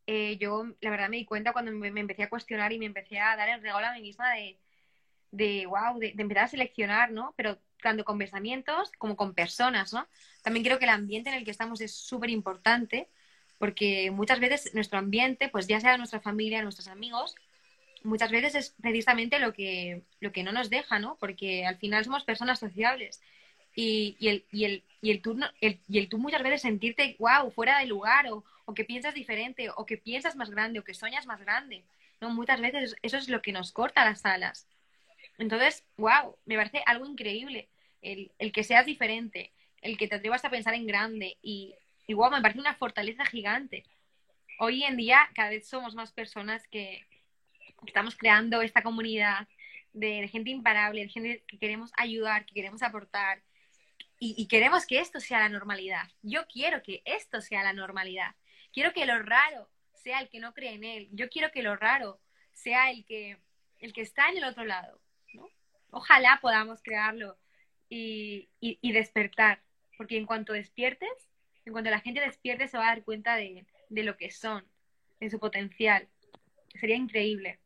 Eh, 0.07 0.37
yo 0.37 0.65
la 0.81 0.89
verdad 0.89 1.09
me 1.09 1.17
di 1.17 1.25
cuenta 1.25 1.53
cuando 1.53 1.71
me, 1.71 1.87
empecé 1.87 2.23
a 2.23 2.29
cuestionar 2.29 2.73
y 2.73 2.79
me 2.79 2.85
empecé 2.85 3.19
a 3.19 3.35
dar 3.35 3.49
el 3.49 3.61
regalo 3.61 3.85
a 3.87 3.93
mí 3.93 4.01
misma 4.01 4.31
de, 4.33 4.59
de 5.31 5.65
wow, 5.65 5.99
de, 5.99 6.13
empezar 6.17 6.45
a 6.45 6.47
seleccionar, 6.47 7.11
¿no? 7.11 7.33
Pero 7.37 7.59
tanto 7.81 8.03
con 8.03 8.17
pensamientos 8.17 8.91
como 8.97 9.15
con 9.15 9.33
personas, 9.33 9.93
¿no? 9.93 10.07
También 10.43 10.65
creo 10.65 10.79
que 10.79 10.85
el 10.85 10.91
ambiente 10.91 11.29
en 11.29 11.35
el 11.37 11.45
que 11.45 11.51
estamos 11.51 11.81
es 11.81 11.93
súper 11.93 12.29
importante 12.29 13.09
porque 13.57 14.09
muchas 14.09 14.39
veces 14.39 14.73
nuestro 14.73 14.97
ambiente, 14.97 15.49
pues 15.49 15.67
ya 15.67 15.79
sea 15.79 15.97
nuestra 15.97 16.19
familia, 16.19 16.63
nuestros 16.63 16.87
amigos, 16.87 17.35
muchas 18.03 18.31
veces 18.31 18.55
es 18.55 18.75
precisamente 18.81 19.39
lo 19.39 19.53
que, 19.53 20.01
lo 20.19 20.31
que 20.31 20.43
no 20.43 20.51
nos 20.51 20.69
deja, 20.69 20.99
¿no? 20.99 21.17
Porque 21.19 21.65
al 21.65 21.77
final 21.77 22.03
somos 22.03 22.23
personas 22.23 22.59
sociables 22.59 23.21
y, 23.75 24.15
y, 24.19 24.27
el, 24.29 24.45
y, 24.51 24.65
el, 24.65 24.83
y, 25.01 25.11
el, 25.11 25.21
tú, 25.21 25.39
y 25.61 25.97
el 25.97 26.09
tú 26.09 26.17
muchas 26.17 26.43
veces 26.43 26.61
sentirte, 26.61 27.15
wow, 27.19 27.51
fuera 27.51 27.79
de 27.79 27.85
lugar 27.85 28.27
o, 28.31 28.43
o, 28.65 28.73
que 28.73 28.83
piensas 28.83 29.13
diferente 29.13 29.69
o 29.75 29.85
que 29.85 29.97
piensas 29.97 30.35
más 30.35 30.49
grande 30.49 30.79
o 30.79 30.83
que 30.83 30.93
sueñas 30.93 31.25
más 31.25 31.39
grande. 31.41 31.83
¿no? 32.19 32.29
Muchas 32.29 32.59
veces 32.61 32.95
eso 33.01 33.17
es 33.17 33.29
lo 33.29 33.41
que 33.41 33.51
nos 33.51 33.71
corta 33.71 34.05
las 34.05 34.25
alas. 34.25 34.67
Entonces, 35.37 35.83
wow, 35.97 36.35
me 36.45 36.55
parece 36.55 36.83
algo 36.85 37.05
increíble 37.05 37.69
el, 38.01 38.31
el 38.39 38.51
que 38.51 38.63
seas 38.63 38.85
diferente, 38.85 39.51
el 39.81 39.97
que 39.97 40.07
te 40.07 40.15
atrevas 40.15 40.43
a 40.45 40.49
pensar 40.49 40.73
en 40.73 40.87
grande 40.87 41.37
y, 41.41 41.75
y 42.07 42.13
wow, 42.13 42.31
me 42.31 42.41
parece 42.41 42.59
una 42.59 42.75
fortaleza 42.75 43.25
gigante. 43.25 43.85
Hoy 44.59 44.83
en 44.83 44.97
día 44.97 45.29
cada 45.33 45.49
vez 45.49 45.67
somos 45.67 45.95
más 45.95 46.11
personas 46.11 46.67
que 46.67 47.05
estamos 47.85 48.15
creando 48.15 48.61
esta 48.61 48.83
comunidad 48.83 49.47
de, 49.93 50.27
gente 50.27 50.49
imparable, 50.49 51.01
de 51.01 51.09
gente 51.09 51.43
que 51.47 51.57
queremos 51.57 51.91
ayudar, 51.97 52.45
que 52.45 52.53
queremos 52.53 52.81
aportar, 52.81 53.41
y, 54.23 54.47
queremos 54.47 54.85
que 54.85 54.99
esto 54.99 55.19
sea 55.19 55.39
la 55.39 55.49
normalidad. 55.49 56.03
Yo 56.21 56.45
quiero 56.45 56.83
que 56.83 57.01
esto 57.05 57.41
sea 57.41 57.63
la 57.63 57.73
normalidad. 57.73 58.35
Quiero 58.71 58.93
que 58.93 59.07
lo 59.07 59.17
raro 59.23 59.67
sea 59.95 60.19
el 60.19 60.29
que 60.29 60.39
no 60.39 60.53
cree 60.53 60.73
en 60.73 60.83
él. 60.83 61.09
Yo 61.11 61.27
quiero 61.27 61.49
que 61.51 61.63
lo 61.63 61.75
raro 61.75 62.19
sea 62.53 62.91
el 62.91 63.03
que, 63.03 63.39
el 63.79 63.93
que 63.93 64.01
está 64.01 64.29
en 64.29 64.37
el 64.37 64.43
otro 64.43 64.63
lado. 64.63 65.01
Ojalá 65.89 66.37
podamos 66.39 66.83
crearlo 66.83 67.35
y, 67.89 68.47
y, 68.59 68.91
despertar. 68.91 69.63
Porque 69.97 70.17
en 70.17 70.27
cuanto 70.27 70.53
despiertes, 70.53 71.09
en 71.65 71.73
cuanto 71.73 71.89
la 71.89 71.99
gente 71.99 72.21
despierte, 72.21 72.67
se 72.67 72.77
va 72.77 72.83
a 72.83 72.95
dar 72.95 73.03
cuenta 73.03 73.35
de, 73.35 73.65
de 73.89 74.03
lo 74.03 74.17
que 74.17 74.29
son, 74.29 74.63
de 75.19 75.31
su 75.31 75.39
potencial. 75.39 76.07
Sería 76.79 76.95
increíble. 76.95 77.60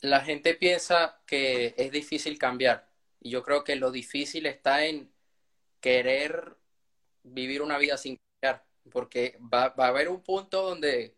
La 0.00 0.20
gente 0.20 0.54
piensa 0.54 1.20
que 1.26 1.74
es 1.76 1.90
difícil 1.92 2.38
cambiar 2.38 2.88
y 3.20 3.30
yo 3.30 3.42
creo 3.42 3.64
que 3.64 3.76
lo 3.76 3.90
difícil 3.90 4.46
está 4.46 4.86
en 4.86 5.12
querer 5.80 6.56
vivir 7.22 7.62
una 7.62 7.78
vida 7.78 7.96
sin 7.96 8.18
cambiar, 8.40 8.66
porque 8.90 9.38
va, 9.40 9.74
a 9.76 9.86
haber 9.88 10.08
un 10.08 10.22
punto 10.22 10.62
donde 10.62 11.16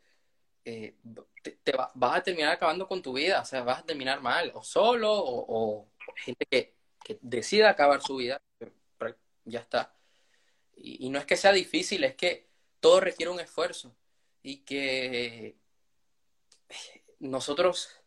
eh, 0.65 0.97
te, 1.43 1.73
vas 1.95 2.17
a 2.17 2.23
terminar 2.23 2.53
acabando 2.53 2.89
con 2.89 3.03
tu 3.03 3.13
vida, 3.13 3.41
o 3.41 3.45
sea, 3.45 3.63
vas 3.63 3.81
a 3.81 3.87
terminar 3.87 4.21
mal, 4.21 4.53
o 4.55 4.63
solo, 4.63 5.13
o, 5.15 5.89
gente 6.17 6.47
que, 6.47 6.75
decida 7.21 7.71
acabar 7.71 8.01
su 8.03 8.17
vida, 8.17 8.41
ya 9.45 9.61
está. 9.61 9.95
Y, 10.77 11.07
y, 11.07 11.11
no 11.11 11.19
es 11.19 11.27
que 11.27 11.37
sea 11.37 11.53
difícil, 11.53 12.05
es 12.05 12.15
que 12.17 12.49
todo 12.81 13.01
requiere 13.01 13.31
un 13.31 13.41
esfuerzo 13.41 13.95
y 14.43 14.59
que 14.65 15.57
nosotros 17.21 18.02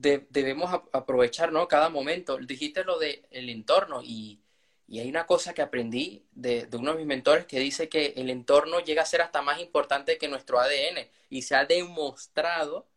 debemos 0.00 0.72
aprovechar 0.92 1.52
¿no? 1.52 1.68
cada 1.68 1.88
momento. 1.90 2.38
Dijiste 2.38 2.84
lo 2.84 2.98
del 2.98 3.26
el 3.30 3.50
entorno 3.50 4.00
y, 4.02 4.40
y, 4.86 5.00
hay 5.00 5.08
una 5.08 5.26
cosa 5.26 5.54
que 5.54 5.62
aprendí 5.62 6.26
de, 6.32 6.66
de, 6.66 6.76
uno 6.76 6.92
de 6.92 6.98
mis 6.98 7.06
mentores 7.06 7.46
que 7.46 7.58
dice 7.58 7.88
que 7.88 8.14
el 8.16 8.30
entorno 8.30 8.80
llega 8.80 9.02
a 9.02 9.06
ser 9.06 9.22
hasta 9.22 9.42
más 9.42 9.60
importante 9.60 10.18
que 10.18 10.28
nuestro 10.28 10.60
ADN 10.60 11.08
y 11.30 11.42
se 11.42 11.56
ha 11.56 11.64
demostrado 11.64 12.88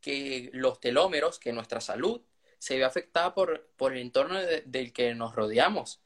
que 0.00 0.50
los 0.52 0.80
telómeros, 0.80 1.38
que 1.38 1.52
nuestra 1.52 1.80
salud 1.80 2.22
se 2.58 2.76
ve 2.78 2.84
afectada 2.84 3.34
por, 3.34 3.68
por 3.76 3.92
el 3.92 4.00
entorno 4.00 4.38
del 4.40 4.92
que 4.92 5.14
nos 5.14 5.34
rodeamos. 5.34 6.00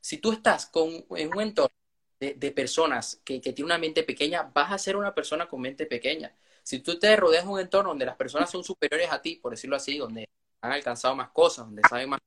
Si 0.00 0.18
tú 0.18 0.32
estás 0.32 0.66
con, 0.66 1.06
en 1.16 1.28
un 1.34 1.40
entorno 1.42 1.76
de, 2.20 2.34
de 2.34 2.52
personas 2.52 3.20
que, 3.24 3.40
que 3.40 3.52
tienen 3.52 3.66
una 3.66 3.78
mente 3.78 4.02
pequeña, 4.04 4.50
vas 4.54 4.72
a 4.72 4.78
ser 4.78 4.96
una 4.96 5.14
persona 5.14 5.48
con 5.48 5.60
mente 5.60 5.86
pequeña. 5.86 6.34
Si 6.62 6.80
tú 6.80 6.98
te 6.98 7.16
rodeas 7.16 7.44
de 7.44 7.50
un 7.50 7.60
entorno 7.60 7.90
donde 7.90 8.06
las 8.06 8.16
personas 8.16 8.50
son 8.50 8.64
superiores 8.64 9.10
a 9.10 9.20
ti, 9.20 9.36
por 9.36 9.52
decirlo 9.52 9.76
así, 9.76 9.98
donde 9.98 10.28
han 10.60 10.72
alcanzado 10.72 11.14
más 11.14 11.30
cosas, 11.30 11.66
donde 11.66 11.82
saben 11.88 12.10
más, 12.10 12.20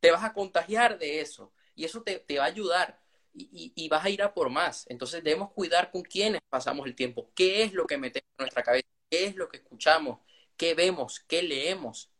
te 0.00 0.10
vas 0.10 0.24
a 0.24 0.32
contagiar 0.32 0.98
de 0.98 1.20
eso 1.20 1.52
y 1.74 1.84
eso 1.84 2.02
te, 2.02 2.22
va 2.38 2.44
a 2.44 2.48
ayudar 2.48 3.00
y, 3.32 3.88
vas 3.88 4.04
a 4.04 4.10
ir 4.10 4.22
a 4.22 4.32
por 4.32 4.50
más. 4.50 4.86
Entonces 4.88 5.22
debemos 5.22 5.52
cuidar 5.52 5.90
con 5.90 6.02
quiénes 6.02 6.40
pasamos 6.48 6.86
el 6.86 6.94
tiempo, 6.94 7.30
qué 7.34 7.62
es 7.62 7.72
lo 7.72 7.86
que 7.86 7.98
metemos 7.98 8.28
en 8.38 8.44
nuestra 8.44 8.62
cabeza, 8.62 8.88
qué 9.10 9.26
es 9.26 9.36
lo 9.36 9.48
que 9.48 9.58
escuchamos, 9.58 10.20
qué 10.56 10.74
vemos, 10.74 11.20
qué 11.20 11.42
leemos, 11.42 12.10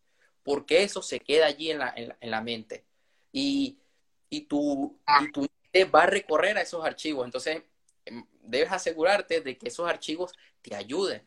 porque 0.42 0.82
eso 0.82 1.02
se 1.02 1.20
queda 1.20 1.46
allí 1.46 1.70
en 1.70 1.78
la, 1.78 1.94
en 1.96 2.30
la 2.30 2.40
mente. 2.40 2.84
y, 3.32 3.78
y, 4.28 4.42
tu, 4.42 4.98
y 5.20 5.32
tu 5.32 5.46
va 5.94 6.04
a 6.04 6.06
recorrer 6.06 6.56
a 6.58 6.62
esos 6.62 6.84
archivos. 6.84 7.24
Entonces, 7.24 7.62
debes 8.42 8.72
asegurarte 8.72 9.40
de 9.40 9.58
que 9.58 9.68
esos 9.68 9.88
archivos 9.88 10.32
te 10.62 10.74
ayuden. 10.74 11.22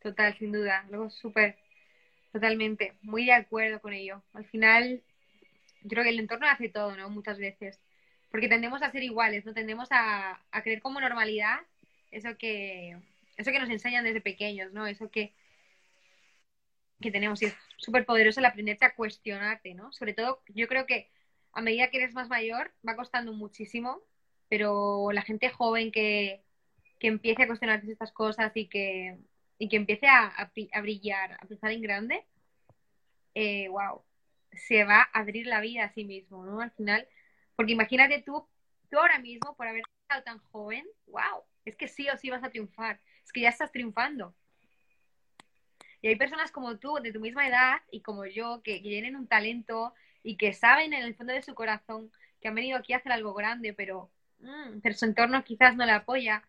Total, 0.00 0.36
sin 0.38 0.52
duda. 0.52 0.84
Luego, 0.90 1.10
súper, 1.10 1.56
totalmente, 2.32 2.94
muy 3.02 3.26
de 3.26 3.32
acuerdo 3.34 3.80
con 3.80 3.92
ello. 3.92 4.22
Al 4.34 4.46
final, 4.46 5.02
yo 5.82 5.90
creo 5.90 6.04
que 6.04 6.10
el 6.10 6.20
entorno 6.20 6.48
hace 6.48 6.68
todo, 6.70 6.96
¿no? 6.96 7.10
Muchas 7.10 7.38
veces. 7.38 7.80
Porque 8.30 8.48
tendemos 8.48 8.82
a 8.82 8.90
ser 8.92 9.02
iguales, 9.04 9.46
¿no? 9.46 9.54
Tendemos 9.54 9.88
a, 9.92 10.40
a 10.50 10.62
creer 10.62 10.82
como 10.82 11.00
normalidad 11.00 11.60
eso 12.12 12.36
que, 12.38 12.98
eso 13.36 13.52
que 13.52 13.60
nos 13.60 13.70
enseñan 13.70 14.04
desde 14.04 14.20
pequeños, 14.20 14.72
¿no? 14.72 14.86
Eso 14.86 15.10
que, 15.10 15.34
que 17.00 17.10
tenemos. 17.10 17.42
Y 17.42 17.46
es 17.46 17.54
súper 17.76 18.06
poderoso 18.06 18.40
el 18.40 18.46
aprenderte 18.46 18.84
a 18.84 18.94
cuestionarte, 18.94 19.74
¿no? 19.74 19.92
Sobre 19.92 20.14
todo, 20.14 20.42
yo 20.48 20.68
creo 20.68 20.86
que 20.86 21.10
a 21.52 21.60
medida 21.62 21.90
que 21.90 21.98
eres 21.98 22.14
más 22.14 22.28
mayor 22.28 22.72
va 22.86 22.96
costando 22.96 23.32
muchísimo, 23.32 24.00
pero 24.52 25.10
la 25.12 25.22
gente 25.22 25.48
joven 25.48 25.90
que, 25.90 26.44
que 26.98 27.06
empiece 27.06 27.42
a 27.42 27.46
cuestionarse 27.46 27.90
estas 27.90 28.12
cosas 28.12 28.52
y 28.54 28.68
que, 28.68 29.16
y 29.56 29.70
que 29.70 29.76
empiece 29.76 30.06
a, 30.06 30.52
brillar, 30.82 31.38
a 31.40 31.46
pensar 31.46 31.70
en 31.70 31.80
grande, 31.80 32.26
eh, 33.34 33.68
wow, 33.70 34.02
se 34.52 34.84
va 34.84 35.08
a 35.10 35.20
abrir 35.20 35.46
la 35.46 35.62
vida 35.62 35.84
a 35.84 35.94
sí 35.94 36.04
mismo, 36.04 36.44
¿no? 36.44 36.60
Al 36.60 36.70
final, 36.72 37.08
porque 37.56 37.72
imagínate 37.72 38.20
tú, 38.20 38.46
tú 38.90 38.98
ahora 38.98 39.18
mismo, 39.20 39.56
por 39.56 39.68
haber 39.68 39.84
estado 40.02 40.22
tan 40.22 40.38
joven, 40.50 40.84
wow, 41.06 41.44
es 41.64 41.74
que 41.74 41.88
sí 41.88 42.06
o 42.10 42.18
sí 42.18 42.28
vas 42.28 42.44
a 42.44 42.50
triunfar, 42.50 43.00
es 43.24 43.32
que 43.32 43.40
ya 43.40 43.48
estás 43.48 43.72
triunfando. 43.72 44.34
Y 46.02 46.08
hay 46.08 46.16
personas 46.16 46.52
como 46.52 46.76
tú, 46.76 46.96
de 47.02 47.10
tu 47.10 47.20
misma 47.20 47.48
edad 47.48 47.80
y 47.90 48.02
como 48.02 48.26
yo, 48.26 48.60
que, 48.62 48.80
tienen 48.80 49.16
un 49.16 49.28
talento 49.28 49.94
y 50.22 50.36
que 50.36 50.52
saben 50.52 50.92
en 50.92 51.04
el 51.04 51.14
fondo 51.14 51.32
de 51.32 51.40
su 51.40 51.54
corazón 51.54 52.12
que 52.42 52.48
han 52.48 52.54
venido 52.54 52.76
aquí 52.76 52.92
a 52.92 52.98
hacer 52.98 53.12
algo 53.12 53.32
grande, 53.32 53.72
pero, 53.72 54.10
pero 54.82 54.94
su 54.94 55.04
entorno 55.04 55.44
quizás 55.44 55.76
no 55.76 55.84
le 55.86 55.92
apoya 55.92 56.42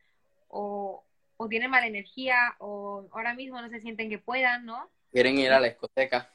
o, 0.48 1.04
o 1.38 1.50
tienen 1.50 1.70
mala 1.70 1.88
energía 1.88 2.56
o 2.60 3.08
ahora 3.12 3.34
mismo 3.34 3.62
no 3.62 3.70
se 3.70 3.80
sienten 3.80 4.10
que 4.10 4.20
puedan, 4.20 4.66
¿no? 4.66 4.90
Quieren 5.12 5.38
ir 5.38 5.52
a 5.52 5.60
la 5.60 5.68
discoteca. 5.68 6.30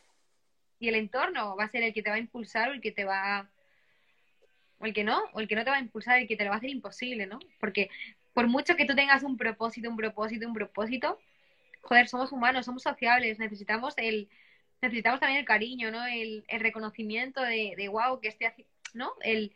Y 0.79 0.89
el 0.89 0.95
entorno 0.95 1.57
va 1.57 1.65
a 1.65 1.69
ser 1.69 1.83
el 1.83 1.93
que 1.93 2.03
te 2.03 2.11
va 2.11 2.17
a 2.17 2.21
impulsar 2.21 2.69
o 2.69 2.73
el 2.73 2.81
que 2.81 2.93
te 2.93 3.05
va 3.05 3.49
o 4.81 4.87
el 4.87 4.93
que 4.93 5.05
no, 5.05 5.21
o 5.33 5.41
el 5.41 5.49
que 5.49 5.57
no 5.57 5.65
te 5.65 5.71
va 5.71 5.77
a 5.77 5.81
impulsar, 5.81 6.19
el 6.19 6.29
que 6.29 6.37
te 6.37 6.45
lo 6.45 6.51
va 6.51 6.57
a 6.57 6.59
hacer 6.59 6.71
imposible, 6.71 7.27
¿no? 7.27 7.41
Porque 7.59 7.91
por 8.33 8.47
mucho 8.47 8.77
que 8.77 8.85
tú 8.85 8.95
tengas 8.95 9.23
un 9.25 9.37
propósito, 9.37 9.91
un 9.91 9.97
propósito, 9.97 10.47
un 10.47 10.55
propósito, 10.55 11.19
joder, 11.83 12.09
somos 12.09 12.31
humanos, 12.31 12.67
somos 12.67 12.83
sociables, 12.83 13.39
necesitamos 13.39 13.95
el, 13.97 14.29
necesitamos 14.81 15.21
también 15.21 15.41
el 15.41 15.47
cariño, 15.47 15.91
¿no? 15.91 16.07
El, 16.07 16.45
reconocimiento 16.49 17.43
de, 17.43 17.75
de, 17.77 17.89
wow, 17.89 18.21
que 18.21 18.29
esté 18.29 18.47
haciendo, 18.47 18.73
¿no? 18.95 19.13
El, 19.23 19.53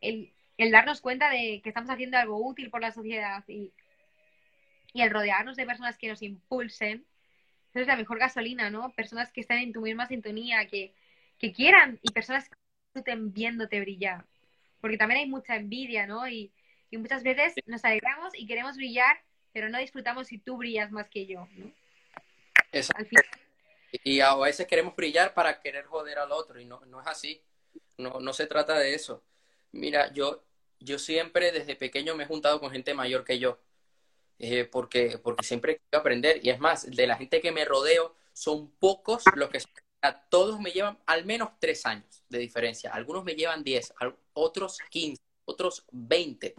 el, 0.00 0.32
el, 0.56 0.70
darnos 0.70 1.00
cuenta 1.00 1.30
de 1.30 1.60
que 1.62 1.68
estamos 1.70 1.90
haciendo 1.90 2.18
algo 2.18 2.36
útil 2.44 2.70
por 2.70 2.80
la 2.80 2.92
sociedad 2.92 3.44
y, 3.48 3.72
y 4.92 5.02
el 5.02 5.10
rodearnos 5.10 5.56
de 5.56 5.66
personas 5.66 5.98
que 5.98 6.08
nos 6.08 6.22
impulsen, 6.22 7.04
eso 7.70 7.80
es 7.80 7.86
la 7.86 7.96
mejor 7.96 8.18
gasolina, 8.18 8.70
¿no? 8.70 8.90
Personas 8.92 9.32
que 9.32 9.40
estén 9.40 9.58
en 9.58 9.72
tu 9.72 9.80
misma 9.80 10.06
sintonía, 10.06 10.66
que, 10.68 10.94
que 11.38 11.52
quieran 11.52 11.98
y 12.02 12.12
personas 12.12 12.48
que 12.48 12.54
estén 12.94 13.32
viéndote 13.32 13.80
brillar. 13.80 14.24
Porque 14.80 14.96
también 14.96 15.20
hay 15.20 15.26
mucha 15.28 15.56
envidia, 15.56 16.06
¿no? 16.06 16.28
Y, 16.28 16.52
y 16.90 16.98
muchas 16.98 17.24
veces 17.24 17.54
nos 17.66 17.84
alegramos 17.84 18.32
y 18.38 18.46
queremos 18.46 18.76
brillar, 18.76 19.20
pero 19.52 19.68
no 19.68 19.78
disfrutamos 19.78 20.28
si 20.28 20.38
tú 20.38 20.56
brillas 20.56 20.92
más 20.92 21.08
que 21.08 21.26
yo, 21.26 21.48
¿no? 21.56 21.72
Y 24.02 24.20
a 24.20 24.34
veces 24.36 24.66
queremos 24.66 24.94
brillar 24.96 25.34
para 25.34 25.60
querer 25.60 25.84
joder 25.84 26.18
al 26.18 26.32
otro 26.32 26.60
y 26.60 26.64
no, 26.64 26.80
no 26.86 27.00
es 27.00 27.06
así. 27.06 27.42
No, 27.98 28.20
no 28.20 28.32
se 28.32 28.46
trata 28.46 28.78
de 28.78 28.94
eso. 28.94 29.22
Mira, 29.74 30.12
yo, 30.12 30.44
yo 30.80 30.98
siempre 30.98 31.52
desde 31.52 31.76
pequeño 31.76 32.14
me 32.14 32.24
he 32.24 32.26
juntado 32.26 32.60
con 32.60 32.70
gente 32.70 32.94
mayor 32.94 33.24
que 33.24 33.38
yo. 33.38 33.58
Eh, 34.38 34.64
porque, 34.64 35.18
porque 35.22 35.44
siempre 35.44 35.78
quiero 35.78 36.00
aprender. 36.00 36.40
Y 36.42 36.50
es 36.50 36.58
más, 36.58 36.90
de 36.90 37.06
la 37.06 37.16
gente 37.16 37.40
que 37.40 37.52
me 37.52 37.64
rodeo, 37.64 38.14
son 38.32 38.70
pocos 38.72 39.22
los 39.36 39.48
que 39.50 39.60
todos 40.28 40.60
me 40.60 40.70
llevan 40.70 40.98
al 41.06 41.24
menos 41.24 41.50
tres 41.58 41.86
años 41.86 42.24
de 42.28 42.38
diferencia. 42.38 42.90
Algunos 42.92 43.24
me 43.24 43.34
llevan 43.34 43.62
diez, 43.62 43.92
otros 44.32 44.78
quince, 44.90 45.22
otros 45.46 45.84
veinte 45.90 46.54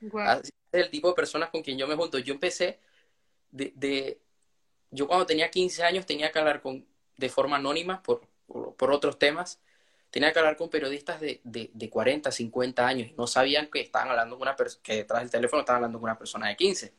es 0.00 0.52
el 0.72 0.90
tipo 0.90 1.08
de 1.08 1.14
personas 1.14 1.50
con 1.50 1.62
quien 1.62 1.78
yo 1.78 1.86
me 1.86 1.96
junto. 1.96 2.18
Yo 2.18 2.34
empecé 2.34 2.80
de, 3.50 3.72
de, 3.76 4.20
yo 4.90 5.06
cuando 5.06 5.26
tenía 5.26 5.50
15 5.50 5.82
años 5.84 6.06
tenía 6.06 6.30
que 6.30 6.38
hablar 6.38 6.62
con, 6.62 6.86
de 7.16 7.28
forma 7.28 7.56
anónima 7.56 8.02
por, 8.02 8.26
por, 8.46 8.92
otros 8.92 9.18
temas, 9.18 9.60
tenía 10.10 10.32
que 10.32 10.38
hablar 10.38 10.56
con 10.56 10.70
periodistas 10.70 11.20
de, 11.20 11.40
de, 11.44 11.70
de 11.72 11.90
40, 11.90 12.30
50 12.30 12.86
años 12.86 13.08
y 13.08 13.12
no 13.14 13.26
sabían 13.26 13.68
que 13.70 13.80
estaban 13.80 14.08
hablando 14.10 14.36
con 14.36 14.42
una 14.42 14.56
persona, 14.56 14.82
que 14.82 14.96
detrás 14.96 15.22
del 15.22 15.30
teléfono 15.30 15.60
estaban 15.60 15.78
hablando 15.78 15.98
con 15.98 16.10
una 16.10 16.18
persona 16.18 16.48
de 16.48 16.56
15. 16.56 16.94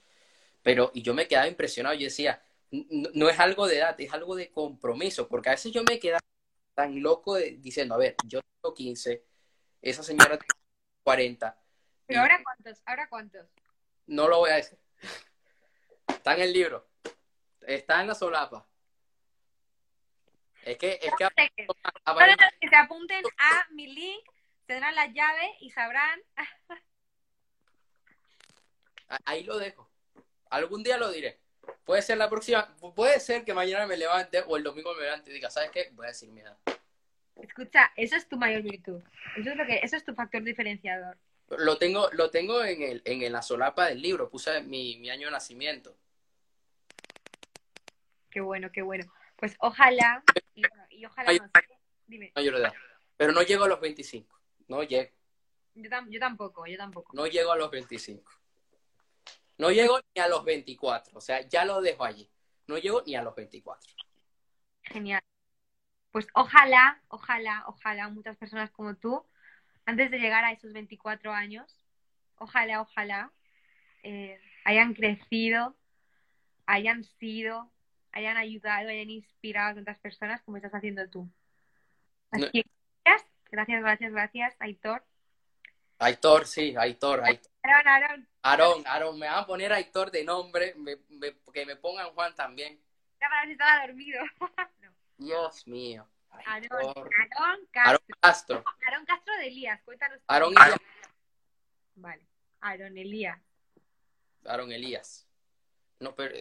Pero, 0.64 0.92
y 0.94 1.02
yo 1.02 1.14
me 1.14 1.28
quedaba 1.28 1.48
impresionado, 1.48 1.96
yo 1.96 2.06
decía, 2.06 2.44
no, 2.72 3.30
es 3.30 3.40
algo 3.40 3.68
de 3.68 3.78
edad, 3.78 4.00
es 4.00 4.14
algo 4.14 4.36
de 4.36 4.52
compromiso, 4.52 5.28
porque 5.28 5.50
a 5.50 5.54
veces 5.54 5.72
yo 5.72 5.84
me 5.84 6.00
quedaba 6.00 6.22
tan 6.76 7.02
loco 7.02 7.36
diciendo, 7.36 7.96
a 7.96 7.98
ver, 7.98 8.16
yo 8.28 8.42
tengo 8.62 8.74
15, 8.74 9.24
esa 9.82 10.04
señora 10.04 10.38
tiene 10.38 10.54
40, 11.04 11.62
¿Pero 12.12 12.24
ahora 12.24 12.42
cuántos? 12.44 12.82
¿Ahora 12.86 13.08
cuántos? 13.08 13.48
No 14.06 14.28
lo 14.28 14.40
voy 14.40 14.50
a 14.50 14.56
decir. 14.56 14.78
Está 16.10 16.34
en 16.36 16.42
el 16.42 16.52
libro. 16.52 16.86
Está 17.62 18.02
en 18.02 18.08
la 18.08 18.16
solapa. 18.16 18.68
Es 20.64 20.78
que, 20.78 21.00
es 21.02 21.12
que... 21.18 21.28
Que 22.60 22.70
se 22.70 22.76
apunten 22.76 23.24
a 23.38 23.68
mi 23.72 23.88
link, 23.88 24.24
tendrán 24.66 24.96
la 24.96 25.08
llave 25.08 25.56
y 25.60 25.70
sabrán. 25.72 26.22
Ahí 29.26 29.44
lo 29.44 29.58
dejo. 29.58 29.90
Algún 30.50 30.84
día 30.84 30.98
lo 30.98 31.12
diré. 31.12 31.40
Puede 31.84 32.02
ser 32.02 32.18
la 32.18 32.30
próxima, 32.30 32.76
puede 32.96 33.20
ser 33.20 33.44
que 33.44 33.54
mañana 33.54 33.86
me 33.86 33.98
levante 33.98 34.44
o 34.48 34.58
el 34.58 34.64
domingo 34.64 34.94
me 34.94 35.04
levante 35.04 35.32
y 35.32 35.34
diga, 35.34 35.50
¿sabes 35.50 35.72
qué? 35.72 35.90
Voy 35.94 36.06
a 36.06 36.10
decir 36.10 36.30
mira. 36.30 36.58
Escucha, 37.42 37.92
eso 37.96 38.16
es 38.16 38.28
tu 38.28 38.38
mayor 38.38 38.62
virtud. 38.62 39.02
Eso 39.38 39.52
es 39.52 39.56
lo 39.56 39.66
que, 39.66 39.80
eso 39.82 39.96
es 39.96 40.04
tu 40.04 40.14
factor 40.14 40.44
diferenciador. 40.44 41.18
Lo 41.50 41.78
tengo, 41.78 42.10
lo 42.14 42.30
tengo 42.30 42.64
en, 42.64 42.82
el, 42.82 43.02
en 43.06 43.32
la 43.32 43.42
solapa 43.42 43.88
del 43.88 44.02
libro, 44.02 44.30
puse 44.30 44.62
mi, 44.62 44.98
mi 44.98 45.10
año 45.10 45.28
de 45.28 45.32
nacimiento. 45.32 45.98
Qué 48.30 48.40
bueno, 48.40 48.72
qué 48.72 48.82
bueno. 48.82 49.12
Pues 49.42 49.58
ojalá, 49.60 50.24
y, 50.54 50.64
ojalá 51.04 51.34
no, 51.34 51.50
Dime. 52.06 52.32
Pero 53.18 53.34
no 53.34 53.42
llego 53.42 53.64
a 53.64 53.68
los 53.68 53.82
25, 53.82 54.40
no 54.68 54.84
llego. 54.84 55.10
Yo, 55.74 55.90
yo 56.10 56.20
tampoco, 56.20 56.68
yo 56.68 56.78
tampoco. 56.78 57.12
No 57.16 57.26
llego 57.26 57.52
a 57.52 57.58
los 57.58 57.72
25. 57.72 58.32
No 59.58 59.72
llego 59.72 60.00
ni 60.14 60.22
a 60.22 60.28
los 60.28 60.46
24, 60.46 61.18
o 61.18 61.22
sea, 61.22 61.42
ya 61.42 61.66
lo 61.66 61.82
dejo 61.82 62.06
allí. 62.06 62.30
No 62.68 62.78
llego 62.78 63.02
ni 63.08 63.16
a 63.16 63.24
los 63.24 63.34
24. 63.34 63.92
Genial. 64.84 65.24
Pues 66.12 66.28
ojalá, 66.36 67.02
ojalá, 67.08 67.64
ojalá 67.66 68.10
muchas 68.10 68.38
personas 68.38 68.70
como 68.70 68.96
tú 68.96 69.26
antes 69.86 70.12
de 70.12 70.20
llegar 70.20 70.44
a 70.44 70.52
esos 70.52 70.72
24 70.72 71.34
años, 71.34 71.84
ojalá, 72.38 72.82
ojalá, 72.82 73.32
eh, 74.04 74.40
hayan 74.66 74.94
crecido, 74.94 75.76
hayan 76.68 77.04
sido, 77.04 77.72
hayan 78.12 78.38
ayudado, 78.38 78.90
hayan 78.90 79.10
inspirado 79.10 79.72
a 79.72 79.76
tantas 79.76 80.00
personas 80.00 80.42
como 80.42 80.58
estás 80.58 80.74
haciendo 80.74 81.10
tú. 81.10 81.30
Así 82.32 82.50
que 82.52 82.66
gracias, 83.04 83.32
gracias, 83.52 83.82
gracias, 83.82 84.12
gracias, 84.12 84.56
Aitor. 84.60 85.04
Aitor, 86.00 86.48
sí, 86.48 86.76
Aitor, 86.78 87.24
Aitor. 87.24 87.52
Aaron, 87.64 88.28
Aaron. 88.44 88.84
Aaron, 88.88 89.20
me 89.20 89.28
van 89.28 89.40
a 89.40 89.46
poner 89.46 89.72
Aitor 89.72 90.10
de 90.10 90.24
nombre, 90.24 90.76
que 91.54 91.66
me 91.66 91.76
pongan 91.76 92.10
Juan 92.14 92.34
también. 92.36 92.80
Ya 93.20 93.30
para 93.30 93.46
si 93.46 93.52
estaba 93.52 93.86
dormido. 93.86 94.20
Dios 95.18 95.68
mío. 95.68 96.08
Aaron, 96.46 96.94
Castro. 98.20 98.64
Aaron 98.88 99.06
Castro. 99.06 99.36
de 99.38 99.48
Elías, 99.48 99.82
cuéntanos. 99.84 100.20
Aaron 100.28 100.54
Elías. 100.58 100.80
Vale, 101.96 102.26
Aaron 102.62 102.98
Elías. 102.98 103.40
Aaron 104.46 104.72
Elías. 104.72 105.28
No, 106.02 106.14
pero 106.16 106.36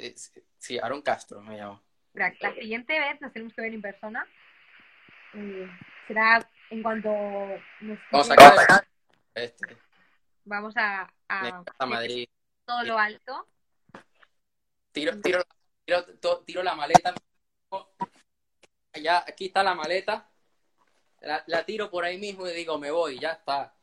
sí, 0.59 0.79
Aaron 0.79 1.03
Castro 1.03 1.41
me 1.41 1.57
llamo. 1.57 1.83
La 2.15 2.33
siguiente 2.55 2.99
vez 2.99 3.21
nos 3.21 3.33
tenemos 3.33 3.55
que 3.55 3.61
ver 3.61 3.75
en 3.75 3.83
persona. 3.83 4.27
Eh, 5.35 5.69
será 6.09 6.45
en 6.71 6.83
cuanto 6.83 7.09
vamos 8.11 8.31
a 8.31 8.85
este. 9.35 9.77
vamos 10.45 10.75
a, 10.77 11.13
a, 11.29 11.87
Madrid 11.87 12.29
todo 12.65 12.83
lo 12.83 12.99
alto 12.99 13.47
tiro, 14.93 15.21
tiro, 15.21 15.45
tiro, 15.85 16.05
tiro 16.45 16.63
la 16.65 16.75
maleta 16.75 17.15
ya 18.99 19.25
aquí 19.27 19.47
está 19.47 19.63
la 19.63 19.75
maleta, 19.75 20.29
la, 21.47 21.65
tiro 21.65 21.91
por 21.91 22.05
ahí 22.05 22.19
mismo 22.19 22.47
y 22.47 22.53
digo, 22.53 22.79
me 22.79 22.91
voy, 22.91 23.19
ya 23.19 23.33
está. 23.33 23.75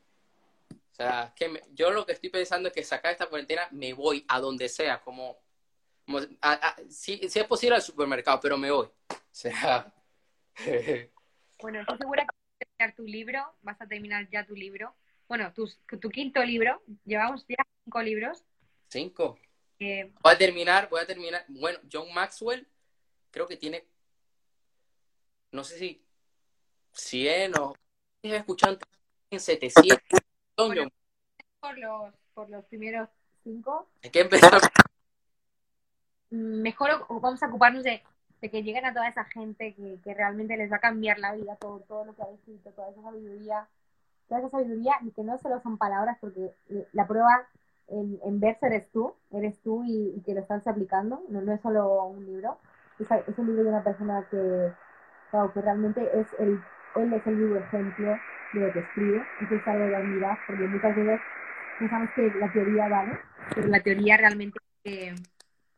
O 0.71 0.95
sea, 0.97 1.33
que 1.35 1.61
yo 1.73 1.91
lo 1.91 2.05
que 2.05 2.13
estoy 2.13 2.29
pensando 2.29 2.69
es 2.69 2.73
que 2.73 2.83
sacar 2.83 3.11
esta 3.11 3.27
cuarentena, 3.27 3.67
me 3.71 3.93
voy 3.93 4.25
a 4.27 4.39
donde 4.39 4.67
sea, 4.67 5.01
como, 5.01 5.37
si, 6.89 7.19
es 7.21 7.43
posible 7.45 7.75
al 7.75 7.81
supermercado, 7.81 8.39
pero 8.39 8.57
me 8.57 8.71
voy. 8.71 8.87
O 9.09 9.39
sea, 9.39 9.93
Bueno, 11.61 11.81
estoy 11.81 11.97
segura 11.99 12.23
que 12.23 12.27
vas 12.27 12.55
a 12.55 12.65
terminar 12.65 12.95
tu 12.95 13.03
libro, 13.03 13.55
vas 13.61 13.81
a 13.81 13.87
terminar 13.87 14.27
ya 14.31 14.45
tu 14.45 14.55
libro. 14.55 14.95
Bueno, 15.27 15.53
tu, 15.53 15.69
tu 16.01 16.09
quinto 16.09 16.43
libro, 16.43 16.81
llevamos 17.05 17.45
ya 17.47 17.57
cinco 17.83 18.01
libros. 18.01 18.43
Cinco. 18.87 19.37
Eh, 19.79 20.11
Voy 20.23 20.33
a 20.33 20.37
terminar, 20.37 20.89
voy 20.89 21.01
a 21.01 21.05
terminar. 21.05 21.45
Bueno, 21.49 21.79
John 21.91 22.11
Maxwell 22.13 22.67
creo 23.29 23.47
que 23.47 23.57
tiene, 23.57 23.85
no 25.51 25.63
sé 25.63 25.77
si 25.77 26.03
100 26.93 27.59
o 27.59 27.75
he 28.23 28.35
escuchado 28.35 28.79
en 29.29 29.39
700. 29.39 29.99
Don 30.55 30.67
Bueno. 30.69 30.89
Por, 31.59 31.77
los, 31.77 32.13
por 32.33 32.49
los 32.49 32.65
primeros 32.65 33.09
cinco, 33.43 33.89
hay 34.03 34.09
que 34.09 34.21
empezar. 34.21 34.61
Mejor 36.29 37.05
vamos 37.09 37.41
a 37.41 37.47
ocuparnos 37.47 37.83
de, 37.83 38.03
de 38.41 38.49
que 38.49 38.63
lleguen 38.63 38.85
a 38.85 38.93
toda 38.93 39.07
esa 39.07 39.23
gente 39.25 39.73
que, 39.73 39.99
que 40.03 40.13
realmente 40.13 40.57
les 40.57 40.71
va 40.71 40.77
a 40.77 40.81
cambiar 40.81 41.19
la 41.19 41.33
vida, 41.33 41.55
todo, 41.55 41.79
todo 41.81 42.05
lo 42.05 42.15
que 42.15 42.23
ha 42.23 42.29
escrito, 42.31 42.71
toda 42.71 42.89
esa 42.89 43.01
sabiduría, 43.01 43.67
toda 44.27 44.41
esa 44.41 44.49
sabiduría, 44.49 44.95
y 45.01 45.11
que 45.11 45.23
no 45.23 45.37
solo 45.37 45.59
son 45.61 45.77
palabras, 45.77 46.17
porque 46.19 46.51
eh, 46.69 46.87
la 46.93 47.07
prueba 47.07 47.47
en, 47.87 48.19
en 48.23 48.39
verso 48.39 48.65
eres 48.65 48.89
tú, 48.91 49.13
eres 49.31 49.59
tú 49.61 49.83
y, 49.85 50.13
y 50.15 50.21
que 50.21 50.33
lo 50.33 50.41
estás 50.41 50.67
aplicando, 50.67 51.23
no, 51.29 51.41
no 51.41 51.53
es 51.53 51.61
solo 51.61 52.05
un 52.05 52.25
libro, 52.25 52.57
es, 52.99 53.07
es 53.27 53.37
un 53.37 53.47
libro 53.47 53.63
de 53.63 53.69
una 53.69 53.83
persona 53.83 54.27
que, 54.29 54.71
wow, 55.31 55.51
que 55.53 55.61
realmente 55.61 56.01
es 56.19 56.27
el, 56.39 56.59
él 56.95 57.13
es 57.13 57.25
el 57.25 57.35
vivo 57.35 57.57
ejemplo 57.57 58.17
de 58.53 58.59
lo 58.59 58.73
que 58.73 58.79
escribe, 58.79 59.23
eso 59.41 59.55
es 59.55 59.67
algo 59.67 59.85
de 59.85 59.95
admirar, 59.95 60.37
porque 60.45 60.67
muchas 60.67 60.95
veces 60.95 61.21
pensamos 61.79 62.09
que 62.15 62.31
la 62.35 62.51
teoría 62.51 62.87
vale, 62.87 63.19
pero 63.55 63.67
la 63.67 63.79
teoría 63.81 64.17
realmente 64.17 64.59
que, 64.83 65.15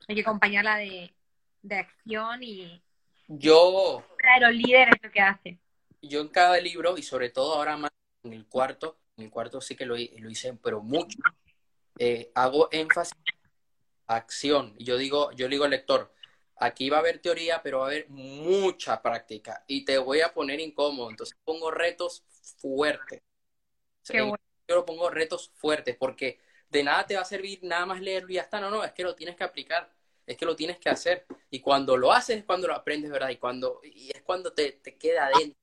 hay 0.09 0.15
que 0.15 0.21
acompañarla 0.21 0.77
de, 0.77 1.13
de 1.61 1.75
acción 1.75 2.41
y 2.41 2.81
Yo, 3.27 4.03
claro, 4.17 4.49
líder 4.49 4.89
es 4.89 5.03
lo 5.03 5.11
que 5.11 5.21
hace. 5.21 5.59
yo 6.01 6.21
en 6.21 6.29
cada 6.29 6.59
libro, 6.59 6.97
y 6.97 7.03
sobre 7.03 7.29
todo 7.29 7.53
ahora 7.55 7.77
más 7.77 7.91
en 8.23 8.33
el 8.33 8.47
cuarto, 8.47 8.97
en 9.17 9.25
el 9.25 9.29
cuarto 9.29 9.61
sí 9.61 9.75
que 9.75 9.85
lo, 9.85 9.95
lo 9.95 10.29
hice, 10.29 10.53
pero 10.63 10.81
mucho, 10.81 11.19
eh, 11.99 12.31
hago 12.33 12.69
énfasis 12.71 13.13
a 14.07 14.15
acción. 14.15 14.73
Y 14.79 14.85
Yo 14.85 14.97
digo, 14.97 15.31
yo 15.33 15.47
digo 15.47 15.65
al 15.65 15.69
lector, 15.71 16.11
aquí 16.55 16.89
va 16.89 16.97
a 16.97 16.99
haber 17.01 17.19
teoría, 17.19 17.61
pero 17.61 17.79
va 17.79 17.85
a 17.85 17.87
haber 17.89 18.09
mucha 18.09 19.01
práctica. 19.03 19.63
Y 19.67 19.85
te 19.85 19.99
voy 19.99 20.21
a 20.21 20.33
poner 20.33 20.59
incómodo. 20.59 21.11
Entonces 21.11 21.37
pongo 21.43 21.69
retos 21.69 22.23
fuertes. 22.57 23.21
Qué 24.03 24.17
En- 24.17 24.29
bueno. 24.29 24.43
Yo 24.67 24.75
lo 24.75 24.85
pongo 24.85 25.09
retos 25.09 25.51
fuertes, 25.55 25.95
porque 25.97 26.39
de 26.69 26.83
nada 26.83 27.05
te 27.05 27.15
va 27.15 27.21
a 27.21 27.25
servir 27.25 27.59
nada 27.63 27.85
más 27.87 28.01
leerlo 28.01 28.29
y 28.29 28.35
ya 28.35 28.41
está. 28.41 28.59
No, 28.59 28.69
no, 28.69 28.83
es 28.83 28.91
que 28.93 29.03
lo 29.03 29.15
tienes 29.15 29.35
que 29.35 29.43
aplicar. 29.43 29.91
Es 30.29 30.37
que 30.37 30.45
lo 30.45 30.55
tienes 30.55 30.77
que 30.77 30.89
hacer. 30.89 31.25
Y 31.49 31.59
cuando 31.59 31.97
lo 31.97 32.11
haces 32.11 32.37
es 32.37 32.43
cuando 32.43 32.67
lo 32.67 32.75
aprendes, 32.75 33.09
¿verdad? 33.09 33.29
Y 33.29 33.37
cuando, 33.37 33.81
y 33.83 34.11
es 34.13 34.21
cuando 34.21 34.53
te, 34.53 34.73
te 34.73 34.95
queda 34.95 35.25
adentro. 35.25 35.59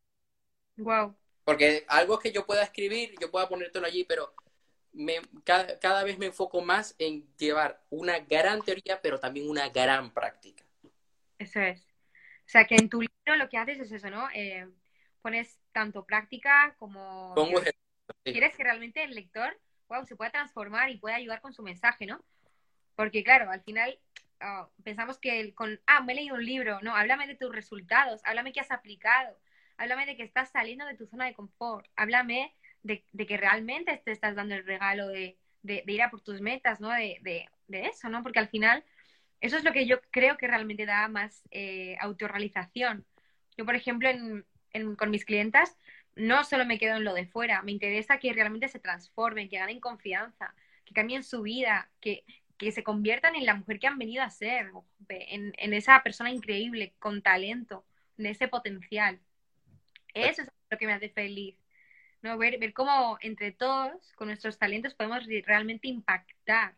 Wow. 0.79 1.17
Porque 1.45 1.85
algo 1.87 2.19
que 2.19 2.33
yo 2.33 2.45
pueda 2.45 2.65
escribir, 2.65 3.15
yo 3.21 3.31
pueda 3.31 3.49
ponértelo 3.49 3.87
allí, 3.87 4.03
pero 4.03 4.35
me, 4.93 5.21
cada, 5.45 5.79
cada 5.79 6.03
vez 6.03 6.19
me 6.19 6.27
enfoco 6.27 6.63
más 6.63 6.97
en 6.99 7.33
llevar 7.37 7.81
una 7.91 8.19
gran 8.19 8.61
teoría, 8.61 9.01
pero 9.01 9.21
también 9.21 9.49
una 9.49 9.69
gran 9.69 10.13
práctica. 10.13 10.65
Eso 11.39 11.61
es. 11.61 11.81
O 11.81 12.49
sea, 12.49 12.65
que 12.65 12.75
en 12.75 12.89
tu 12.89 13.01
libro 13.01 13.37
lo 13.37 13.49
que 13.49 13.59
haces 13.59 13.79
es 13.79 13.93
eso, 13.93 14.11
¿no? 14.11 14.29
Eh, 14.35 14.69
pones 15.23 15.61
tanto 15.71 16.05
práctica 16.05 16.75
como 16.81 17.33
Pongo 17.37 17.61
ejemplos, 17.61 18.17
sí. 18.25 18.33
quieres 18.33 18.57
que 18.57 18.65
realmente 18.65 19.05
el 19.05 19.15
lector, 19.15 19.57
wow, 19.89 20.05
se 20.05 20.17
pueda 20.17 20.33
transformar 20.33 20.91
y 20.91 20.99
pueda 20.99 21.15
ayudar 21.15 21.41
con 21.41 21.53
su 21.53 21.63
mensaje, 21.63 22.07
¿no? 22.07 22.25
Porque 22.97 23.23
claro, 23.23 23.49
al 23.51 23.63
final 23.63 23.99
ah, 24.41 24.69
pensamos 24.85 25.19
que 25.19 25.41
el- 25.41 25.55
con, 25.55 25.81
ah, 25.87 26.03
me 26.03 26.13
he 26.13 26.17
leído 26.17 26.35
un 26.37 26.45
libro, 26.45 26.81
no, 26.83 26.95
háblame 26.97 27.27
de 27.27 27.35
tus 27.37 27.55
resultados, 27.55 28.21
háblame 28.25 28.53
que 28.53 28.61
has 28.61 28.71
aplicado, 28.71 29.39
háblame 29.77 30.07
de 30.07 30.17
que 30.17 30.23
estás 30.25 30.51
saliendo 30.51 30.87
de 30.87 30.95
tu 30.97 31.07
zona 31.07 31.27
de 31.27 31.35
confort, 31.35 31.87
háblame 31.97 32.55
de, 32.83 33.05
que 33.27 33.37
realmente 33.37 33.97
te 34.05 34.13
estás 34.13 34.35
dando 34.37 34.55
el 34.55 34.65
regalo 34.65 35.09
de, 35.09 35.37
de- 35.63 35.85
ir 35.87 36.03
a 36.03 36.11
por 36.11 36.21
tus 36.23 36.41
metas, 36.41 36.81
¿no? 36.81 36.91
De 36.91 37.49
eso, 37.69 38.09
¿no? 38.09 38.23
Porque 38.23 38.39
al 38.39 38.49
final 38.49 38.85
eso 39.41 39.57
es 39.57 39.65
lo 39.65 39.73
que 39.73 39.87
yo 39.87 40.01
creo 40.11 40.37
que 40.37 40.47
realmente 40.47 40.87
da 40.87 41.09
más 41.09 41.43
eh, 41.51 41.97
autorrealización. 42.01 43.07
Yo, 43.57 43.65
por 43.65 43.75
ejemplo, 43.77 44.09
en- 44.09 44.45
en- 44.73 44.97
con 44.97 45.11
mis 45.11 45.25
clientas, 45.25 45.77
no 46.15 46.45
solo 46.45 46.65
me 46.67 46.79
quedo 46.79 46.97
en 46.97 47.05
lo 47.05 47.15
de 47.15 47.27
fuera, 47.27 47.63
me 47.63 47.73
interesa 47.73 48.19
que 48.19 48.33
realmente 48.33 48.69
se 48.69 48.79
transformen, 48.81 49.49
que 49.49 49.59
ganen 49.59 49.81
confianza, 49.81 50.55
que 50.85 50.95
cambien 50.95 51.23
su 51.25 51.43
vida, 51.43 51.91
que, 52.01 52.25
que 52.59 52.73
se 52.73 52.83
conviertan 52.83 53.37
en 53.37 53.45
la 53.47 53.55
mujer 53.55 53.79
que 53.79 53.87
han 53.87 53.99
venido 53.99 54.23
a 54.23 54.31
ser, 54.31 54.71
en, 55.09 55.73
esa 55.75 56.03
persona 56.03 56.31
increíble, 56.31 56.95
con 56.99 57.23
talento, 57.23 57.85
en 58.19 58.27
ese 58.27 58.49
potencial. 58.49 59.21
Eso 60.15 60.43
es 60.43 60.51
lo 60.71 60.79
que 60.79 60.87
me 60.87 60.95
hace 60.95 61.11
feliz. 61.11 61.57
¿no? 62.23 62.39
Ver, 62.39 62.59
ver 62.59 62.73
cómo 62.73 63.19
entre 63.21 63.53
todos, 63.53 64.13
con 64.15 64.29
nuestros 64.29 64.59
talentos, 64.59 64.95
podemos 64.95 65.27
re- 65.27 65.45
realmente 65.47 65.89
impactar, 65.89 66.75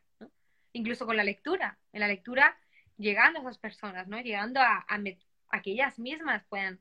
incluso 0.72 1.06
con 1.06 1.16
la 1.16 1.24
lectura. 1.24 1.78
En 1.92 2.00
la 2.00 2.08
lectura, 2.08 2.58
llegando 2.96 3.38
a 3.38 3.42
esas 3.42 3.58
personas, 3.58 4.08
¿no? 4.08 4.20
llegando 4.20 4.60
a, 4.60 4.84
a 4.88 5.62
que 5.62 5.70
ellas 5.70 5.98
mismas 5.98 6.44
puedan, 6.48 6.80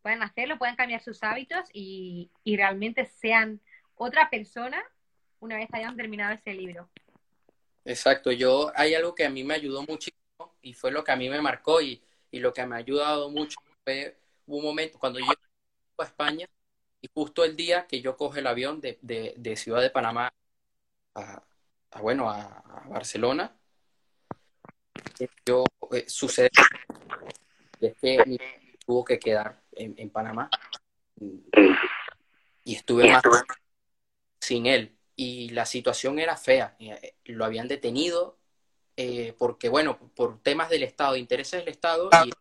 puedan 0.00 0.22
hacerlo, 0.22 0.58
puedan 0.58 0.76
cambiar 0.76 1.00
sus 1.02 1.22
hábitos 1.24 1.68
y, 1.72 2.30
y 2.44 2.56
realmente 2.56 3.04
sean 3.04 3.60
otra 3.96 4.30
persona 4.30 4.80
una 5.40 5.56
vez 5.56 5.68
hayan 5.72 5.96
terminado 5.96 6.34
ese 6.34 6.54
libro. 6.54 6.88
Exacto, 7.88 8.30
yo 8.30 8.70
hay 8.74 8.94
algo 8.94 9.14
que 9.14 9.24
a 9.24 9.30
mí 9.30 9.42
me 9.44 9.54
ayudó 9.54 9.82
muchísimo 9.82 10.54
y 10.60 10.74
fue 10.74 10.90
lo 10.90 11.02
que 11.02 11.12
a 11.12 11.16
mí 11.16 11.30
me 11.30 11.40
marcó 11.40 11.80
y, 11.80 12.02
y 12.30 12.38
lo 12.38 12.52
que 12.52 12.66
me 12.66 12.74
ha 12.74 12.78
ayudado 12.78 13.30
mucho 13.30 13.58
fue 13.82 14.18
un 14.46 14.62
momento 14.62 14.98
cuando 14.98 15.18
yo 15.18 15.24
a 15.96 16.04
España 16.04 16.46
y 17.00 17.08
justo 17.14 17.46
el 17.46 17.56
día 17.56 17.86
que 17.86 18.02
yo 18.02 18.14
coge 18.14 18.40
el 18.40 18.46
avión 18.46 18.82
de, 18.82 18.98
de, 19.00 19.32
de 19.38 19.56
Ciudad 19.56 19.80
de 19.80 19.88
Panamá 19.88 20.30
a, 21.14 21.42
a, 21.92 22.00
bueno, 22.02 22.28
a, 22.28 22.42
a 22.58 22.88
Barcelona, 22.88 23.56
yo 25.46 25.64
eh, 25.90 26.04
sucede 26.08 26.50
es 27.80 27.96
que 27.96 28.22
mi 28.26 28.38
tuvo 28.84 29.02
que 29.02 29.18
quedar 29.18 29.62
en, 29.72 29.94
en 29.96 30.10
Panamá 30.10 30.50
y 32.64 32.74
estuve 32.74 33.10
más 33.10 33.22
sin 34.40 34.66
él 34.66 34.97
y 35.18 35.48
la 35.50 35.66
situación 35.66 36.20
era 36.20 36.36
fea. 36.36 36.76
Eh, 36.78 37.16
Lo 37.24 37.44
habían 37.44 37.66
detenido 37.66 38.38
eh, 38.96 39.34
porque, 39.36 39.68
bueno, 39.68 39.98
por 40.14 40.40
temas 40.42 40.70
del 40.70 40.84
Estado, 40.84 41.14
de 41.14 41.18
intereses 41.18 41.58
del 41.60 41.68
Estado, 41.68 42.08
y 42.24 42.32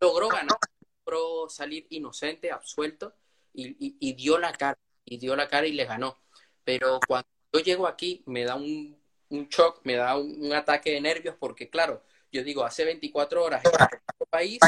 logró 0.00 0.28
ganar, 0.28 0.58
logró 1.06 1.48
salir 1.48 1.86
inocente, 1.88 2.52
absuelto, 2.52 3.14
y, 3.54 3.68
y- 3.86 3.96
y 3.98 4.12
dio 4.12 4.38
la 4.38 4.52
cara, 4.52 4.78
y 5.06 5.16
dio 5.16 5.34
la 5.34 5.48
cara 5.48 5.66
y 5.66 5.72
le 5.72 5.86
ganó. 5.86 6.18
Pero 6.62 7.00
cuando 7.08 7.26
yo 7.54 7.60
llego 7.60 7.86
aquí, 7.86 8.22
me 8.26 8.44
da 8.44 8.54
un, 8.54 8.98
un 9.30 9.48
shock, 9.48 9.80
me 9.84 9.96
da 9.96 10.16
un, 10.18 10.44
un 10.44 10.52
ataque 10.52 10.90
de 10.92 11.00
nervios, 11.00 11.36
porque, 11.40 11.70
claro, 11.70 12.02
yo 12.30 12.44
digo, 12.44 12.64
hace 12.64 12.84
24 12.84 13.42
horas 13.42 13.64
en 13.64 13.70
otro 13.72 14.26
país, 14.28 14.58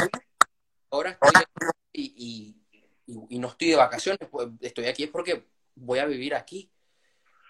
ahora 0.89 1.11
estoy 1.11 1.33
aquí 1.35 1.65
y, 1.93 2.03
y- 2.17 3.13
y- 3.13 3.35
y 3.35 3.39
no 3.39 3.49
estoy 3.49 3.69
de 3.69 3.75
vacaciones, 3.75 4.27
pues 4.29 4.49
estoy 4.61 4.85
aquí 4.85 5.03
es 5.03 5.09
porque 5.11 5.45
voy 5.75 5.99
a 5.99 6.05
vivir 6.05 6.33
aquí. 6.35 6.69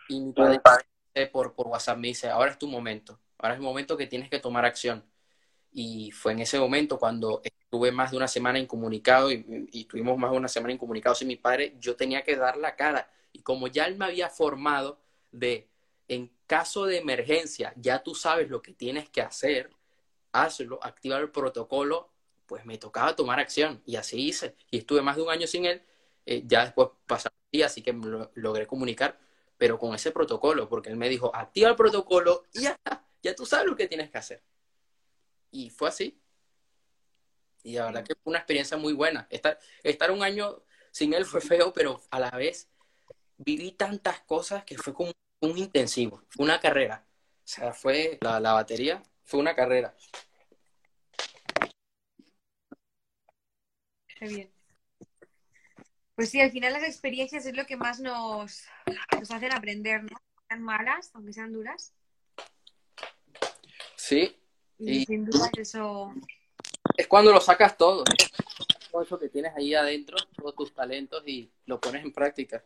Y 0.08 0.22
mi 0.45 0.60
padre 0.60 0.86
por, 1.32 1.54
por 1.56 1.68
WhatsApp 1.68 1.97
me 1.97 2.10
dice, 2.10 2.30
ahora 2.30 2.51
es 2.51 2.58
tu 2.60 2.68
momento, 2.68 3.20
ahora 3.38 3.54
es 3.56 3.60
el 3.60 3.64
momento 3.66 3.97
que 3.97 4.08
tienes 4.08 4.30
que 4.30 4.39
tomar 4.39 4.66
acción. 4.66 5.06
Y 5.72 6.12
fue 6.12 6.34
en 6.34 6.39
ese 6.41 6.60
momento 6.60 6.99
cuando 6.99 7.41
estuve 7.43 7.91
más 7.91 8.12
de 8.12 8.18
una 8.18 8.28
semana 8.28 8.60
incomunicado 8.60 9.32
y, 9.32 9.68
y 9.72 9.82
estuvimos 9.82 10.18
más 10.18 10.32
de 10.32 10.38
una 10.38 10.47
semana 10.49 10.74
incomunicados 10.74 11.20
sin 11.20 11.28
mi 11.30 11.36
padre, 11.38 11.76
yo 11.80 11.95
tenía 11.95 12.24
que 12.24 12.36
dar 12.38 12.58
la 12.58 12.76
cara. 12.76 13.12
Y 13.34 13.41
como 13.43 13.68
ya 13.68 13.86
él 13.86 13.97
me 13.97 14.06
había 14.06 14.30
formado 14.30 14.99
de, 15.32 15.70
en 16.08 16.32
caso 16.47 16.86
de 16.86 16.97
emergencia, 16.99 17.74
ya 17.78 18.04
tú 18.04 18.16
sabes 18.16 18.49
lo 18.49 18.62
que 18.62 18.74
tienes 18.74 19.10
que 19.10 19.22
hacer, 19.22 19.72
hazlo, 20.32 20.80
activa 20.84 21.18
el 21.18 21.32
protocolo, 21.32 22.10
pues 22.45 22.66
me 22.66 22.78
tocaba 22.78 23.16
tomar 23.16 23.39
acción. 23.39 23.82
Y 23.86 23.95
así 23.95 24.20
hice. 24.28 24.56
Y 24.72 24.80
estuve 24.80 25.01
más 25.01 25.16
de 25.16 25.24
un 25.24 25.30
año 25.30 25.47
sin 25.47 25.66
él. 25.66 25.82
eh, 26.26 26.43
ya 26.45 26.64
después 26.66 26.89
pasaron 27.08 27.38
días, 27.51 27.72
así 27.72 27.82
que 27.82 27.91
lo- 27.93 28.32
logré 28.36 28.66
comunicar, 28.68 29.20
pero 29.58 29.78
con 29.80 29.95
ese 29.95 30.12
protocolo, 30.12 30.68
porque 30.68 30.89
él 30.89 30.97
me 30.97 31.10
dijo, 31.10 31.36
activa 31.36 31.70
el 31.70 31.76
protocolo 31.76 32.43
y 32.54 32.64
ya 32.64 32.78
ya 33.24 33.34
tú 33.34 33.45
sabes 33.45 33.66
lo 33.66 33.76
que 33.76 33.88
tienes 33.88 34.12
que 34.12 34.18
hacer. 34.18 34.43
Y 35.49 35.70
fue 35.70 35.88
así. 35.88 36.20
Y 37.64 37.76
la 37.76 37.86
verdad 37.86 38.04
que 38.04 38.16
fue 38.16 38.32
una 38.32 38.39
experiencia 38.39 38.76
muy 38.76 38.91
buena. 38.91 39.26
Estar, 39.30 39.58
estar 39.82 40.12
un 40.12 40.22
año 40.22 40.64
sin 40.91 41.14
él 41.14 41.26
fue 41.26 41.39
feo, 41.39 41.72
pero 41.72 42.01
a 42.12 42.20
la 42.20 42.30
vez 42.32 42.70
viví 43.38 43.72
tantas 43.72 44.20
cosas 44.22 44.66
que 44.66 44.78
fue 44.78 44.93
como 44.93 45.14
un 45.39 45.58
intensivo, 45.58 46.24
fue 46.30 46.43
una 46.43 46.60
carrera. 46.60 47.06
O 47.38 47.47
sea, 47.47 47.74
fue 47.74 48.20
la, 48.22 48.39
la 48.39 48.54
batería, 48.54 49.01
fue 49.24 49.39
una 49.39 49.56
carrera. 49.56 49.95
Qué 54.08 54.28
bien. 54.28 54.62
Pues 56.16 56.30
sí, 56.30 56.39
al 56.41 56.51
final 56.51 56.74
las 56.74 56.84
experiencias 56.84 57.45
es 57.45 57.55
lo 57.55 57.66
que 57.66 57.76
más 57.76 57.99
nos, 57.99 58.64
nos 59.20 59.32
hacen 59.32 59.51
aprender, 59.51 60.03
¿no? 60.03 60.18
Sean 60.47 60.61
malas, 60.61 61.09
aunque 61.14 61.34
sean 61.34 61.51
duras. 61.51 61.93
Sí, 63.95 64.38
Y 64.78 65.01
Y- 65.01 65.05
sin 65.05 65.26
duda 65.26 65.49
eso, 65.57 66.14
es 66.97 67.07
cuando 67.07 67.32
lo 67.32 67.41
sacas 67.41 67.78
todo. 67.78 68.03
todo 68.91 69.01
eso 69.01 69.18
que 69.18 69.30
tienes 69.30 69.55
ahí 69.55 69.74
adentro, 69.74 70.18
todos 70.36 70.55
tus 70.55 70.74
talentos 70.74 71.24
y 71.26 71.49
lo 71.66 71.80
pones 71.80 72.03
en 72.03 72.11
práctica. 72.11 72.64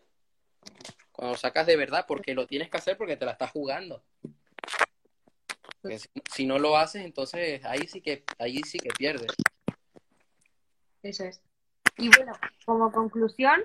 Cuando 1.11 1.33
lo 1.33 1.37
sacas 1.37 1.65
de 1.65 1.77
verdad, 1.77 2.05
porque 2.07 2.33
lo 2.33 2.45
tienes 2.47 2.69
que 2.69 2.77
hacer 2.77 2.97
porque 2.97 3.15
te 3.15 3.25
la 3.25 3.31
estás 3.31 3.51
jugando. 3.51 4.03
Si, 5.83 6.09
si, 6.33 6.45
no 6.45 6.59
lo 6.59 6.75
haces, 6.75 7.05
entonces 7.05 7.63
ahí 7.63 7.87
sí 7.87 8.01
que 8.01 8.25
ahí 8.39 8.61
sí 8.63 8.77
que 8.77 8.89
pierdes. 8.89 9.31
Eso 11.01 11.23
es. 11.23 11.39
Y 11.97 12.09
bueno, 12.09 12.33
como 12.65 12.91
conclusión, 12.91 13.63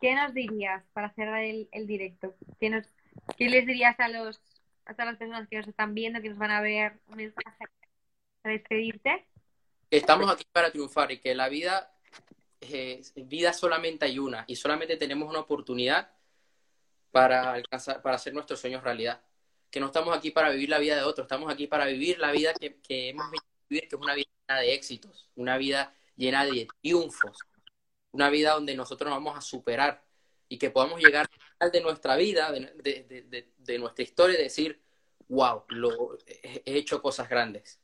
¿qué 0.00 0.14
nos 0.14 0.32
dirías 0.32 0.82
para 0.92 1.12
cerrar 1.14 1.42
el, 1.42 1.68
el 1.72 1.86
directo? 1.86 2.34
¿Qué, 2.58 2.70
nos, 2.70 2.86
¿Qué 3.36 3.48
les 3.48 3.66
dirías 3.66 3.98
a 4.00 4.08
los 4.08 4.40
a 4.86 4.92
todas 4.92 5.06
las 5.06 5.16
personas 5.16 5.48
que 5.48 5.56
nos 5.56 5.68
están 5.68 5.94
viendo, 5.94 6.22
que 6.22 6.30
nos 6.30 6.38
van 6.38 6.52
a 6.52 6.60
ver, 6.60 7.00
un 7.08 7.16
mensaje 7.16 7.66
para 8.40 8.54
despedirte? 8.54 9.26
Estamos 9.90 10.30
aquí 10.30 10.44
para 10.50 10.70
triunfar 10.70 11.10
y 11.12 11.18
que 11.18 11.34
la 11.34 11.48
vida, 11.48 11.92
eh, 12.60 13.02
vida 13.16 13.52
solamente 13.52 14.04
hay 14.04 14.18
una 14.18 14.44
y 14.46 14.56
solamente 14.56 14.96
tenemos 14.96 15.28
una 15.28 15.40
oportunidad 15.40 16.10
para 17.10 17.52
alcanzar, 17.52 18.00
para 18.00 18.16
hacer 18.16 18.32
nuestros 18.32 18.60
sueños 18.60 18.82
realidad. 18.82 19.20
Que 19.70 19.80
no 19.80 19.86
estamos 19.86 20.16
aquí 20.16 20.30
para 20.30 20.50
vivir 20.50 20.68
la 20.68 20.78
vida 20.78 20.94
de 20.96 21.02
otros, 21.02 21.24
estamos 21.24 21.52
aquí 21.52 21.66
para 21.66 21.86
vivir 21.86 22.18
la 22.20 22.30
vida 22.30 22.54
que, 22.54 22.76
que 22.80 23.08
hemos 23.08 23.26
venido 23.26 23.44
a 23.44 23.68
vivir, 23.68 23.88
que 23.88 23.96
es 23.96 24.02
una 24.02 24.14
vida 24.14 24.60
de 24.60 24.74
éxitos, 24.74 25.28
una 25.34 25.58
vida 25.58 25.92
llena 26.16 26.44
de 26.44 26.66
triunfos, 26.80 27.38
una 28.12 28.30
vida 28.30 28.52
donde 28.52 28.74
nosotros 28.74 29.08
nos 29.10 29.18
vamos 29.18 29.38
a 29.38 29.40
superar 29.40 30.02
y 30.48 30.58
que 30.58 30.70
podamos 30.70 31.00
llegar 31.00 31.26
al 31.26 31.38
final 31.38 31.72
de 31.72 31.80
nuestra 31.80 32.16
vida, 32.16 32.52
de, 32.52 32.72
de, 32.82 33.22
de, 33.22 33.52
de 33.56 33.78
nuestra 33.78 34.02
historia 34.04 34.38
y 34.38 34.44
decir, 34.44 34.80
wow, 35.28 35.64
lo, 35.68 36.18
he 36.26 36.62
hecho 36.64 37.02
cosas 37.02 37.28
grandes. 37.28 37.80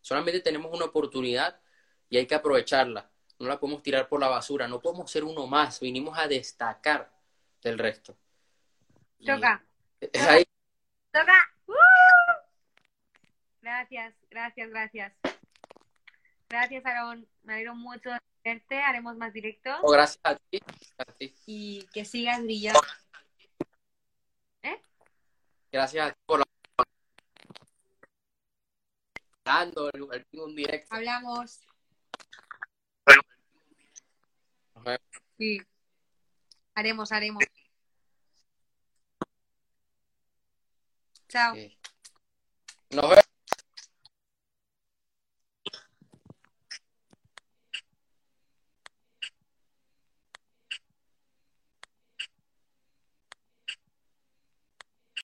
Solamente 0.00 0.40
tenemos 0.40 0.72
una 0.72 0.86
oportunidad 0.86 1.60
y 2.08 2.16
hay 2.16 2.26
que 2.26 2.34
aprovecharla. 2.34 3.10
No 3.38 3.48
la 3.48 3.60
podemos 3.60 3.82
tirar 3.82 4.08
por 4.08 4.20
la 4.20 4.28
basura, 4.28 4.66
no 4.66 4.80
podemos 4.80 5.10
ser 5.10 5.24
uno 5.24 5.46
más, 5.46 5.80
vinimos 5.80 6.18
a 6.18 6.26
destacar 6.26 7.12
del 7.62 7.78
resto. 7.78 8.16
Toca. 9.24 9.64
Toca. 11.12 11.54
¡Uh! 11.66 11.72
Gracias, 13.60 14.14
gracias, 14.30 14.70
gracias. 14.70 15.25
Gracias, 16.48 16.86
Aaron. 16.86 17.28
Me 17.42 17.54
alegro 17.54 17.74
mucho 17.74 18.10
de 18.10 18.18
verte. 18.44 18.80
Haremos 18.80 19.16
más 19.16 19.32
directos. 19.32 19.76
Oh, 19.82 19.90
gracias 19.90 20.20
a 20.24 20.36
ti. 20.36 20.60
A 20.98 21.04
ti. 21.04 21.34
Y 21.46 21.86
que 21.92 22.04
sigas 22.04 22.42
brillando. 22.42 22.80
¿Eh? 24.62 24.80
Gracias 25.72 26.08
a 26.08 26.12
ti 26.12 26.20
por 26.26 26.38
la 26.40 26.46
dando 29.46 29.90
el, 29.92 30.06
el, 30.12 30.40
un 30.40 30.54
directo. 30.54 30.94
Hablamos. 30.94 31.60
Sí. 35.38 35.62
Haremos, 36.74 37.12
haremos. 37.12 37.44
Chao. 41.28 41.54
Sí. 41.54 41.78
Nos 42.90 43.08
vemos. 43.08 43.35